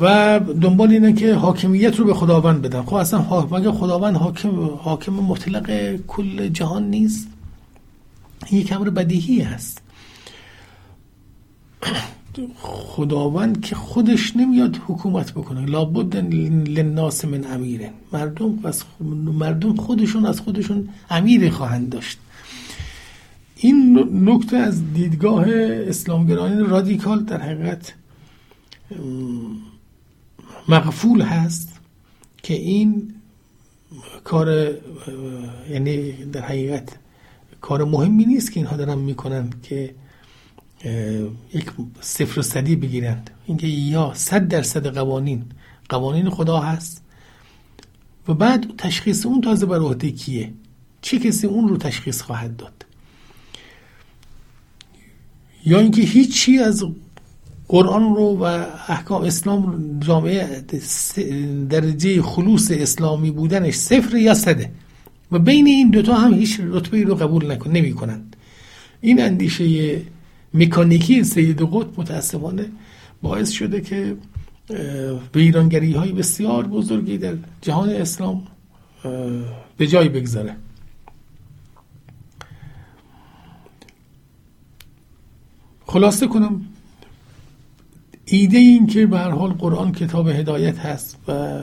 و 0.00 0.40
دنبال 0.60 0.90
اینه 0.90 1.12
که 1.12 1.34
حاکمیت 1.34 1.96
رو 1.96 2.04
به 2.04 2.14
خداوند 2.14 2.62
بدن. 2.62 2.82
خب 2.82 2.94
اصلا 2.94 3.46
مگه 3.50 3.72
خداوند 3.72 4.16
حاکم 4.16 4.60
حاکم 4.60 5.12
مطلق 5.12 5.96
کل 6.06 6.48
جهان 6.48 6.90
نیست؟ 6.90 7.28
یک 8.50 8.72
امر 8.72 8.90
بدیهی 8.90 9.42
است 9.42 9.82
خداوند 12.56 13.60
که 13.60 13.74
خودش 13.74 14.36
نمیاد 14.36 14.76
حکومت 14.86 15.32
بکنه. 15.32 15.66
لابد 15.66 16.16
لناس 16.68 17.24
من 17.24 17.44
امیره 17.44 17.90
مردم 18.12 18.58
از 18.64 18.84
مردم 19.38 19.76
خودشون 19.76 20.26
از 20.26 20.40
خودشون 20.40 20.88
امیر 21.10 21.50
خواهند 21.50 21.90
داشت. 21.90 22.18
این 23.56 24.08
نکته 24.28 24.56
از 24.56 24.92
دیدگاه 24.92 25.44
اسلامگرایان 25.48 26.66
رادیکال 26.66 27.24
در 27.24 27.40
حقیقت 27.40 27.94
مغفول 30.68 31.22
هست 31.22 31.80
که 32.42 32.54
این 32.54 33.14
کار 34.24 34.70
یعنی 35.70 36.12
در 36.12 36.40
حقیقت 36.40 36.96
کار 37.60 37.84
مهمی 37.84 38.24
نیست 38.24 38.52
که 38.52 38.60
اینها 38.60 38.76
دارن 38.76 38.98
می‌کنن 38.98 39.50
که 39.62 39.94
یک 41.54 41.70
صفر 42.00 42.38
و 42.38 42.42
صدی 42.42 42.76
بگیرند. 42.76 43.30
اینکه 43.46 43.66
یا 43.66 44.12
صد 44.14 44.48
درصد 44.48 44.86
قوانین. 44.86 45.44
قوانین 45.88 46.30
خدا 46.30 46.60
هست. 46.60 47.02
و 48.28 48.34
بعد 48.34 48.76
تشخیص 48.78 49.26
اون 49.26 49.40
تازه 49.40 49.66
بر 49.66 49.78
عهده 49.78 50.10
کیه؟ 50.10 50.52
چه 51.02 51.18
کسی 51.18 51.46
اون 51.46 51.68
رو 51.68 51.76
تشخیص 51.76 52.22
خواهد 52.22 52.56
داد؟ 52.56 52.86
یا 55.66 55.78
اینکه 55.78 56.02
هیچی 56.02 56.58
از 56.58 56.84
قرآن 57.68 58.14
رو 58.14 58.38
و 58.38 58.42
احکام 58.88 59.22
اسلام 59.22 60.00
جامعه 60.00 60.64
درجه 61.70 62.22
خلوص 62.22 62.70
اسلامی 62.70 63.30
بودنش 63.30 63.74
صفر 63.74 64.16
یا 64.16 64.34
صده. 64.34 64.70
و 65.32 65.38
بین 65.38 65.66
این 65.66 65.90
دوتا 65.90 66.14
هم 66.14 66.34
هیچ 66.34 66.60
رتبه 66.60 67.02
رو 67.02 67.14
قبول 67.14 67.50
نکن 67.50 67.70
نمی 67.70 67.92
کنند 67.92 68.36
این 69.00 69.22
اندیشه 69.22 70.00
مکانیکی 70.54 71.24
سید 71.24 71.62
قطب 71.62 72.00
متاسفانه 72.00 72.68
باعث 73.22 73.50
شده 73.50 73.80
که 73.80 74.16
ویرانگری 75.34 75.92
های 75.92 76.12
بسیار 76.12 76.66
بزرگی 76.66 77.18
در 77.18 77.34
جهان 77.62 77.90
اسلام 77.90 78.46
به 79.76 79.86
جای 79.86 80.08
بگذاره. 80.08 80.56
خلاصه 85.86 86.26
کنم 86.26 86.60
ایده 88.24 88.58
این 88.58 88.86
که 88.86 89.06
به 89.06 89.18
هر 89.18 89.30
حال 89.30 89.50
قرآن 89.50 89.92
کتاب 89.92 90.28
هدایت 90.28 90.78
هست 90.78 91.16
و 91.28 91.60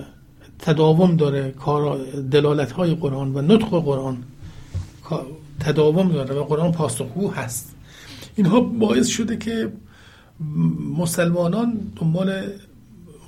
تداوم 0.59 1.15
داره 1.15 1.51
کار 1.51 1.97
دلالت 2.31 2.71
های 2.71 2.95
قرآن 2.95 3.35
و 3.35 3.41
نطق 3.41 3.69
قرآن 3.69 4.23
تداوم 5.59 6.11
داره 6.11 6.35
و 6.35 6.43
قرآن 6.43 6.71
پاسخگو 6.71 7.31
هست. 7.31 7.75
اینها 8.35 8.59
باعث 8.59 9.07
شده 9.07 9.37
که 9.37 9.71
مسلمانان 10.97 11.91
دنبال 11.95 12.43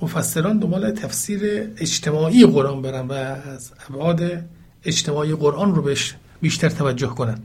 مفسران 0.02 0.58
دنبال 0.58 0.90
تفسیر 0.90 1.40
اجتماعی 1.76 2.46
قرآن 2.46 2.82
برن 2.82 3.06
و 3.06 3.12
از 3.12 3.72
ابعاد 3.88 4.44
اجتماعی 4.84 5.34
قرآن 5.34 5.74
رو 5.74 5.82
بهش 5.82 6.14
بیشتر 6.40 6.68
توجه 6.68 7.06
کنن. 7.06 7.38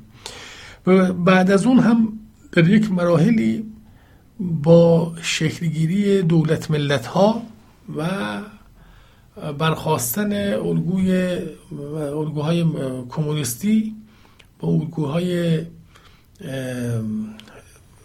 و 0.88 1.14
بعد 1.14 1.52
از 1.52 1.66
اون 1.66 1.80
هم 1.80 2.20
در 2.52 2.68
یک 2.68 2.92
مراحلی 2.92 3.66
با 4.40 5.14
شکلگیری 5.22 6.22
دولت 6.22 6.72
ملت 6.72 7.06
ها 7.06 7.42
و 7.98 8.08
برخواستن 9.58 10.54
الگوی 10.54 11.38
الگوهای 11.98 12.66
کمونیستی 13.10 13.96
با 14.60 14.68
الگوهای 14.68 15.62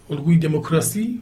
الگوی 0.09 0.37
دموکراسی 0.37 1.21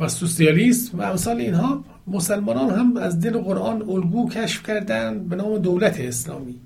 و 0.00 0.08
سوسیالیسم 0.08 0.98
و 0.98 1.02
امثال 1.02 1.36
اینها 1.36 1.84
مسلمانان 2.06 2.70
هم 2.70 2.96
از 2.96 3.20
دل 3.20 3.38
قرآن 3.38 3.82
الگو 3.82 4.28
کشف 4.28 4.62
کردن 4.62 5.28
به 5.28 5.36
نام 5.36 5.58
دولت 5.58 6.00
اسلامی. 6.00 6.60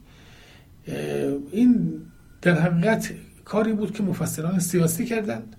این 1.52 1.92
در 2.42 2.60
حقیقت 2.60 3.12
کاری 3.44 3.72
بود 3.72 3.94
که 3.94 4.02
مفسران 4.02 4.58
سیاسی 4.58 5.04
کردند. 5.04 5.56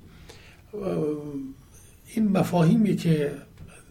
این 2.16 2.28
مفاهیمی 2.28 2.96
که 2.96 3.32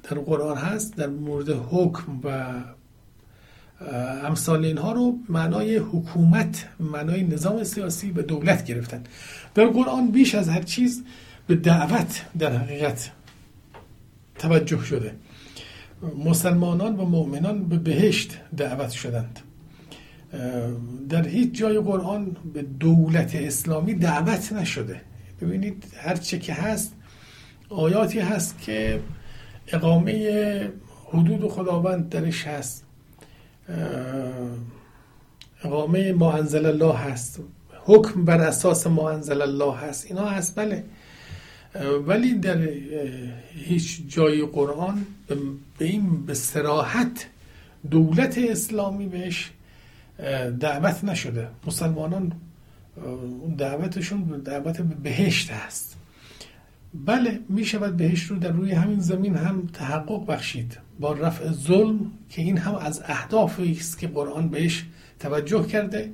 در 0.02 0.18
قرآن 0.18 0.56
هست 0.56 0.96
در 0.96 1.06
مورد 1.06 1.48
حکم 1.48 2.20
و 2.24 2.52
امثال 4.24 4.64
اینها 4.64 4.92
رو 4.92 5.18
معنای 5.28 5.76
حکومت 5.76 6.68
معنای 6.80 7.22
نظام 7.22 7.64
سیاسی 7.64 8.10
به 8.10 8.22
دولت 8.22 8.64
گرفتن. 8.64 9.04
در 9.54 9.66
قرآن 9.66 10.10
بیش 10.10 10.34
از 10.34 10.48
هر 10.48 10.62
چیز 10.62 11.04
به 11.46 11.54
دعوت 11.54 12.24
در 12.38 12.56
حقیقت 12.56 13.10
توجه 14.38 14.84
شده. 14.84 15.14
مسلمانان 16.24 16.96
و 16.96 17.04
مؤمنان 17.04 17.64
به 17.64 17.78
بهشت 17.78 18.38
دعوت 18.56 18.90
شدند. 18.90 19.40
در 21.08 21.28
هیچ 21.28 21.54
جای 21.54 21.78
قرآن 21.78 22.36
به 22.54 22.62
دولت 22.62 23.34
اسلامی 23.34 23.94
دعوت 23.94 24.52
نشده. 24.52 25.00
ببینید 25.40 25.84
هر 25.96 26.16
چه 26.16 26.38
که 26.38 26.52
هست 26.54 26.94
آیاتی 27.68 28.20
هست 28.20 28.60
که 28.60 29.00
اقامه 29.68 30.72
حدود 31.06 31.48
خداوند 31.50 32.08
درش 32.08 32.46
هست. 32.46 32.85
اقامه 35.64 36.12
ما 36.12 36.32
انزل 36.32 36.66
الله 36.66 36.96
هست. 36.96 37.40
حکم 37.84 38.24
بر 38.24 38.40
اساس 38.40 38.86
ما 38.86 39.10
انزل 39.10 39.42
الله 39.42 39.76
هست. 39.76 40.06
اینا 40.06 40.24
هست 40.24 40.54
بله. 40.54 40.84
ولی 42.06 42.34
در 42.34 42.68
هیچ 43.54 44.02
جای 44.08 44.46
قرآن 44.46 45.06
به 45.78 45.84
این 45.84 46.26
به 46.26 46.34
سراحت 46.34 47.26
دولت 47.90 48.38
اسلامی 48.38 49.06
بهش 49.06 49.50
دعوت 50.60 51.04
نشده. 51.04 51.48
مسلمانان 51.66 52.32
دعوتشون 53.58 54.22
دعوت 54.22 54.80
به 54.80 54.94
بهشت 54.94 55.50
هست. 55.50 55.96
بله 56.94 57.40
می 57.48 57.64
شود 57.64 57.96
بهشت 57.96 58.30
رو 58.30 58.38
در 58.38 58.52
روی 58.52 58.72
همین 58.72 59.00
زمین 59.00 59.34
هم 59.34 59.68
تحقق 59.72 60.26
بخشید. 60.26 60.78
با 61.00 61.12
رفع 61.12 61.52
ظلم 61.52 62.12
که 62.28 62.42
این 62.42 62.58
هم 62.58 62.74
از 62.74 63.02
اهدافی 63.04 63.72
است 63.72 63.98
که 63.98 64.08
قرآن 64.08 64.48
بهش 64.48 64.84
توجه 65.18 65.66
کرده 65.66 66.12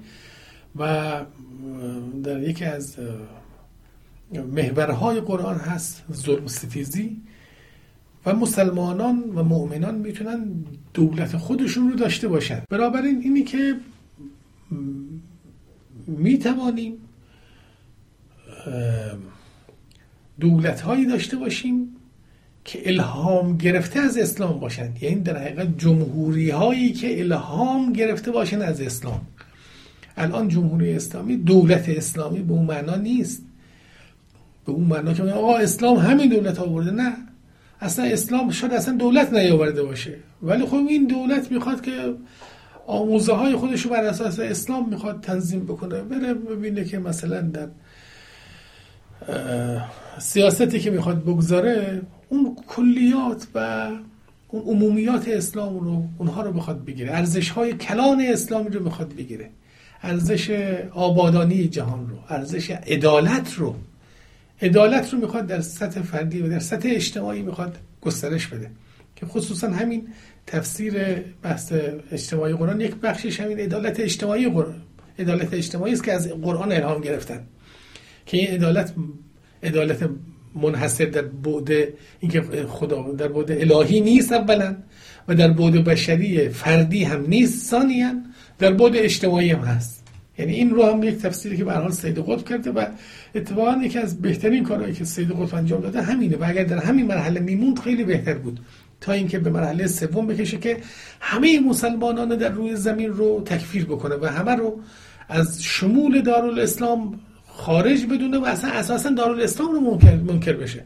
و 0.76 1.12
در 2.22 2.42
یکی 2.42 2.64
از 2.64 2.96
محورهای 4.32 5.20
قرآن 5.20 5.56
هست 5.56 6.04
ظلم 6.12 6.46
ستیزی 6.46 7.20
و 8.26 8.34
مسلمانان 8.34 9.18
و 9.34 9.42
مؤمنان 9.42 9.94
می‌تونن 9.94 10.64
دولت 10.94 11.36
خودشون 11.36 11.90
رو 11.90 11.96
داشته 11.96 12.28
باشن. 12.28 12.62
بنابراین 12.70 13.20
اینی 13.22 13.42
که 13.42 13.76
می‌توانیم 16.06 16.92
دولت 20.40 20.80
هایی 20.80 21.06
داشته 21.06 21.36
باشیم 21.36 21.96
که 22.64 22.88
الهام 22.88 23.56
گرفته 23.56 24.00
از 24.00 24.18
اسلام 24.18 24.60
باشند. 24.60 25.02
یعنی 25.02 25.20
در 25.20 25.36
حقیقت 25.38 25.78
جمهوری 25.78 26.50
هایی 26.50 26.92
که 26.92 27.20
الهام 27.20 27.92
گرفته 27.92 28.30
باشند 28.30 28.62
از 28.62 28.80
اسلام. 28.80 29.20
الان 30.16 30.48
جمهوری 30.48 30.92
اسلامی 30.92 31.36
دولت 31.36 31.88
اسلامی 31.88 32.40
به 32.40 32.52
اون 32.52 32.66
معنا 32.66 32.96
نیست. 32.96 33.42
به 34.66 34.72
اون 34.72 34.84
معنا 34.84 35.12
که 35.12 35.22
آقا 35.22 35.56
اسلام 35.56 35.96
همین 35.96 36.28
دولت 36.28 36.60
آورده. 36.60 36.90
نه. 36.90 37.12
اصلا 37.80 38.04
اسلام 38.04 38.50
شاید 38.50 38.72
اصلا 38.72 38.96
دولت 38.96 39.32
نیاورده 39.32 39.82
باشه. 39.82 40.14
ولی 40.42 40.66
خب 40.66 40.86
این 40.88 41.06
دولت 41.06 41.52
می‌خواد 41.52 41.80
که 41.82 42.14
آموزه 42.86 43.32
های 43.32 43.56
خودش 43.56 43.82
رو 43.82 43.90
بر 43.90 44.04
اساس 44.04 44.38
اسلام 44.38 44.88
می‌خواد 44.88 45.20
تنظیم 45.20 45.64
بکنه. 45.64 46.02
بره 46.02 46.34
ببینه 46.34 46.84
که 46.84 46.98
مثلا 46.98 47.40
در 47.40 47.68
سیاستی 50.18 50.80
که 50.80 50.90
می‌خواد 50.90 51.22
بگذاره 51.22 52.02
اون 52.28 52.56
کلیات 52.66 53.46
و 53.54 53.88
اون 54.48 54.62
عمومیات 54.62 55.28
اسلام 55.28 55.78
رو 55.80 56.02
اونها 56.18 56.42
رو 56.42 56.52
بخواد 56.52 56.84
بگیره. 56.84 57.12
ارزش 57.12 57.50
های 57.50 57.72
کلان 57.72 58.20
اسلامی 58.20 58.70
رو 58.70 58.84
بخواد 58.84 59.14
بگیره. 59.14 59.50
ارزش 60.02 60.50
آبادانی 60.94 61.68
جهان 61.68 62.08
رو 62.08 62.16
ارزش 62.28 62.70
عدالت 62.70 63.54
رو. 63.54 63.74
عدالت 64.62 65.12
رو 65.12 65.18
می‌خواد 65.18 65.46
در 65.46 65.60
سطح 65.60 66.02
فردی 66.02 66.42
و 66.42 66.48
در 66.48 66.58
سطح 66.58 66.88
اجتماعی 66.92 67.42
می‌خواد 67.42 67.76
گسترش 68.00 68.46
بده. 68.46 68.70
که 69.16 69.26
خصوصا 69.26 69.70
همین 69.70 70.08
تفسیر 70.46 70.94
بحث 71.42 71.72
اجتماعی 72.12 72.54
قرآن 72.54 72.80
یک 72.80 72.94
بخشش 72.94 73.40
همین 73.40 73.58
عدالت 73.58 74.00
اجتماعی 74.00 74.48
قرآن 74.48 74.74
عدالت 75.18 75.54
اجتماعی 75.54 75.92
است 75.92 76.04
که 76.04 76.12
از 76.12 76.28
قرآن 76.28 76.72
الهام 76.72 77.00
گرفتن. 77.00 77.40
که 78.26 78.36
این 78.36 78.50
عدالت 78.50 78.94
عدالت 79.62 80.10
منحصر 80.54 81.04
در 81.04 81.22
بعد 81.22 81.70
اینکه 82.20 82.42
خدا 82.68 83.02
در 83.02 83.28
بعد 83.28 83.50
الهی 83.50 84.00
نیست 84.00 84.32
اولا 84.32 84.76
و 85.28 85.34
در 85.34 85.48
بعد 85.48 85.84
بشری 85.84 86.48
فردی 86.48 87.04
هم 87.04 87.26
نیست 87.28 87.70
ثانیا 87.70 88.12
در 88.58 88.72
بعد 88.72 88.96
اجتماعی 88.96 89.50
هم 89.50 89.60
هست. 89.60 90.02
یعنی 90.38 90.52
این 90.52 90.70
رو 90.70 90.84
هم 90.84 91.02
یک 91.02 91.18
تفسیری 91.18 91.56
که 91.56 91.64
به 91.64 91.72
حال 91.72 91.90
سید 91.90 92.18
قطب 92.18 92.48
کرده 92.48 92.70
و 92.70 92.86
اتفاقا 93.34 93.80
یکی 93.82 93.98
از 93.98 94.22
بهترین 94.22 94.64
کارهایی 94.64 94.94
که 94.94 95.04
سید 95.04 95.30
قطب 95.30 95.54
انجام 95.54 95.80
داده 95.80 96.02
همینه 96.02 96.36
و 96.36 96.44
اگر 96.48 96.64
در 96.64 96.78
همین 96.78 97.06
مرحله 97.06 97.40
میموند 97.40 97.78
خیلی 97.78 98.04
بهتر 98.04 98.34
بود. 98.34 98.60
تا 99.00 99.12
اینکه 99.12 99.38
به 99.38 99.50
مرحله 99.50 99.86
سوم 99.86 100.26
بکشه 100.26 100.58
که 100.58 100.76
همه 101.20 101.60
مسلمانان 101.60 102.28
در 102.28 102.48
روی 102.48 102.76
زمین 102.76 103.08
رو 103.08 103.42
تکفیر 103.44 103.84
بکنه 103.84 104.14
و 104.14 104.26
همه 104.26 104.54
رو 104.54 104.80
از 105.28 105.62
شمول 105.62 106.20
دارالاسلام 106.20 107.20
خارج 107.56 108.06
بدونه 108.06 108.38
و 108.38 108.44
اصلا 108.44 108.70
اساسا 108.70 109.10
دارالاسلام 109.10 109.72
رو 109.72 109.80
منکر, 109.80 110.16
منکر 110.16 110.52
بشه. 110.52 110.84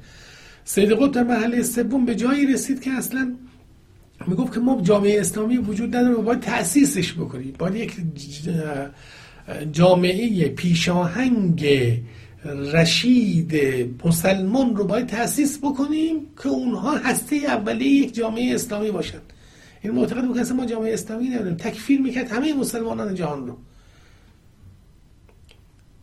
سید 0.65 0.93
قطب 0.93 1.11
در 1.11 1.23
مرحله 1.23 1.63
سوم 1.63 2.07
به 2.07 2.15
جایی 2.15 2.47
رسید 2.47 2.81
که 2.81 2.91
اصلا 2.91 3.35
می‌گفت 4.27 4.55
که 4.55 4.61
ما 4.61 4.81
جامعه 4.83 5.21
اسلامی 5.21 5.57
وجود 5.57 5.97
نداره 5.97 6.15
و 6.15 6.23
باید 6.23 6.41
تأسیسش 6.41 7.13
بکنیم. 7.13 7.55
باید 7.59 7.75
یک 7.75 7.97
جامعه 9.73 10.49
پیشاهنگ 10.49 11.67
رشید 12.73 13.55
مسلمان 14.05 14.77
رو 14.77 14.85
باید 14.85 15.07
تأسیس 15.07 15.59
بکنیم 15.59 16.21
که 16.43 16.49
اونها 16.49 16.97
هسته 16.97 17.37
اولیه 17.37 17.89
یک 17.89 18.15
جامعه 18.15 18.55
اسلامی 18.55 18.91
باشند 18.91 19.33
این 19.83 19.93
معتقد 19.93 20.25
بود 20.25 20.47
که 20.49 20.55
ما 20.55 20.67
جامعه 20.67 20.95
اسلامی 20.95 21.29
نداریم. 21.29 21.55
تکفیر 21.55 22.01
می‌کرد 22.01 22.33
همه 22.33 22.55
مسلمانان 22.55 23.15
جهان 23.15 23.47
رو. 23.47 23.57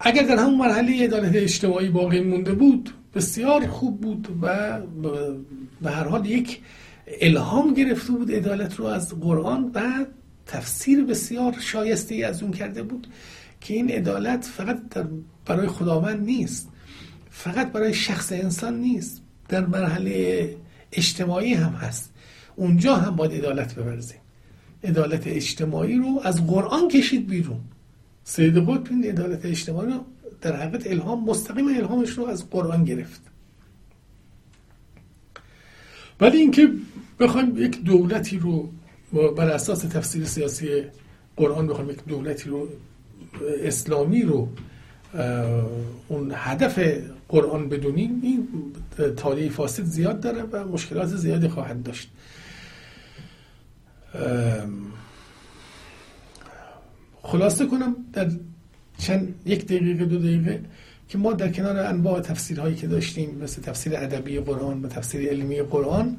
اگر 0.06 0.24
در 0.24 0.36
همون 0.36 0.56
مرحله 0.56 1.04
عدالت 1.04 1.36
اجتماعی 1.36 1.90
باقی 1.90 2.20
مونده 2.20 2.54
بود 2.54 2.90
بسیار 3.16 3.68
خوب 3.68 4.02
بود 4.02 4.28
و 4.42 4.80
به 5.82 5.92
هر 5.92 6.04
حال 6.04 6.26
یک 6.26 6.62
الهام 7.22 7.74
گرفته 7.74 8.12
بود 8.12 8.32
عدالت 8.32 8.76
رو 8.76 8.86
از 8.86 9.20
قرآن 9.20 9.72
و 9.74 10.06
تفسیر 10.46 11.04
بسیار 11.04 11.56
شایسته 11.60 12.16
از 12.16 12.44
اون 12.44 12.52
کرده 12.52 12.84
بود 12.84 13.08
که 13.62 13.74
این 13.74 13.92
عدالت 13.92 14.46
فقط 14.46 14.80
برای 15.46 15.68
خداوند 15.68 16.26
نیست 16.26 16.70
فقط 17.30 17.72
برای 17.72 17.94
شخص 17.94 18.32
انسان 18.32 18.80
نیست 18.80 19.22
در 19.50 19.66
مرحله 19.66 20.56
اجتماعی 20.92 21.54
هم 21.54 21.72
هست. 21.72 22.14
اونجا 22.56 22.96
هم 22.96 23.16
باید 23.16 23.32
عدالت 23.32 23.76
ببرزیم 23.76 24.20
عدالت 24.84 25.28
اجتماعی 25.28 25.96
رو 25.96 26.22
از 26.24 26.48
قرآن 26.48 26.88
کشید 26.88 27.28
بیرون. 27.28 27.60
سید 28.24 28.58
قطب 28.58 28.88
این 28.90 29.04
عدالت 29.04 29.46
اجتماعی 29.46 29.92
رو 29.92 30.06
در 30.42 30.56
حقیقت 30.56 30.88
الهام 30.88 31.24
مستقیم 31.24 31.68
الهامش 31.68 32.10
رو 32.10 32.26
از 32.26 32.50
قرآن 32.50 32.84
گرفت. 32.84 33.22
ولی 36.22 36.38
اینکه 36.38 36.70
بخوایم 37.20 37.58
یک 37.58 37.84
دولتی 37.84 38.38
رو 38.38 38.70
بر 39.14 39.50
اساس 39.50 39.80
تفسیر 39.80 40.26
سیاسی 40.26 40.84
قرآن 41.36 41.68
بخوایم 41.68 41.90
یک 41.90 42.06
دولتی 42.06 42.50
رو 42.50 42.68
اسلامی 43.64 44.22
رو 44.22 44.50
اون 46.08 46.32
هدف 46.36 46.80
قرآن 47.28 47.70
بدونیم 47.70 48.20
این 48.24 48.48
تالیه 49.18 49.50
فاسد 49.50 49.84
زیاد 49.84 50.20
داره 50.20 50.44
و 50.44 50.68
مشکلات 50.68 51.08
زیادی 51.08 51.48
خواهد 51.48 51.84
داشت. 51.84 52.12
خلاصه 57.24 57.66
کنم 57.66 57.96
در 58.14 58.28
چند 58.98 59.36
یک 59.46 59.66
دقیقه 59.66 60.06
دو 60.06 60.18
دقیقه 60.18 60.60
که 61.10 61.18
ما 61.18 61.34
در 61.34 61.52
کنار 61.52 61.78
انواع 61.80 62.20
تفسیرهایی 62.20 62.76
که 62.76 62.88
داشتیم 62.88 63.38
مثل 63.44 63.62
تفسیر 63.62 63.94
ادبی 63.96 64.40
قرآن 64.40 64.82
و 64.82 64.88
تفسیر 64.88 65.30
علمی 65.30 65.62
قرآن 65.62 66.18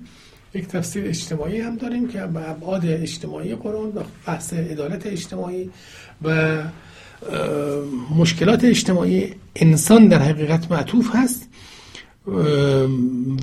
یک 0.55 0.67
تفسیر 0.67 1.05
اجتماعی 1.09 1.61
هم 1.61 1.77
داریم 1.77 2.09
که 2.09 2.19
به 2.19 2.51
ابعاد 2.51 2.87
اجتماعی 2.87 3.55
قرآن 3.55 3.89
و 3.89 4.03
بحث 4.27 4.53
عدالت 4.53 5.07
اجتماعی 5.07 5.71
و 6.23 6.59
مشکلات 8.17 8.65
اجتماعی 8.65 9.35
انسان 9.57 10.09
در 10.09 10.23
حقیقت 10.23 10.71
معطوف 10.71 11.11
هست. 11.15 11.49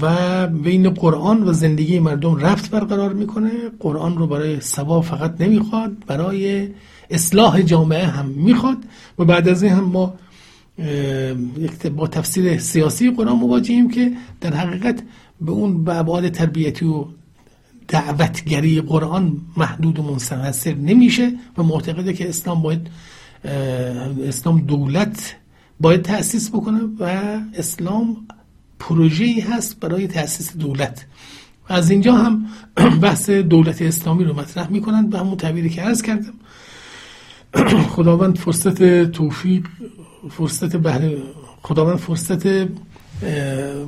و 0.02 0.48
بین 0.48 0.90
قرآن 0.90 1.44
و 1.44 1.54
زندگی 1.54 2.00
مردم 2.00 2.36
رفت 2.36 2.72
برقرار 2.72 3.14
می‌کنه. 3.14 3.52
قرآن 3.80 4.18
رو 4.18 4.28
برای 4.28 4.62
سوا 4.62 5.02
فقط 5.02 5.42
نمی‌خواد 5.42 5.92
برای 6.08 6.68
اصلاح 7.12 7.62
جامعه 7.62 8.06
هم 8.06 8.26
می‌خواد 8.26 8.78
و 9.20 9.26
بعد 9.26 9.48
از 9.50 9.64
این 9.64 9.72
هم 9.72 9.84
ما 9.84 10.14
با 11.96 12.08
تفسیر 12.08 12.60
سیاسی 12.60 13.12
قرآن 13.12 13.36
مواجهیم 13.36 13.90
که 13.90 14.12
در 14.42 14.54
حقیقت 14.54 15.04
به 15.42 15.52
اون 15.52 15.90
ابعاد 15.90 16.30
تربیتی 16.30 16.86
و 16.86 17.06
دعوتگری 17.88 18.82
قرآن 18.82 19.38
محدود 19.58 20.00
و 20.00 20.04
منصر 20.04 20.74
نمیشه 20.74 21.32
و 21.58 21.64
معتقده 21.64 22.14
که 22.14 22.30
اسلام 22.30 22.62
باید 22.62 22.88
اسلام 24.28 24.62
دولت 24.62 25.36
باید 25.80 26.02
تأسیس 26.02 26.50
بکنه 26.50 26.80
و 27.00 27.04
اسلام 27.56 28.18
پروژه‌ای 28.80 29.40
هست 29.40 29.80
برای 29.80 30.08
تأسیس 30.08 30.58
دولت. 30.58 31.06
از 31.68 31.90
اینجا 31.90 32.14
هم 32.16 32.46
بحث 33.02 33.30
دولت 33.30 33.82
اسلامی 33.82 34.24
رو 34.24 34.34
مطرح 34.34 34.72
می‌کنند 34.72 35.10
به 35.10 35.20
همون 35.20 35.38
تعبیری 35.38 35.70
که 35.70 35.82
عرض 35.82 36.02
کردم. 36.02 36.34
خداوند 37.96 38.38
فرصت 38.38 39.04
توفیق 39.12 39.68
فرصت 40.30 40.76
بهره 40.76 41.18
خداوند 41.64 41.98
فرصت 41.98 42.46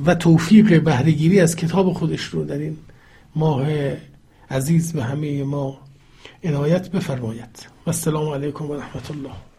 و 0.06 0.14
توفیق 0.14 0.82
بهرهگیری 0.82 1.40
از 1.40 1.56
کتاب 1.56 1.92
خودش 1.92 2.24
رو 2.24 2.44
در 2.44 2.58
این 2.58 2.76
ماه 3.36 3.66
عزیز 4.50 4.92
به 4.92 5.04
همه 5.04 5.44
ما 5.44 5.78
عنایت 6.44 6.90
بفرماید. 6.90 7.68
و 7.86 7.90
السلام 7.90 8.28
علیکم 8.28 8.70
و 8.70 8.74
رحمت 8.74 9.10
الله. 9.10 9.53